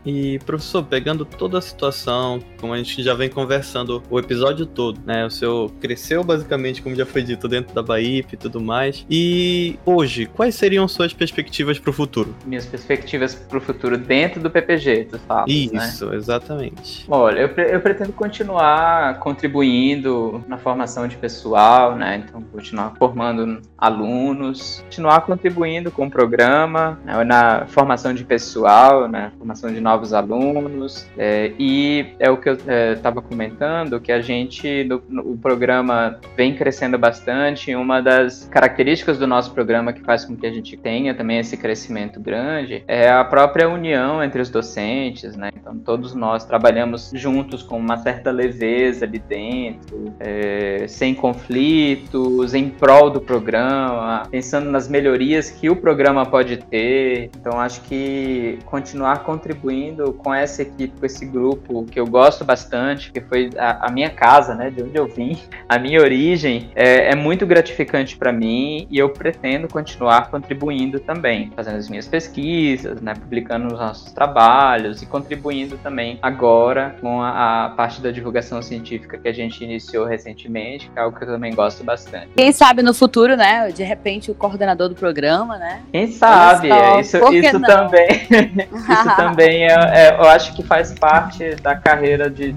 E, 0.06 0.40
professor, 0.40 0.84
pegando 0.84 1.26
toda 1.26 1.58
a 1.58 1.62
situação, 1.62 2.40
como 2.60 2.74
a 2.74 2.78
gente 2.78 3.04
já 3.04 3.14
vem 3.14 3.30
conversando 3.30 4.02
o 4.10 4.20
episódio 4.20 4.66
todo, 4.66 5.00
né? 5.06 5.26
O 5.26 5.30
senhor 5.30 5.72
cresceu 5.80 6.24
basicamente, 6.24 6.82
como 6.82 6.96
já 6.96 7.06
foi 7.06 7.24
dito, 7.24 7.48
dentro 7.48 7.74
da 7.74 7.84
Bahia 7.84 8.24
e 8.32 8.38
tudo 8.38 8.60
mais. 8.60 9.06
E 9.10 9.78
hoje, 9.86 10.26
quais 10.26 10.56
seriam 10.56 10.88
suas 10.88 11.14
perspectivas 11.14 11.78
para 11.80 11.90
o 11.90 11.94
futuro? 11.94 12.36
Minhas 12.46 12.66
perspectivas 12.66 13.36
para 13.36 13.58
o 13.58 13.62
futuro 13.62 13.98
dentro 13.98 14.42
do 14.42 14.50
PPG, 14.50 15.08
tu 15.12 15.20
fala. 15.20 15.46
Né? 15.48 15.54
Isso, 15.54 16.08
né? 16.08 16.16
exatamente. 16.16 17.06
Olha, 17.08 17.42
eu, 17.42 17.50
pre 17.50 17.74
eu 17.74 17.82
pretendo 17.82 18.14
continuar 18.14 19.20
contribuindo 19.20 20.44
na 20.48 20.58
formação 20.58 21.08
de 21.08 21.16
pessoal, 21.18 21.96
né? 21.96 22.24
Então, 22.26 22.42
continuar 22.42 22.94
formando 22.98 23.62
alunos, 23.78 24.82
continuar 24.84 25.22
contribuindo 25.22 25.92
com 25.92 26.08
o 26.08 26.12
programa, 26.12 27.00
né? 27.06 27.24
na 27.24 27.66
formação 27.68 28.14
de 28.14 28.24
pessoal, 28.24 29.08
né? 29.08 29.32
Formação 29.38 29.72
de 29.72 29.80
novos 29.80 29.91
alunos. 30.14 31.08
É, 31.18 31.52
e 31.58 32.06
é 32.20 32.30
o 32.30 32.38
que 32.38 32.50
eu 32.50 32.58
estava 32.94 33.20
é, 33.20 33.24
comentando, 33.24 34.00
que 34.00 34.12
a 34.12 34.22
gente, 34.22 34.84
no, 34.84 35.02
no, 35.08 35.34
o 35.34 35.38
programa 35.38 36.20
vem 36.36 36.56
crescendo 36.56 36.98
bastante. 36.98 37.74
Uma 37.76 38.02
das 38.02 38.48
características 38.52 39.18
do 39.18 39.28
nosso 39.28 39.54
programa 39.54 39.94
que 39.94 40.02
faz 40.02 40.26
com 40.26 40.36
que 40.36 40.46
a 40.46 40.52
gente 40.52 40.78
tenha 40.78 41.14
também 41.14 41.40
esse 41.40 41.58
crescimento 41.58 42.20
grande 42.20 42.84
é 42.88 43.10
a 43.10 43.24
própria 43.24 43.70
união 43.70 44.24
entre 44.24 44.42
os 44.42 44.50
docentes, 44.50 45.36
né? 45.36 45.50
Então, 45.56 45.78
todos 45.78 46.14
nós 46.14 46.46
trabalhamos 46.46 47.12
juntos 47.14 47.64
com 47.64 47.78
uma 47.78 47.98
certa 47.98 48.32
leveza 48.32 49.06
ali 49.06 49.20
dentro, 49.20 50.14
é, 50.20 50.86
sem 50.88 51.14
conflitos, 51.14 52.54
em 52.54 52.70
prol 52.70 53.10
do 53.10 53.22
programa, 53.22 54.24
pensando 54.30 54.70
nas 54.70 54.88
melhorias 54.88 55.50
que 55.50 55.70
o 55.70 55.76
programa 55.76 56.26
pode 56.26 56.58
ter. 56.58 57.30
Então, 57.40 57.60
acho 57.60 57.82
que 57.82 58.60
continuar 58.66 59.24
contribuindo 59.24 59.81
contribuindo 59.82 60.14
com 60.14 60.34
essa 60.34 60.62
equipe, 60.62 61.00
com 61.00 61.06
esse 61.06 61.26
grupo 61.26 61.86
que 61.86 62.00
eu 62.00 62.06
gosto 62.06 62.46
bastante, 62.46 63.12
que 63.12 63.22
foi 63.22 63.50
a, 63.58 63.88
a 63.88 63.92
minha 63.92 64.10
casa, 64.10 64.54
né, 64.54 64.70
de 64.70 64.84
onde 64.84 64.96
eu 64.96 65.08
vim, 65.08 65.38
a 65.68 65.80
minha 65.80 66.00
origem, 66.00 66.70
é, 66.76 67.12
é 67.12 67.16
muito 67.16 67.46
gratificante 67.46 68.16
para 68.16 68.32
mim 68.32 68.88
e 68.90 68.98
eu 68.98 69.10
pretendo 69.10 69.68
continuar 69.68 70.30
contribuindo 70.30 71.00
também, 71.00 71.52
fazendo 71.56 71.78
as 71.78 71.90
minhas 71.90 72.08
pesquisas, 72.08 73.02
né, 73.02 73.14
publicando 73.14 73.68
os 73.68 73.80
nossos 73.80 74.12
trabalhos 74.12 75.02
e 75.02 75.06
contribuindo 75.06 75.78
também 75.78 76.20
agora 76.22 76.96
com 77.02 77.22
a, 77.22 77.66
a 77.66 77.70
parte 77.70 78.02
da 78.02 78.12
divulgação 78.12 78.62
científica 78.62 79.18
que 79.18 79.28
a 79.28 79.34
gente 79.34 79.64
iniciou 79.64 80.06
recentemente, 80.06 80.90
que 80.90 81.00
é 81.00 81.02
algo 81.02 81.18
que 81.18 81.24
eu 81.24 81.30
também 81.30 81.54
gosto 81.54 81.84
bastante. 81.84 82.30
Quem 82.36 82.52
sabe 82.52 82.82
no 82.82 82.94
futuro, 82.94 83.36
né, 83.36 83.72
de 83.72 83.84
repente 83.84 84.30
o 84.30 84.36
coordenador 84.36 84.90
do 84.90 84.96
programa, 84.96 85.58
né? 85.58 85.82
Quem 85.92 86.12
sabe, 86.12 86.70
isso, 87.00 87.18
isso 87.34 87.60
também, 87.62 88.08
isso 88.72 89.16
também 89.16 89.71
é, 89.72 90.08
é, 90.08 90.14
eu 90.14 90.30
acho 90.30 90.54
que 90.54 90.64
faz 90.64 90.94
parte 90.94 91.56
da 91.56 91.76
carreira 91.76 92.30
de 92.30 92.56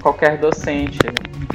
qualquer 0.00 0.38
docente. 0.38 0.98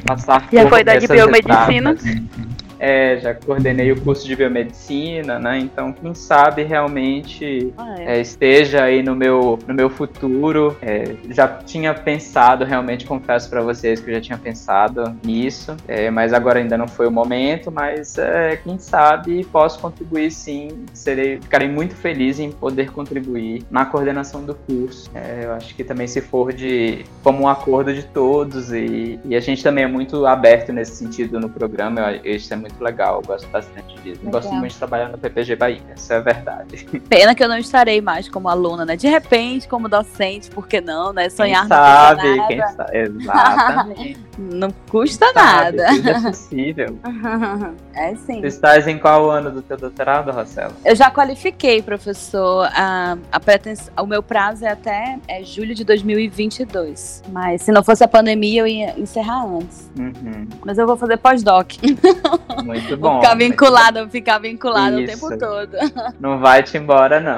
Passar 0.06 0.48
Já 0.52 0.67
foi 0.67 0.84
da 0.84 0.96
de 0.98 1.08
biomedicina? 1.08 1.91
Etapas. 1.91 2.47
É, 2.80 3.18
já 3.20 3.34
coordenei 3.34 3.92
o 3.92 4.02
curso 4.02 4.26
de 4.28 4.36
biomedicina, 4.36 5.40
né? 5.40 5.60
Então, 5.60 5.92
quem 5.92 6.13
sabe 6.13 6.63
realmente 6.63 7.74
ah, 7.78 7.96
é. 8.00 8.18
É, 8.18 8.22
esteja 8.22 8.84
aí 8.84 9.02
no 9.04 9.16
meu, 9.16 9.60
no 9.68 9.74
meu 9.74 9.90
futuro. 9.90 10.78
É, 10.82 11.16
já 11.30 11.48
tinha 11.48 11.94
pensado, 11.94 12.66
realmente 12.66 13.06
confesso 13.06 13.50
para 13.50 13.62
vocês 13.62 14.00
que 14.00 14.10
eu 14.10 14.16
já 14.16 14.22
tinha 14.22 14.38
pensado 14.38 15.16
nisso, 15.24 15.75
é, 15.88 16.10
mas 16.10 16.34
agora 16.34 16.60
ainda 16.60 16.78
não 16.78 16.88
foi 16.88 17.08
o 17.08 17.12
momento. 17.12 17.71
Mas 17.71 18.17
é, 18.17 18.58
quem 18.58 18.78
sabe 18.78 19.44
posso 19.46 19.80
contribuir 19.80 20.32
sim. 20.32 20.86
Serei, 20.94 21.40
ficarei 21.42 21.67
muito 21.67 21.96
feliz 21.96 22.40
em 22.40 22.52
poder 22.52 22.92
contribuir 22.92 23.63
na 23.69 23.86
coordenação 23.86 24.44
do 24.44 24.54
curso. 24.54 25.10
Eu 25.42 25.54
acho 25.54 25.75
que 25.75 25.84
também 25.84 26.08
se 26.08 26.21
for 26.21 26.54
de 26.54 27.06
como 27.23 27.44
um 27.44 27.48
acordo 27.48 27.94
de 27.94 28.04
todos 28.04 28.71
e, 28.71 29.19
e 29.25 29.36
a 29.36 29.40
gente 29.40 29.63
também 29.63 29.84
é 29.84 29.88
muito 29.88 30.25
aberto 30.25 30.71
nesse 30.71 30.96
sentido 30.96 31.40
no 31.40 31.50
programa. 31.50 32.12
Eu, 32.23 32.36
isso 32.36 32.54
é 32.54 32.58
muito 32.58 32.67
muito 32.68 32.84
legal, 32.84 33.15
eu 33.15 33.22
gosto 33.22 33.48
bastante 33.50 33.96
disso. 34.02 34.20
Legal. 34.24 34.42
Gosto 34.42 34.54
muito 34.54 34.72
de 34.72 34.78
trabalhar 34.78 35.10
no 35.10 35.18
PPG 35.18 35.56
Bahia, 35.56 35.82
essa 35.90 36.15
é 36.15 36.22
verdade. 36.22 36.86
Pena 37.10 37.34
que 37.34 37.44
eu 37.44 37.48
não 37.48 37.58
estarei 37.58 38.02
mais 38.02 38.30
como 38.30 38.50
aluna, 38.50 38.86
né? 38.86 38.96
De 38.96 39.08
repente, 39.08 39.68
como 39.68 39.88
docente, 39.88 40.50
por 40.50 40.68
que 40.68 40.82
não, 40.82 41.13
né? 41.13 41.30
Sonhar 41.30 41.62
quem 41.62 41.70
sabe, 41.70 42.48
quem 42.48 42.68
sabe, 42.68 42.98
exatamente. 42.98 44.18
não 44.38 44.71
custa 44.90 45.31
nada. 45.33 45.88
é 45.88 46.21
possível. 46.21 46.98
é 47.94 48.15
sim. 48.15 48.42
Tu 48.42 48.48
estás 48.48 48.88
em 48.88 48.98
qual 48.98 49.29
ano 49.29 49.52
do 49.52 49.62
teu 49.62 49.77
doutorado, 49.77 50.31
Rosela? 50.31 50.73
Eu 50.85 50.96
já 50.96 51.10
qualifiquei, 51.10 51.81
professor. 51.81 52.69
A, 52.73 53.17
a 53.31 53.40
pretens... 53.40 53.92
O 53.98 54.06
meu 54.06 54.21
prazo 54.21 54.65
é 54.65 54.69
até 54.69 55.17
é 55.27 55.44
julho 55.44 55.73
de 55.73 55.83
2022. 55.83 57.23
Mas 57.31 57.63
se 57.63 57.71
não 57.71 57.83
fosse 57.83 58.04
a 58.04 58.08
pandemia, 58.08 58.62
eu 58.62 58.67
ia 58.67 59.00
encerrar 59.00 59.46
antes. 59.46 59.90
Uhum. 59.98 60.48
Mas 60.65 60.77
eu 60.77 60.85
vou 60.85 60.98
fazer 60.98 61.17
pós-doc. 61.17 61.73
Muito 62.63 62.98
bom. 62.98 63.13
Vou 63.13 63.21
ficar 63.21 63.35
vinculada, 63.35 64.02
vou 64.02 64.10
ficar 64.10 64.40
vinculada 64.40 64.98
o 65.00 65.06
tempo 65.06 65.38
todo. 65.38 65.77
Não 66.19 66.40
vai 66.40 66.63
te 66.63 66.77
embora, 66.77 67.19
não. 67.19 67.38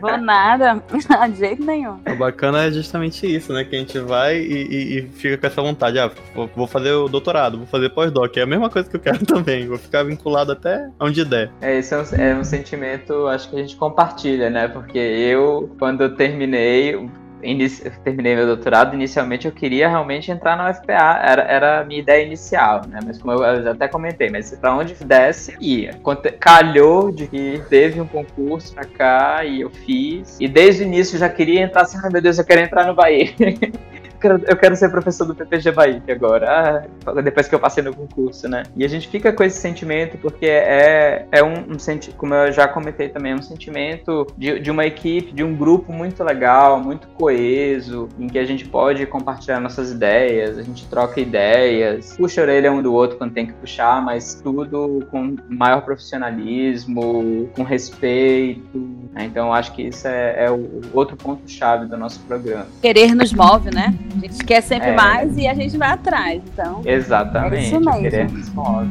Vou 0.00 0.16
nada, 0.18 0.82
de 1.30 1.38
jeito 1.38 1.64
nenhum. 1.64 1.98
O 2.06 2.16
bacana 2.16 2.64
é 2.64 2.70
justamente 2.70 3.26
isso, 3.26 3.52
né? 3.52 3.64
Que 3.64 3.76
a 3.76 3.78
gente 3.78 3.98
vai 4.00 4.36
e, 4.38 4.66
e, 4.66 4.98
e 4.98 5.02
fica 5.10 5.38
com 5.38 5.46
essa 5.46 5.62
vontade. 5.62 5.98
Ah, 5.98 6.10
vou 6.34 6.66
fazer 6.66 6.92
o 6.92 7.08
doutorado, 7.08 7.58
vou 7.58 7.66
fazer 7.66 7.90
pós-doc. 7.90 8.36
É 8.36 8.42
a 8.42 8.46
mesma 8.46 8.70
coisa 8.70 8.88
que 8.88 8.96
eu 8.96 9.00
quero 9.00 9.24
também. 9.26 9.66
Vou 9.66 9.78
ficar 9.78 10.02
vinculado 10.02 10.52
até 10.52 10.88
onde 11.00 11.24
der. 11.24 11.50
É, 11.60 11.78
esse 11.78 11.94
é 11.94 11.98
um, 11.98 12.04
é 12.16 12.34
um 12.36 12.44
sentimento, 12.44 13.26
acho 13.26 13.50
que 13.50 13.56
a 13.56 13.60
gente 13.60 13.76
compartilha, 13.76 14.50
né? 14.50 14.68
Porque 14.68 14.98
eu, 14.98 15.70
quando 15.78 16.02
eu 16.02 16.14
terminei, 16.16 17.08
inici... 17.42 17.90
terminei 18.04 18.34
meu 18.34 18.46
doutorado, 18.46 18.94
inicialmente 18.94 19.46
eu 19.46 19.52
queria 19.52 19.88
realmente 19.88 20.30
entrar 20.30 20.56
na 20.56 20.70
UFPA, 20.70 20.92
era, 20.92 21.42
era 21.42 21.80
a 21.80 21.84
minha 21.84 22.00
ideia 22.00 22.24
inicial, 22.24 22.82
né? 22.88 23.00
Mas 23.04 23.18
como 23.18 23.32
eu, 23.32 23.42
eu 23.42 23.72
até 23.72 23.88
comentei, 23.88 24.30
mas 24.30 24.50
para 24.56 24.74
onde 24.74 24.94
desse, 24.94 25.56
ia. 25.60 25.92
Calhou 26.40 27.10
de 27.10 27.26
que 27.26 27.62
teve 27.68 28.00
um 28.00 28.06
concurso 28.06 28.74
pra 28.74 28.84
cá 28.84 29.44
e 29.44 29.60
eu 29.62 29.70
fiz. 29.70 30.36
E 30.40 30.48
desde 30.48 30.82
o 30.82 30.86
início 30.86 31.16
eu 31.16 31.20
já 31.20 31.28
queria 31.28 31.62
entrar 31.62 31.82
assim, 31.82 31.98
ai 32.02 32.10
meu 32.10 32.22
Deus, 32.22 32.38
eu 32.38 32.44
quero 32.44 32.60
entrar 32.60 32.86
no 32.86 32.94
Bahia. 32.94 33.32
eu 34.26 34.56
quero 34.56 34.76
ser 34.76 34.90
professor 34.90 35.24
do 35.24 35.34
PPG 35.34 35.72
Bahia 35.72 36.02
agora, 36.08 36.88
ah, 37.06 37.20
depois 37.22 37.48
que 37.48 37.54
eu 37.54 37.60
passei 37.60 37.82
no 37.82 37.94
concurso, 37.94 38.48
né? 38.48 38.64
E 38.76 38.84
a 38.84 38.88
gente 38.88 39.08
fica 39.08 39.32
com 39.32 39.42
esse 39.42 39.58
sentimento 39.58 40.18
porque 40.18 40.46
é, 40.46 41.26
é 41.30 41.42
um, 41.42 41.72
um 41.74 41.78
sentimento, 41.78 42.16
como 42.16 42.34
eu 42.34 42.52
já 42.52 42.66
comentei 42.66 43.08
também, 43.08 43.32
é 43.32 43.34
um 43.34 43.42
sentimento 43.42 44.26
de, 44.36 44.58
de 44.60 44.70
uma 44.70 44.86
equipe, 44.86 45.32
de 45.32 45.42
um 45.42 45.54
grupo 45.54 45.92
muito 45.92 46.22
legal, 46.24 46.80
muito 46.80 47.06
coeso, 47.08 48.08
em 48.18 48.26
que 48.26 48.38
a 48.38 48.44
gente 48.44 48.68
pode 48.68 49.06
compartilhar 49.06 49.60
nossas 49.60 49.90
ideias, 49.92 50.58
a 50.58 50.62
gente 50.62 50.86
troca 50.86 51.20
ideias, 51.20 52.16
puxa 52.16 52.40
a 52.40 52.44
orelha 52.44 52.72
um 52.72 52.82
do 52.82 52.92
outro 52.92 53.18
quando 53.18 53.32
tem 53.32 53.46
que 53.46 53.52
puxar, 53.52 54.02
mas 54.02 54.40
tudo 54.42 55.06
com 55.10 55.36
maior 55.48 55.82
profissionalismo, 55.82 57.48
com 57.54 57.62
respeito. 57.62 58.78
Né? 59.12 59.24
Então, 59.24 59.52
acho 59.52 59.72
que 59.72 59.82
isso 59.82 60.06
é, 60.08 60.46
é 60.46 60.50
o 60.50 60.82
outro 60.92 61.16
ponto-chave 61.16 61.86
do 61.86 61.96
nosso 61.96 62.20
programa. 62.20 62.66
Querer 62.80 63.14
nos 63.14 63.32
move, 63.32 63.70
né? 63.74 63.94
A 64.16 64.20
gente 64.20 64.44
quer 64.44 64.60
sempre 64.62 64.90
é. 64.90 64.94
mais 64.94 65.36
e 65.36 65.46
a 65.46 65.54
gente 65.54 65.76
vai 65.76 65.90
atrás. 65.90 66.42
Então, 66.52 66.82
Exatamente. 66.84 67.74
É 67.74 67.78
move. 67.78 68.90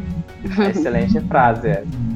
Excelente 0.69 1.19
frase 1.21 1.69
essa. 1.69 2.07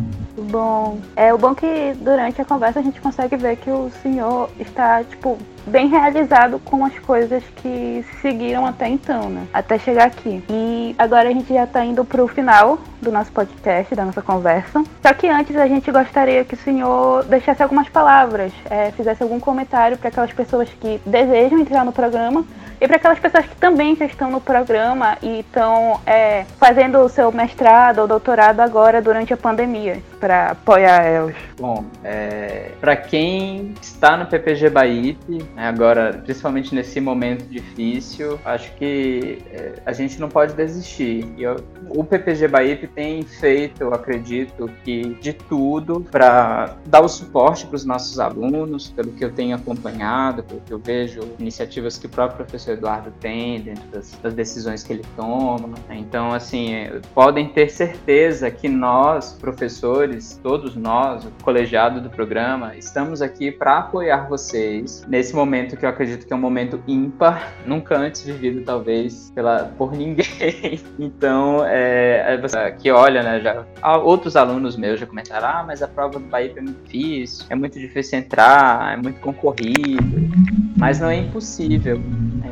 Bom, 0.49 0.97
é 1.15 1.33
o 1.33 1.37
bom 1.37 1.53
que 1.53 1.93
durante 1.99 2.41
a 2.41 2.45
conversa 2.45 2.79
a 2.79 2.83
gente 2.83 2.99
consegue 2.99 3.35
ver 3.37 3.57
que 3.57 3.69
o 3.69 3.91
senhor 4.01 4.49
está, 4.59 5.03
tipo, 5.03 5.37
bem 5.67 5.87
realizado 5.87 6.59
com 6.59 6.83
as 6.85 6.97
coisas 6.99 7.43
que 7.57 8.03
seguiram 8.21 8.65
até 8.65 8.87
então, 8.87 9.29
né? 9.29 9.45
Até 9.53 9.77
chegar 9.77 10.05
aqui. 10.05 10.43
E 10.49 10.95
agora 10.97 11.29
a 11.29 11.31
gente 11.31 11.53
já 11.53 11.65
está 11.65 11.85
indo 11.85 12.03
para 12.03 12.23
o 12.23 12.27
final 12.27 12.79
do 13.01 13.11
nosso 13.11 13.31
podcast, 13.31 13.93
da 13.95 14.05
nossa 14.05 14.21
conversa. 14.21 14.83
Só 15.01 15.13
que 15.13 15.27
antes 15.27 15.55
a 15.55 15.67
gente 15.67 15.91
gostaria 15.91 16.43
que 16.45 16.53
o 16.53 16.57
senhor 16.57 17.23
deixasse 17.25 17.61
algumas 17.61 17.89
palavras, 17.89 18.51
é, 18.69 18.91
fizesse 18.91 19.23
algum 19.23 19.39
comentário 19.39 19.97
para 19.97 20.09
aquelas 20.09 20.31
pessoas 20.33 20.69
que 20.69 21.01
desejam 21.05 21.59
entrar 21.59 21.83
no 21.83 21.91
programa 21.91 22.45
e 22.81 22.87
para 22.87 22.97
aquelas 22.97 23.19
pessoas 23.19 23.45
que 23.45 23.55
também 23.57 23.95
já 23.95 24.05
estão 24.05 24.31
no 24.31 24.41
programa 24.41 25.15
e 25.21 25.41
estão 25.41 26.01
é, 26.03 26.45
fazendo 26.57 26.97
o 26.97 27.07
seu 27.07 27.31
mestrado 27.31 27.99
ou 27.99 28.07
doutorado 28.07 28.59
agora 28.59 28.99
durante 28.99 29.31
a 29.31 29.37
pandemia, 29.37 30.01
para 30.19 30.47
apoiar 30.47 31.03
elas. 31.03 31.35
Bom, 31.59 31.85
é, 32.03 32.71
para 32.81 32.95
quem 32.95 33.75
está 33.79 34.17
no 34.17 34.25
PPG 34.25 34.71
Baip, 34.71 35.19
né, 35.29 35.67
agora, 35.67 36.21
principalmente 36.25 36.73
nesse 36.73 36.99
momento 36.99 37.45
difícil, 37.45 38.39
acho 38.43 38.73
que 38.73 39.37
é, 39.53 39.73
a 39.85 39.93
gente 39.93 40.19
não 40.19 40.27
pode 40.27 40.53
desistir. 40.55 41.31
Eu, 41.37 41.57
o 41.87 42.03
PPG 42.03 42.47
Baip 42.47 42.87
tem 42.95 43.23
feito, 43.23 43.81
eu 43.81 43.93
acredito, 43.93 44.69
que 44.83 45.15
de 45.15 45.33
tudo 45.33 46.01
para 46.01 46.75
dar 46.85 47.01
o 47.01 47.07
suporte 47.07 47.65
para 47.65 47.75
os 47.75 47.85
nossos 47.85 48.19
alunos, 48.19 48.89
pelo 48.89 49.11
que 49.11 49.23
eu 49.23 49.31
tenho 49.31 49.55
acompanhado, 49.55 50.43
pelo 50.43 50.61
que 50.61 50.73
eu 50.73 50.79
vejo, 50.79 51.21
iniciativas 51.39 51.97
que 51.97 52.05
o 52.05 52.09
próprio 52.09 52.37
professor 52.37 52.73
Eduardo 52.73 53.11
tem, 53.19 53.61
dentro 53.61 53.87
das, 53.89 54.11
das 54.21 54.33
decisões 54.33 54.83
que 54.83 54.93
ele 54.93 55.05
toma. 55.15 55.69
Né? 55.87 55.97
Então, 55.97 56.33
assim, 56.33 56.73
é, 56.73 56.99
podem 57.13 57.49
ter 57.49 57.69
certeza 57.69 58.49
que 58.51 58.67
nós, 58.67 59.33
professores, 59.33 60.39
todos 60.41 60.75
nós, 60.75 61.25
o 61.25 61.31
colegiado 61.43 62.01
do 62.01 62.09
programa, 62.09 62.75
estamos 62.75 63.21
aqui 63.21 63.51
para 63.51 63.79
apoiar 63.79 64.27
vocês 64.27 65.05
nesse 65.07 65.35
momento 65.35 65.77
que 65.77 65.85
eu 65.85 65.89
acredito 65.89 66.25
que 66.25 66.33
é 66.33 66.35
um 66.35 66.39
momento 66.39 66.81
ímpar, 66.87 67.53
nunca 67.65 67.97
antes 67.97 68.21
vivido, 68.21 68.63
talvez, 68.63 69.31
pela, 69.33 69.71
por 69.77 69.91
ninguém. 69.93 70.79
então, 70.99 71.65
é, 71.65 72.33
é 72.33 72.37
que 72.81 72.91
olha, 72.91 73.21
né, 73.21 73.39
já 73.39 73.65
outros 73.97 74.35
alunos 74.35 74.75
meus 74.75 74.99
já 74.99 75.05
comentaram, 75.05 75.47
ah, 75.47 75.63
mas 75.65 75.83
a 75.83 75.87
prova 75.87 76.19
do 76.19 76.25
Bahia 76.25 76.53
é 76.55 76.61
muito 76.61 76.83
difícil, 76.83 77.45
é 77.49 77.55
muito 77.55 77.79
difícil 77.79 78.19
entrar, 78.19 78.93
é 78.93 78.97
muito 78.97 79.19
concorrido, 79.19 80.29
mas 80.77 80.99
não 80.99 81.09
é 81.09 81.17
impossível. 81.17 82.01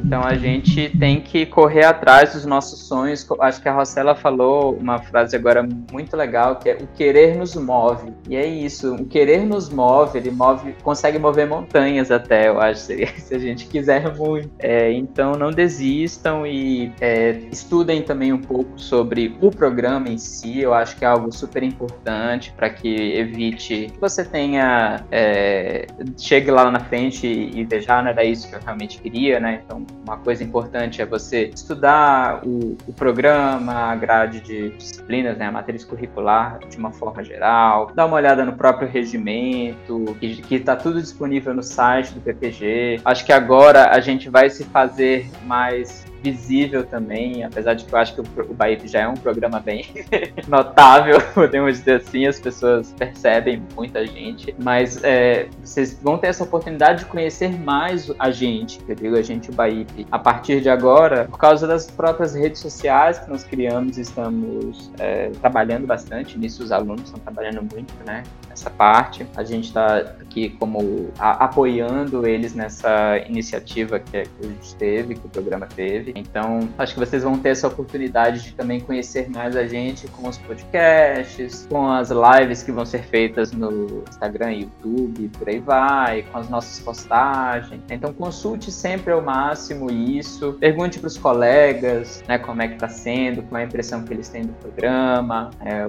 Então 0.04 0.24
a 0.24 0.36
gente 0.36 0.90
tem 0.98 1.22
que 1.22 1.46
correr 1.46 1.86
atrás 1.86 2.34
dos 2.34 2.46
nossos 2.46 2.80
sonhos. 2.88 3.28
Acho 3.40 3.62
que 3.62 3.70
a 3.70 3.74
Rossella 3.74 4.16
falou 4.16 4.76
uma 4.76 5.00
frase 5.00 5.36
agora 5.36 5.68
muito 5.92 6.16
legal, 6.16 6.58
que 6.58 6.70
é 6.70 6.76
o 6.76 6.88
querer 6.88 7.36
nos 7.36 7.56
move. 7.56 8.12
E 8.28 8.36
é 8.36 8.46
isso, 8.46 8.96
o 8.96 9.06
querer 9.06 9.46
nos 9.46 9.70
move, 9.70 10.18
ele 10.18 10.32
move, 10.32 10.76
consegue 10.82 11.20
mover 11.20 11.48
montanhas 11.48 12.12
até, 12.12 12.50
eu 12.50 12.60
acho, 12.60 12.82
se, 12.82 13.06
se 13.18 13.36
a 13.36 13.40
gente 13.40 13.68
quiser 13.68 14.16
muito. 14.16 14.50
É, 14.60 14.92
então 14.92 15.34
não 15.34 15.52
desistam 15.52 16.46
e 16.46 16.92
é, 17.00 17.40
estudem 17.52 18.02
também 18.02 18.34
um 18.34 18.42
pouco 18.42 18.80
sobre 18.80 19.36
o 19.42 19.52
programa 19.52 20.10
em 20.10 20.18
si. 20.18 20.60
Eu 20.60 20.74
acho 20.74 20.96
que 20.98 21.06
é 21.06 21.08
algo 21.08 21.32
super 21.32 21.64
importante 21.64 22.54
para 22.56 22.70
que 22.70 22.90
evite 23.18 23.88
que 23.94 24.00
você 24.00 24.24
tenha 24.24 25.04
é, 25.12 25.88
chegue 26.18 26.52
lá 26.52 26.70
na 26.72 26.80
frente 26.80 27.28
e 27.28 27.64
veja, 27.64 27.98
ah, 27.98 28.02
não 28.02 28.10
era 28.10 28.24
isso 28.24 28.50
que 28.50 28.56
eu 28.56 28.60
realmente 28.60 29.00
queria, 29.00 29.40
né? 29.40 29.62
Então 29.64 29.86
uma 30.04 30.18
coisa 30.18 30.44
importante 30.44 31.02
é 31.02 31.06
você 31.06 31.52
estudar 31.54 32.42
o, 32.46 32.78
o 32.88 32.94
programa, 32.94 33.92
a 33.92 33.96
grade 33.96 34.40
de 34.42 34.70
disciplinas, 34.72 35.38
né, 35.38 35.46
a 35.46 35.52
matriz 35.52 35.84
curricular 35.84 36.60
de 36.68 36.78
uma 36.78 36.92
forma 36.92 37.24
geral, 37.24 37.92
dar 37.94 38.06
uma 38.06 38.16
olhada 38.16 38.44
no 38.44 38.54
próprio 38.54 38.88
regimento, 38.88 40.18
que 40.20 40.56
está 40.56 40.76
tudo 40.76 41.00
disponível 41.00 41.54
no 41.54 41.62
site 41.62 42.14
do 42.14 42.22
PPG. 42.22 43.02
Acho 43.06 43.26
que 43.26 43.32
agora 43.32 43.92
a 43.92 44.00
gente 44.00 44.30
vai 44.30 44.50
se 44.50 44.64
fazer 44.64 45.30
mais 45.46 46.09
visível 46.22 46.86
também, 46.86 47.44
apesar 47.44 47.74
de 47.74 47.86
que 47.86 47.94
eu 47.94 48.00
acho 48.00 48.16
que 48.16 48.22
o, 48.22 48.54
Bahia 48.54 48.80
já 48.86 49.02
é 49.02 49.08
um 49.08 49.16
programa 49.16 49.60
bem 49.60 49.86
notável, 50.48 51.22
podemos 51.34 51.80
dizer 51.80 51.98
assim, 51.98 52.26
as 52.26 52.40
pessoas 52.40 52.94
percebem 52.98 53.64
muita 53.76 54.06
gente, 54.06 54.54
mas 54.62 55.04
é, 55.04 55.48
vocês 55.64 55.98
vão 56.02 56.18
ter 56.18 56.28
essa 56.28 56.44
oportunidade 56.44 57.00
de 57.00 57.06
conhecer 57.06 57.50
mais 57.60 58.12
a 58.20 58.32
gente, 58.32 58.80
eu 58.88 58.96
digo 58.96 59.16
a 59.16 59.22
gente, 59.22 59.50
o 59.50 59.54
Bahia, 59.54 59.86
a 60.12 60.20
partir 60.20 60.62
de 60.62 60.70
agora, 60.70 61.26
por 61.26 61.38
causa 61.38 61.68
das 61.68 61.90
próprias 61.90 62.36
redes 62.36 62.62
sociais 62.62 63.20
que 63.20 63.30
nós 63.30 63.44
criamos, 63.44 63.98
estamos 63.98 64.92
é, 65.00 65.30
trabalhando 65.42 65.88
bastante 65.88 66.38
nisso, 66.38 66.64
os 66.64 66.72
alunos 66.72 67.06
estão 67.06 67.20
trabalhando 67.20 67.62
muito, 67.74 67.94
né, 68.06 68.24
nessa 68.50 68.70
parte, 68.70 69.26
a 69.36 69.44
gente 69.44 69.66
está 69.66 69.98
aqui 69.98 70.50
como 70.50 71.10
a, 71.18 71.46
apoiando 71.46 72.28
eles 72.28 72.54
nessa 72.54 73.18
iniciativa 73.28 74.00
que, 74.00 74.24
que 74.24 74.46
a 74.46 74.48
gente 74.48 74.76
teve, 74.76 75.16
que 75.16 75.26
o 75.26 75.30
programa 75.30 75.66
teve, 75.68 76.09
então, 76.16 76.70
acho 76.78 76.94
que 76.94 77.00
vocês 77.00 77.24
vão 77.24 77.38
ter 77.38 77.50
essa 77.50 77.68
oportunidade 77.68 78.44
de 78.44 78.54
também 78.54 78.80
conhecer 78.80 79.30
mais 79.30 79.56
a 79.56 79.66
gente 79.66 80.08
com 80.08 80.28
os 80.28 80.38
podcasts, 80.38 81.68
com 81.70 81.90
as 81.92 82.10
lives 82.10 82.64
que 82.64 82.72
vão 82.72 82.86
ser 82.86 83.04
feitas 83.04 83.52
no 83.52 84.04
Instagram, 84.08 84.52
YouTube, 84.52 85.30
por 85.38 85.50
aí 85.50 85.60
vai, 85.60 86.24
com 86.24 86.38
as 86.38 86.50
nossas 86.50 86.80
postagens. 86.80 87.82
Então, 87.90 88.14
consulte 88.14 88.72
sempre 88.72 89.14
ao 89.14 89.22
máximo 89.22 89.92
isso. 89.92 90.54
Pergunte 90.60 91.00
para 91.00 91.08
os 91.08 91.18
colegas, 91.18 92.24
né, 92.28 92.38
como 92.38 92.62
é 92.62 92.68
que 92.68 92.76
está 92.76 92.90
sendo, 92.90 93.44
qual 93.44 93.60
é 93.60 93.64
a 93.64 93.68
impressão 93.68 94.04
que 94.04 94.14
eles 94.14 94.30
têm 94.30 94.44
do 94.44 94.54
programa, 94.54 95.50
é, 95.62 95.86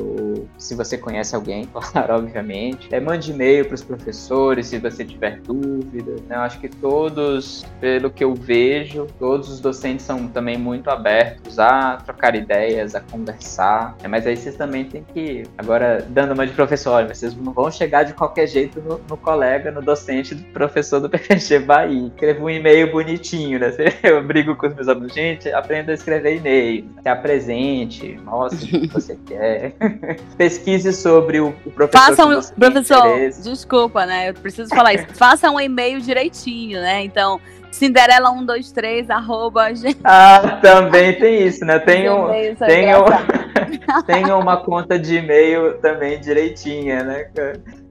se 0.58 0.74
você 0.74 0.96
conhece 0.96 1.34
alguém, 1.34 1.64
claro, 1.72 2.14
obviamente. 2.14 2.88
É, 2.90 3.00
mande 3.00 3.30
e-mail 3.30 3.64
para 3.64 3.74
os 3.74 3.82
professores 3.82 4.66
se 4.66 4.78
você 4.78 5.04
tiver 5.04 5.40
dúvidas. 5.40 6.20
Né? 6.22 6.36
Eu 6.36 6.40
acho 6.40 6.60
que 6.60 6.68
todos, 6.68 7.64
pelo 7.80 8.10
que 8.10 8.22
eu 8.24 8.34
vejo, 8.34 9.06
todos 9.18 9.50
os 9.50 9.60
docentes 9.60 10.04
são 10.10 10.26
também 10.26 10.58
muito 10.58 10.90
abertos 10.90 11.60
a 11.60 11.98
trocar 11.98 12.34
ideias, 12.34 12.96
a 12.96 13.00
conversar. 13.00 13.96
É, 14.02 14.08
mas 14.08 14.26
aí 14.26 14.36
vocês 14.36 14.56
também 14.56 14.84
têm 14.84 15.04
que, 15.04 15.44
agora 15.56 16.04
dando 16.08 16.32
uma 16.32 16.44
de 16.44 16.52
professor, 16.52 17.06
vocês 17.06 17.36
não 17.36 17.52
vão 17.52 17.70
chegar 17.70 18.02
de 18.02 18.12
qualquer 18.12 18.48
jeito 18.48 18.80
no, 18.80 19.00
no 19.08 19.16
colega, 19.16 19.70
no 19.70 19.80
docente 19.80 20.34
do 20.34 20.42
professor 20.52 20.98
do 20.98 21.08
PPG 21.10 21.60
Bahia. 21.60 22.08
Escreva 22.08 22.42
um 22.42 22.50
e-mail 22.50 22.90
bonitinho, 22.90 23.60
né? 23.60 23.70
Eu 24.02 24.22
brigo 24.24 24.56
com 24.56 24.66
os 24.66 24.74
meus 24.74 24.88
alunos, 24.88 25.14
gente, 25.14 25.48
aprenda 25.52 25.92
a 25.92 25.94
escrever 25.94 26.38
e-mail, 26.38 26.88
se 27.00 27.08
apresente, 27.08 28.18
mostre 28.24 28.76
o 28.76 28.80
que 28.80 28.86
você 28.92 29.16
quer. 29.26 29.74
Pesquise 30.36 30.92
sobre 30.92 31.40
o, 31.40 31.54
o 31.64 31.70
professor. 31.70 32.06
Faça 32.06 32.26
um, 32.26 32.40
professor, 32.58 33.30
desculpa, 33.44 34.04
né? 34.06 34.30
Eu 34.30 34.34
preciso 34.34 34.74
falar 34.74 34.94
isso. 34.94 35.06
Faça 35.14 35.48
um 35.50 35.60
e-mail 35.60 36.00
direitinho, 36.00 36.80
né? 36.80 37.04
Então, 37.04 37.40
Cinderela 37.70 38.30
123, 38.30 39.10
arroba. 39.10 39.68
Ah, 40.04 40.58
também 40.60 41.18
tem 41.18 41.46
isso, 41.46 41.64
né? 41.64 41.78
Tem, 41.78 42.10
um, 42.10 42.28
tem, 42.58 42.94
um, 42.94 43.04
tem 44.06 44.32
uma 44.32 44.56
conta 44.58 44.98
de 44.98 45.16
e-mail 45.16 45.78
também 45.78 46.20
direitinha, 46.20 47.04
né? 47.04 47.26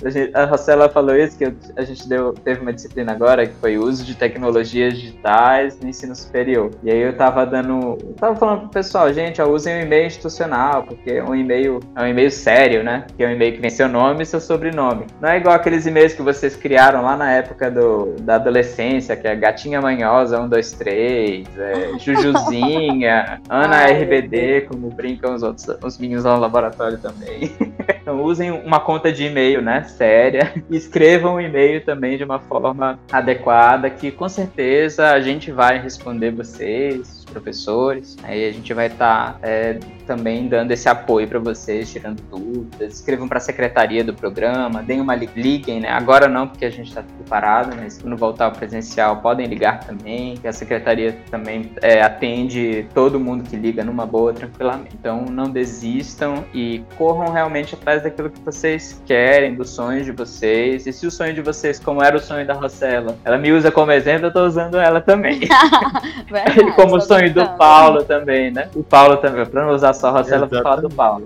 A, 0.03 0.09
gente, 0.09 0.35
a 0.35 0.45
Rosela 0.45 0.87
falou 0.87 1.15
isso, 1.15 1.37
que 1.37 1.53
a 1.75 1.83
gente 1.83 2.07
deu, 2.07 2.33
teve 2.33 2.61
uma 2.61 2.71
disciplina 2.71 3.11
agora, 3.11 3.45
que 3.45 3.53
foi 3.55 3.77
o 3.77 3.83
uso 3.83 4.05
de 4.05 4.15
tecnologias 4.15 4.97
digitais 4.97 5.77
no 5.79 5.89
ensino 5.89 6.15
superior. 6.15 6.71
E 6.83 6.89
aí 6.89 6.99
eu 6.99 7.15
tava 7.15 7.45
dando. 7.45 7.97
tava 8.17 8.35
falando 8.35 8.61
pro 8.61 8.69
pessoal, 8.69 9.11
gente, 9.13 9.41
ó, 9.41 9.47
usem 9.47 9.75
um 9.75 9.81
e-mail 9.81 10.07
institucional, 10.07 10.83
porque 10.83 11.11
é 11.11 11.23
um 11.23 11.35
e-mail 11.35 11.79
é 11.95 12.03
um 12.03 12.07
e-mail 12.07 12.31
sério, 12.31 12.83
né? 12.83 13.05
Que 13.17 13.23
é 13.23 13.27
um 13.27 13.31
e-mail 13.31 13.53
que 13.53 13.61
vem 13.61 13.69
seu 13.69 13.89
nome 13.89 14.23
e 14.23 14.25
seu 14.25 14.39
sobrenome. 14.39 15.05
Não 15.19 15.29
é 15.29 15.37
igual 15.37 15.55
aqueles 15.55 15.85
e-mails 15.85 16.13
que 16.13 16.21
vocês 16.21 16.55
criaram 16.55 17.01
lá 17.01 17.17
na 17.17 17.31
época 17.31 17.69
do, 17.69 18.15
da 18.21 18.35
adolescência, 18.35 19.15
que 19.15 19.27
é 19.27 19.31
gatinha 19.69 19.81
manhosa 19.81 20.37
123, 20.37 21.47
é, 21.57 21.97
Jujuzinha, 21.99 23.41
Ana 23.47 23.85
RBD, 23.85 24.61
como 24.61 24.89
brincam 24.89 25.35
os 25.35 25.43
outros, 25.43 25.67
os 25.83 25.97
meninos 25.97 26.23
lá 26.23 26.35
no 26.35 26.41
laboratório 26.41 26.97
também. 26.97 27.51
então 28.01 28.23
usem 28.23 28.51
uma 28.51 28.79
conta 28.79 29.11
de 29.11 29.25
e-mail, 29.25 29.61
né? 29.61 29.83
séria. 29.83 30.53
Escrevam 30.69 31.35
um 31.35 31.41
e-mail 31.41 31.83
também 31.83 32.17
de 32.17 32.23
uma 32.23 32.39
forma 32.39 32.99
adequada, 33.11 33.89
que 33.89 34.11
com 34.11 34.27
certeza 34.27 35.11
a 35.11 35.19
gente 35.19 35.51
vai 35.51 35.79
responder 35.79 36.31
vocês, 36.31 37.18
professores. 37.29 38.17
Aí 38.23 38.47
a 38.47 38.51
gente 38.51 38.73
vai 38.73 38.87
estar 38.87 39.33
tá, 39.33 39.39
é, 39.41 39.79
também 40.05 40.47
dando 40.47 40.71
esse 40.71 40.89
apoio 40.89 41.27
para 41.27 41.39
vocês, 41.39 41.91
tirando 41.91 42.21
dúvidas. 42.23 42.95
Escrevam 42.95 43.27
para 43.27 43.37
a 43.37 43.41
secretaria 43.41 44.03
do 44.03 44.13
programa, 44.13 44.81
deem 44.81 44.99
uma 45.01 45.15
liguem, 45.15 45.81
né? 45.81 45.89
Agora 45.89 46.27
não, 46.27 46.47
porque 46.47 46.65
a 46.65 46.69
gente 46.69 46.89
está 46.89 47.03
preparado, 47.03 47.75
mas 47.79 48.01
quando 48.01 48.17
voltar 48.17 48.45
ao 48.45 48.51
presencial 48.51 49.17
podem 49.17 49.45
ligar 49.45 49.79
também, 49.81 50.35
que 50.37 50.47
a 50.47 50.53
secretaria 50.53 51.17
também 51.29 51.71
é, 51.81 52.01
atende 52.01 52.87
todo 52.93 53.19
mundo 53.19 53.43
que 53.43 53.55
liga 53.55 53.83
numa 53.83 54.05
boa, 54.05 54.33
tranquilamente. 54.33 54.95
Então 54.99 55.25
não 55.25 55.49
desistam 55.49 56.43
e 56.53 56.83
corram 56.97 57.31
realmente 57.31 57.75
atrás 57.75 58.03
daquilo 58.03 58.29
que 58.29 58.39
vocês 58.41 59.01
querem, 59.05 59.55
dos 59.55 59.69
sonhos 59.69 60.05
de 60.05 60.11
vocês. 60.11 60.87
E 60.87 60.93
se 60.93 61.05
o 61.05 61.11
sonho 61.11 61.33
de 61.33 61.41
vocês, 61.41 61.79
como 61.79 62.03
era 62.03 62.17
o 62.17 62.19
sonho 62.19 62.45
da 62.45 62.53
Rosela, 62.53 63.17
ela 63.23 63.37
me 63.37 63.51
usa 63.51 63.71
como 63.71 63.91
exemplo, 63.91 64.25
eu 64.25 64.29
estou 64.29 64.45
usando 64.45 64.77
ela 64.77 65.01
também. 65.01 65.41
Verdade, 66.29 66.71
como 66.75 66.99
sonho 67.01 67.18
sonho 67.19 67.33
do 67.33 67.57
Paulo 67.57 68.03
também, 68.03 68.51
né? 68.51 68.69
O 68.75 68.83
Paulo 68.83 69.17
também, 69.17 69.45
pra 69.45 69.65
não 69.65 69.73
usar 69.73 69.93
só 69.93 70.07
a 70.07 70.11
Rosela, 70.11 70.45
vou 70.45 70.61
falar 70.61 70.81
do 70.81 70.89
Paulo. 70.89 71.25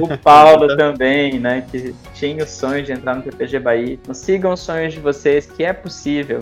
O 0.00 0.18
Paulo 0.18 0.74
também, 0.76 1.38
né? 1.38 1.64
Que 1.70 1.94
tinha 2.14 2.42
o 2.44 2.46
sonho 2.46 2.82
de 2.82 2.92
entrar 2.92 3.14
no 3.14 3.22
PPG 3.22 3.58
Bahia. 3.58 3.94
Então, 3.94 4.14
sigam 4.14 4.52
os 4.52 4.60
sonhos 4.60 4.94
de 4.94 5.00
vocês, 5.00 5.46
que 5.46 5.64
é 5.64 5.72
possível. 5.72 6.40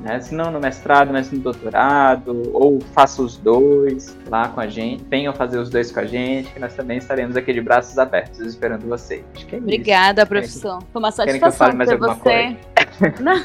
Né? 0.00 0.20
Se 0.20 0.32
não 0.32 0.52
no 0.52 0.60
mestrado, 0.60 1.12
mas 1.12 1.30
no 1.32 1.40
doutorado, 1.40 2.50
ou 2.54 2.80
faça 2.94 3.20
os 3.20 3.36
dois 3.36 4.16
lá 4.28 4.48
com 4.48 4.60
a 4.60 4.68
gente. 4.68 5.02
Venham 5.08 5.34
fazer 5.34 5.58
os 5.58 5.68
dois 5.68 5.90
com 5.90 5.98
a 6.00 6.04
gente, 6.04 6.52
que 6.52 6.60
nós 6.60 6.74
também 6.74 6.98
estaremos 6.98 7.36
aqui 7.36 7.52
de 7.52 7.60
braços 7.60 7.98
abertos 7.98 8.38
esperando 8.40 8.86
vocês. 8.86 9.24
É 9.50 9.56
Obrigada, 9.56 10.22
isso. 10.22 10.28
professor. 10.28 10.82
Foi 10.92 11.02
uma 11.02 11.10
satisfação 11.10 11.76
ter 11.76 11.96
você. 11.96 12.56
Não. 13.20 13.42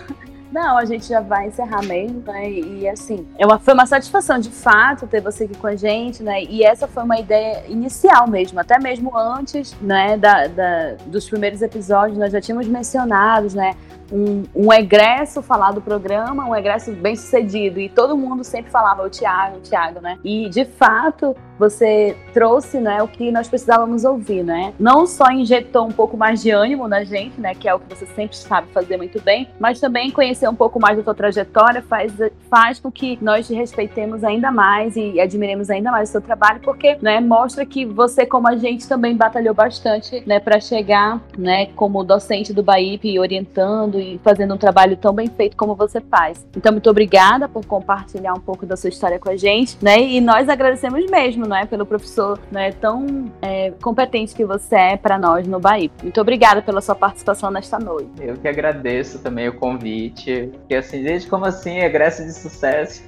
Não, 0.54 0.78
a 0.78 0.86
gente 0.86 1.08
já 1.08 1.20
vai 1.20 1.48
encerrar 1.48 1.84
mesmo, 1.84 2.22
né? 2.28 2.48
E 2.48 2.88
assim, 2.88 3.28
é 3.40 3.46
uma, 3.46 3.58
foi 3.58 3.74
uma 3.74 3.88
satisfação 3.88 4.38
de 4.38 4.52
fato 4.52 5.08
ter 5.08 5.20
você 5.20 5.46
aqui 5.46 5.58
com 5.58 5.66
a 5.66 5.76
gente, 5.76 6.22
né? 6.22 6.44
E 6.44 6.64
essa 6.64 6.88
foi 6.88 7.02
uma 7.02 7.20
ideia 7.20 7.64
inicial 7.68 8.30
mesmo, 8.30 8.60
até 8.60 8.78
mesmo 8.80 9.18
antes, 9.18 9.76
né, 9.82 10.16
da, 10.16 10.46
da 10.46 10.94
dos 11.08 11.28
primeiros 11.28 11.64
episódios, 11.64 12.20
nós 12.20 12.32
já 12.32 12.40
tínhamos 12.40 12.68
mencionado, 12.68 13.48
né? 13.56 13.74
um, 14.14 14.44
um 14.54 14.72
egresso 14.72 15.42
falar 15.42 15.72
do 15.72 15.82
programa, 15.82 16.48
um 16.48 16.56
egresso 16.56 16.92
bem 16.92 17.16
sucedido. 17.16 17.80
E 17.80 17.90
todo 17.90 18.16
mundo 18.16 18.44
sempre 18.44 18.72
falava 18.72 19.04
o 19.04 19.10
Tiago, 19.10 19.58
o 19.58 19.62
Tiago, 19.62 20.00
né? 20.00 20.20
E 20.24 20.48
de 20.50 20.66
fato 20.66 21.36
você 21.58 22.16
trouxe 22.34 22.80
né, 22.80 23.02
o 23.02 23.08
que 23.08 23.32
nós 23.32 23.48
precisávamos 23.48 24.04
ouvir, 24.04 24.44
né? 24.44 24.74
Não 24.80 25.06
só 25.06 25.32
injetou 25.32 25.88
um 25.88 25.92
pouco 25.92 26.18
mais 26.18 26.42
de 26.42 26.52
ânimo 26.52 26.88
na 26.88 27.04
gente, 27.04 27.40
né? 27.40 27.54
Que 27.54 27.68
é 27.68 27.74
o 27.74 27.80
que 27.80 27.96
você 27.96 28.06
sempre 28.08 28.36
sabe 28.36 28.68
fazer 28.74 28.98
muito 28.98 29.22
bem, 29.22 29.48
mas 29.60 29.80
também 29.80 30.12
conhecer 30.12 30.48
um 30.48 30.56
pouco 30.56 30.80
mais 30.80 30.98
da 30.98 31.04
sua 31.04 31.14
trajetória 31.14 31.82
faz, 31.82 32.14
faz 32.50 32.80
com 32.80 32.92
que 32.92 33.18
nós 33.22 33.48
te 33.48 33.54
respeitemos 33.54 34.24
ainda 34.24 34.52
mais 34.52 34.96
e 34.96 35.20
admiremos 35.20 35.70
ainda 35.70 35.92
mais 35.92 36.10
o 36.10 36.12
seu 36.14 36.22
trabalho, 36.22 36.60
porque 36.62 36.98
né, 37.02 37.20
mostra 37.20 37.66
que 37.66 37.86
você, 37.86 38.26
como 38.26 38.48
a 38.48 38.56
gente, 38.56 38.88
também 38.88 39.16
batalhou 39.16 39.54
bastante 39.54 40.24
né, 40.26 40.40
para 40.40 40.60
chegar 40.60 41.22
né, 41.38 41.68
como 41.76 42.04
docente 42.04 42.54
do 42.54 42.64
BAIP, 42.64 43.20
orientando 43.20 44.00
e 44.00 44.20
fazendo 44.24 44.54
um 44.54 44.58
trabalho 44.58 44.98
tão 44.98 45.14
bem 45.14 45.28
feito 45.28 45.56
como 45.56 45.76
você 45.76 46.02
faz. 46.02 46.46
Então, 46.56 46.72
muito 46.72 46.90
obrigada 46.90 47.48
por 47.48 47.66
compartilhar 47.66 48.34
um 48.34 48.40
pouco 48.40 48.66
da 48.66 48.76
sua 48.76 48.90
história 48.90 49.20
com 49.20 49.30
a 49.30 49.36
gente, 49.36 49.78
né? 49.82 50.02
E 50.02 50.22
nós 50.22 50.50
agradecemos 50.50 51.06
mesmo, 51.10 51.43
não 51.48 51.56
é, 51.56 51.66
pelo 51.66 51.86
professor, 51.86 52.40
né, 52.52 52.72
tão 52.74 53.32
é, 53.42 53.63
competente 53.72 54.34
que 54.34 54.46
você 54.46 54.76
é 54.76 54.98
para 54.98 55.18
nós 55.18 55.48
no 55.48 55.60
Bahia. 55.60 55.90
Muito 56.02 56.20
obrigada 56.20 56.62
pela 56.62 56.82
sua 56.82 56.96
participação 56.96 57.52
nesta 57.52 57.80
noite. 57.80 58.10
Eu 58.20 58.36
que 58.36 58.48
agradeço 58.48 59.20
também 59.20 59.48
o 59.48 59.54
convite, 59.54 60.52
que 60.68 60.76
assim, 60.76 61.04
gente, 61.04 61.28
como 61.28 61.46
assim, 61.46 61.80
egresso 61.80 62.24
de 62.24 62.34
sucesso? 62.34 63.04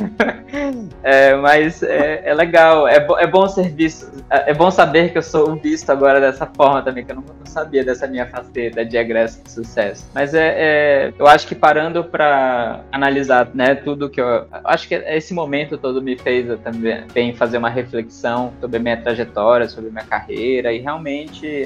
é, 1.04 1.36
mas 1.36 1.84
é, 1.84 2.22
é 2.26 2.34
legal, 2.34 2.88
é, 2.88 3.00
bo 3.00 3.18
é 3.18 3.28
bom 3.28 3.48
ser 3.48 3.70
visto, 3.70 4.12
é, 4.30 4.52
é 4.52 4.54
bom 4.54 4.72
saber 4.72 5.12
que 5.12 5.18
eu 5.18 5.22
sou 5.24 5.56
visto 5.56 5.90
agora 5.90 6.20
dessa 6.20 6.46
forma 6.46 6.82
também, 6.82 7.06
que 7.06 7.12
eu 7.12 7.16
não, 7.16 7.24
não 7.24 7.46
sabia 7.46 7.84
dessa 7.84 8.08
minha 8.08 8.26
faceta 8.26 8.86
de 8.86 8.98
egresso 8.98 9.44
de 9.44 9.52
sucesso. 9.52 10.10
Mas 10.14 10.34
é, 10.34 10.56
é 10.58 11.14
eu 11.18 11.28
acho 11.28 11.48
que 11.48 11.56
parando 11.56 12.04
para 12.04 12.82
analisar, 12.92 13.50
né, 13.54 13.76
tudo 13.76 14.10
que 14.10 14.22
eu, 14.22 14.48
acho 14.64 14.88
que 14.88 14.96
esse 14.96 15.34
momento 15.34 15.78
todo 15.78 16.02
me 16.02 16.18
fez 16.18 16.48
também 16.62 17.34
fazer 17.34 17.58
uma 17.58 17.70
reflexão 17.70 18.54
sobre 18.60 18.78
a 18.78 18.80
minha 18.80 18.98
trajetória, 18.98 19.68
sobre 19.68 19.90
a 19.90 19.94
minha 19.94 20.06
carreira, 20.06 20.45
e 20.46 20.80
realmente 20.80 21.66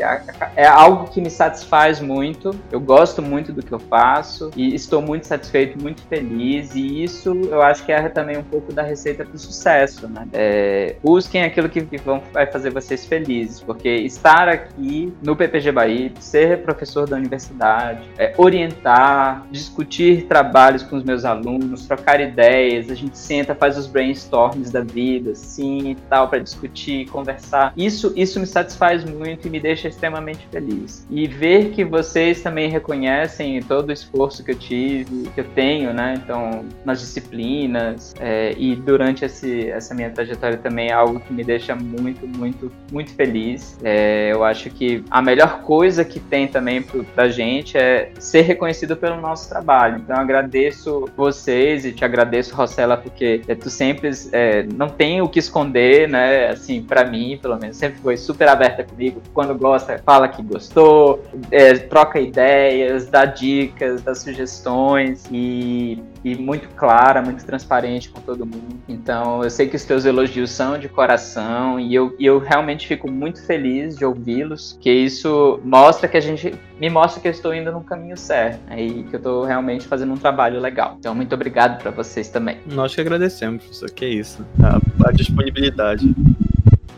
é 0.55 0.65
algo 0.65 1.07
que 1.09 1.21
me 1.21 1.29
satisfaz 1.29 1.99
muito. 1.99 2.51
Eu 2.71 2.79
gosto 2.79 3.21
muito 3.21 3.51
do 3.51 3.61
que 3.63 3.71
eu 3.71 3.79
faço 3.79 4.51
e 4.55 4.73
estou 4.73 5.01
muito 5.01 5.27
satisfeito, 5.27 5.81
muito 5.81 6.01
feliz, 6.03 6.73
e 6.75 7.03
isso 7.03 7.31
eu 7.49 7.61
acho 7.61 7.85
que 7.85 7.91
é 7.91 8.09
também 8.09 8.37
um 8.37 8.43
pouco 8.43 8.73
da 8.73 8.81
receita 8.81 9.25
para 9.25 9.35
o 9.35 9.39
sucesso, 9.39 10.07
né? 10.07 10.27
É, 10.33 10.95
busquem 11.03 11.43
aquilo 11.43 11.69
que, 11.69 11.81
vão, 11.97 12.21
vai 12.31 12.45
fazer 12.47 12.71
vocês 12.71 13.05
felizes, 13.05 13.61
porque 13.61 13.89
estar 13.89 14.47
aqui 14.47 15.13
no 15.23 15.35
PPG 15.35 15.71
Bahia, 15.71 16.11
ser 16.19 16.63
professor 16.63 17.07
da 17.07 17.17
universidade, 17.17 18.01
é, 18.17 18.33
orientar, 18.37 19.45
discutir 19.51 20.25
trabalhos 20.25 20.83
com 20.83 20.95
os 20.95 21.03
meus 21.03 21.25
alunos, 21.25 21.85
trocar 21.85 22.19
ideias, 22.19 22.89
a 22.89 22.95
gente 22.95 23.17
senta, 23.17 23.53
faz 23.53 23.77
os 23.77 23.87
brainstorms 23.87 24.71
da 24.71 24.81
vida, 24.81 25.31
assim, 25.31 25.91
e 25.91 25.95
tal, 26.09 26.27
para 26.27 26.39
discutir, 26.39 27.07
conversar. 27.09 27.73
Isso, 27.75 28.13
isso 28.15 28.39
me 28.39 28.45
satisfaz 28.45 28.68
muito 29.05 29.47
e 29.47 29.49
me 29.49 29.59
deixa 29.59 29.87
extremamente 29.87 30.47
feliz. 30.51 31.05
E 31.09 31.27
ver 31.27 31.71
que 31.71 31.83
vocês 31.83 32.41
também 32.41 32.69
reconhecem 32.69 33.61
todo 33.61 33.89
o 33.89 33.91
esforço 33.91 34.43
que 34.43 34.51
eu 34.51 34.55
tive, 34.55 35.29
que 35.29 35.41
eu 35.41 35.45
tenho, 35.55 35.93
né? 35.93 36.19
Então, 36.23 36.65
nas 36.83 36.99
disciplinas 36.99 38.13
é, 38.19 38.53
e 38.57 38.75
durante 38.75 39.25
esse, 39.25 39.69
essa 39.69 39.93
minha 39.93 40.09
trajetória 40.09 40.57
também 40.57 40.89
é 40.89 40.93
algo 40.93 41.19
que 41.19 41.33
me 41.33 41.43
deixa 41.43 41.75
muito, 41.75 42.27
muito, 42.27 42.71
muito 42.91 43.11
feliz. 43.13 43.77
É, 43.83 44.31
eu 44.31 44.43
acho 44.43 44.69
que 44.69 45.03
a 45.09 45.21
melhor 45.21 45.61
coisa 45.61 46.03
que 46.03 46.19
tem 46.19 46.47
também 46.47 46.81
pra 47.15 47.29
gente 47.29 47.77
é 47.77 48.11
ser 48.19 48.41
reconhecido 48.41 48.95
pelo 48.95 49.19
nosso 49.19 49.49
trabalho. 49.49 49.97
Então, 49.97 50.15
eu 50.15 50.21
agradeço 50.21 51.09
vocês 51.15 51.85
e 51.85 51.91
te 51.91 52.03
agradeço, 52.03 52.55
Rossella, 52.55 52.97
porque 52.97 53.41
é, 53.47 53.55
tu 53.55 53.69
sempre 53.69 54.09
é, 54.31 54.63
não 54.75 54.89
tem 54.89 55.21
o 55.21 55.29
que 55.29 55.39
esconder, 55.39 56.07
né? 56.07 56.49
Assim, 56.49 56.81
para 56.81 57.05
mim, 57.05 57.37
pelo 57.41 57.57
menos, 57.57 57.77
sempre 57.77 57.99
foi 58.01 58.17
super 58.17 58.47
aberta 58.59 58.83
comigo. 58.83 59.21
Quando 59.33 59.55
gosta, 59.55 60.01
fala 60.05 60.27
que 60.27 60.41
gostou, 60.43 61.23
é, 61.49 61.73
troca 61.73 62.19
ideias, 62.19 63.07
dá 63.07 63.25
dicas, 63.25 64.01
dá 64.01 64.13
sugestões 64.13 65.25
e 65.31 66.01
e 66.23 66.35
muito 66.35 66.67
clara, 66.69 67.21
muito 67.21 67.45
transparente 67.45 68.09
com 68.09 68.19
todo 68.21 68.45
mundo. 68.45 68.79
Então, 68.87 69.43
eu 69.43 69.49
sei 69.49 69.67
que 69.67 69.75
os 69.75 69.83
teus 69.85 70.05
elogios 70.05 70.51
são 70.51 70.77
de 70.77 70.89
coração 70.89 71.79
e 71.79 71.93
eu, 71.93 72.15
eu 72.19 72.39
realmente 72.39 72.87
fico 72.87 73.09
muito 73.09 73.41
feliz 73.45 73.97
de 73.97 74.05
ouvi-los, 74.05 74.77
que 74.81 74.91
isso 74.91 75.59
mostra 75.63 76.07
que 76.07 76.17
a 76.17 76.21
gente 76.21 76.53
me 76.79 76.89
mostra 76.89 77.21
que 77.21 77.27
eu 77.27 77.31
estou 77.31 77.53
indo 77.53 77.71
no 77.71 77.81
caminho 77.81 78.17
certo 78.17 78.59
né, 78.67 78.81
e 78.81 79.03
que 79.03 79.15
eu 79.15 79.17
estou 79.17 79.43
realmente 79.43 79.87
fazendo 79.87 80.13
um 80.13 80.17
trabalho 80.17 80.59
legal. 80.59 80.95
Então, 80.99 81.15
muito 81.15 81.33
obrigado 81.33 81.81
para 81.81 81.91
vocês 81.91 82.29
também. 82.29 82.57
Nós 82.65 82.93
que 82.93 83.01
agradecemos, 83.01 83.63
professor, 83.63 83.89
que 83.91 84.05
é 84.05 84.09
isso, 84.09 84.45
a, 84.61 85.07
a 85.07 85.11
disponibilidade. 85.11 86.13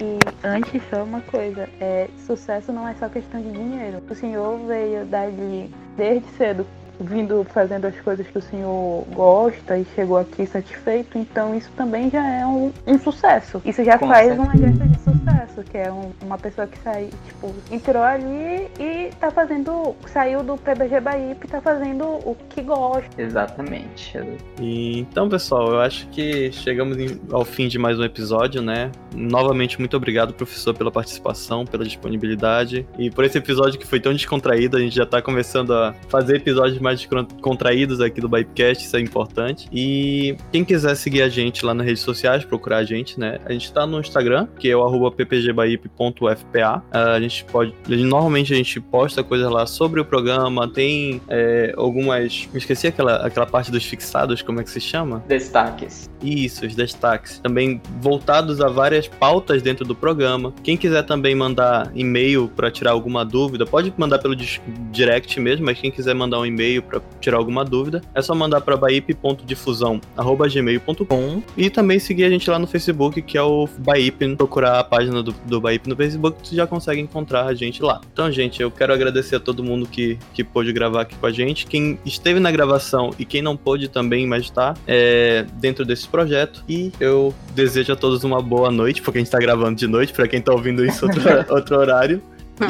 E 0.02 0.18
antes, 0.43 0.82
só 0.89 1.04
uma 1.04 1.22
coisa: 1.22 1.70
é, 1.80 2.10
sucesso 2.26 2.74
não 2.74 2.88
é 2.88 2.95
só 2.95 3.08
questão 3.08 3.39
de 3.39 3.52
dinheiro. 3.52 4.02
O 4.10 4.16
senhor 4.16 4.58
veio 4.66 5.06
dali 5.06 5.72
desde 5.95 6.28
cedo 6.32 6.66
vindo 6.99 7.45
fazendo 7.53 7.85
as 7.85 7.99
coisas 8.01 8.25
que 8.27 8.37
o 8.37 8.41
senhor 8.41 9.05
gosta 9.13 9.77
e 9.77 9.85
chegou 9.95 10.17
aqui 10.17 10.45
satisfeito, 10.45 11.17
então 11.17 11.55
isso 11.55 11.69
também 11.75 12.09
já 12.09 12.25
é 12.25 12.45
um, 12.45 12.71
um 12.85 12.99
sucesso. 12.99 13.61
Isso 13.65 13.83
já 13.83 13.97
Com 13.97 14.07
faz 14.07 14.27
certeza. 14.27 14.41
uma 14.41 14.57
gesta 14.57 14.87
de 14.87 14.99
sucesso, 14.99 15.63
que 15.69 15.77
é 15.77 15.91
um, 15.91 16.11
uma 16.23 16.37
pessoa 16.37 16.67
que 16.67 16.77
sai, 16.79 17.09
tipo, 17.25 17.53
entrou 17.71 18.03
ali 18.03 18.67
e 18.79 19.11
tá 19.19 19.31
fazendo, 19.31 19.95
saiu 20.07 20.43
do 20.43 20.57
PBG 20.57 20.99
Bahia 20.99 21.31
e 21.31 21.47
tá 21.47 21.61
fazendo 21.61 22.03
o 22.05 22.35
que 22.49 22.61
gosta. 22.61 23.21
Exatamente. 23.21 24.17
E, 24.59 24.99
então, 24.99 25.29
pessoal, 25.29 25.71
eu 25.71 25.81
acho 25.81 26.07
que 26.09 26.51
chegamos 26.51 26.97
ao 27.31 27.45
fim 27.45 27.67
de 27.67 27.77
mais 27.77 27.99
um 27.99 28.03
episódio, 28.03 28.61
né? 28.61 28.91
Novamente, 29.13 29.79
muito 29.79 29.95
obrigado, 29.97 30.33
professor, 30.33 30.73
pela 30.73 30.91
participação, 30.91 31.65
pela 31.65 31.83
disponibilidade 31.83 32.85
e 32.97 33.09
por 33.09 33.25
esse 33.25 33.37
episódio 33.37 33.79
que 33.79 33.85
foi 33.85 33.99
tão 33.99 34.13
descontraído. 34.13 34.77
A 34.77 34.79
gente 34.79 34.95
já 34.95 35.05
tá 35.05 35.21
começando 35.21 35.73
a 35.73 35.93
fazer 36.09 36.37
episódios 36.37 36.79
mais 36.79 36.90
mais 36.91 37.07
contraídos 37.41 38.01
aqui 38.01 38.19
do 38.19 38.27
Bypecast, 38.27 38.85
isso 38.85 38.95
é 38.97 38.99
importante. 38.99 39.67
E 39.71 40.35
quem 40.51 40.63
quiser 40.63 40.95
seguir 40.95 41.21
a 41.21 41.29
gente 41.29 41.65
lá 41.65 41.73
nas 41.73 41.85
redes 41.85 42.01
sociais, 42.03 42.43
procurar 42.43 42.77
a 42.77 42.83
gente, 42.83 43.19
né? 43.19 43.39
A 43.45 43.53
gente 43.53 43.71
tá 43.71 43.85
no 43.85 43.99
Instagram, 43.99 44.47
que 44.59 44.69
é 44.69 44.75
o 44.75 44.83
arroba 44.83 45.11
ppgbaip.fpa. 45.11 46.83
Ah, 46.91 47.13
a 47.13 47.19
gente 47.19 47.45
pode. 47.45 47.73
Normalmente 47.87 48.53
a 48.53 48.55
gente 48.55 48.79
posta 48.79 49.23
coisas 49.23 49.49
lá 49.49 49.65
sobre 49.65 49.99
o 49.99 50.05
programa, 50.05 50.67
tem 50.67 51.21
é, 51.27 51.73
algumas. 51.77 52.47
Me 52.51 52.59
esqueci 52.59 52.87
aquela, 52.87 53.25
aquela 53.25 53.45
parte 53.45 53.71
dos 53.71 53.85
fixados, 53.85 54.41
como 54.41 54.59
é 54.59 54.63
que 54.63 54.69
se 54.69 54.81
chama? 54.81 55.23
Destaques. 55.27 56.09
Isso, 56.21 56.65
os 56.65 56.75
destaques. 56.75 57.39
Também 57.39 57.81
voltados 57.99 58.61
a 58.61 58.67
várias 58.67 59.07
pautas 59.07 59.61
dentro 59.61 59.85
do 59.85 59.95
programa. 59.95 60.53
Quem 60.63 60.77
quiser 60.77 61.03
também 61.03 61.33
mandar 61.35 61.91
e-mail 61.95 62.47
para 62.55 62.69
tirar 62.69 62.91
alguma 62.91 63.25
dúvida, 63.25 63.65
pode 63.65 63.93
mandar 63.97 64.19
pelo 64.19 64.35
direct 64.35 65.39
mesmo, 65.39 65.65
mas 65.65 65.79
quem 65.79 65.91
quiser 65.91 66.13
mandar 66.13 66.39
um 66.39 66.45
e-mail 66.45 66.70
e-mail 66.72 66.82
para 66.82 67.01
tirar 67.19 67.36
alguma 67.38 67.65
dúvida, 67.65 68.01
é 68.15 68.22
só 68.22 68.34
mandar 68.34 68.61
para 68.61 68.78
baip.difusão@gmail.com 68.78 71.43
e 71.57 71.69
também 71.69 71.99
seguir 71.99 72.24
a 72.24 72.30
gente 72.30 72.49
lá 72.49 72.57
no 72.57 72.67
Facebook, 72.67 73.22
que 73.22 73.38
é 73.38 73.41
o 73.41 73.67
Baip, 73.80 74.36
procurar 74.36 74.80
a 74.80 74.84
página 74.84 75.22
do, 75.22 75.36
do 75.45 75.59
Baip 75.59 75.89
no 75.89 75.95
Facebook, 75.95 76.47
você 76.47 76.55
já 76.55 76.65
consegue 76.65 77.01
encontrar 77.01 77.45
a 77.45 77.53
gente 77.53 77.84
lá. 77.84 77.99
Então, 78.11 78.32
gente, 78.32 78.59
eu 78.61 78.72
quero 78.72 78.93
agradecer 78.93 79.36
a 79.36 79.39
todo 79.39 79.63
mundo 79.63 79.88
que, 79.88 80.17
que 80.34 80.43
pôde 80.43 80.72
gravar 80.72 81.01
aqui 81.01 81.15
com 81.15 81.26
a 81.26 81.32
gente, 81.32 81.65
quem 81.65 81.97
esteve 82.05 82.39
na 82.39 82.51
gravação 82.51 83.09
e 83.19 83.26
quem 83.26 83.41
não 83.41 83.57
pôde 83.57 83.88
também, 83.88 84.28
mas 84.28 84.43
está 84.43 84.76
é, 84.88 85.47
dentro 85.59 85.84
desse 85.86 86.07
projeto. 86.07 86.63
E 86.67 86.91
eu 86.99 87.34
desejo 87.53 87.93
a 87.93 87.95
todos 87.95 88.24
uma 88.24 88.41
boa 88.41 88.72
noite, 88.72 89.01
porque 89.01 89.17
a 89.17 89.22
gente 89.22 89.28
está 89.28 89.39
gravando 89.39 89.76
de 89.76 89.88
noite, 89.88 90.13
para 90.13 90.28
quem 90.28 90.39
está 90.39 90.53
ouvindo 90.53 90.86
isso 90.86 91.05
outro, 91.05 91.22
outro 91.53 91.78
horário. 91.78 92.22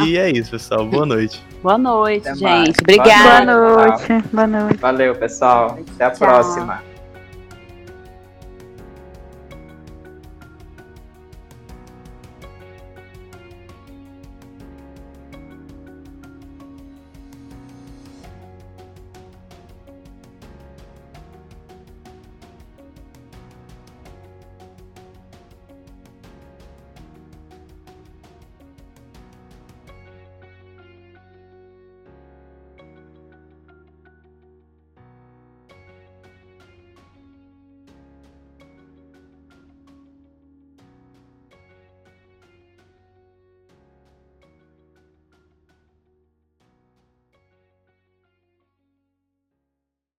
E 0.05 0.17
é 0.17 0.29
isso, 0.29 0.51
pessoal. 0.51 0.85
Boa 0.85 1.05
noite. 1.05 1.41
Boa 1.61 1.77
noite, 1.77 2.27
Até 2.27 2.35
gente. 2.35 2.43
Mais. 2.43 2.69
Obrigada. 2.81 3.53
Boa 3.55 3.87
noite. 3.87 4.23
Boa 4.33 4.47
noite. 4.47 4.77
Valeu, 4.77 5.15
pessoal. 5.15 5.77
Até 5.95 6.05
a 6.05 6.11
Tchau. 6.11 6.27
próxima. 6.27 6.90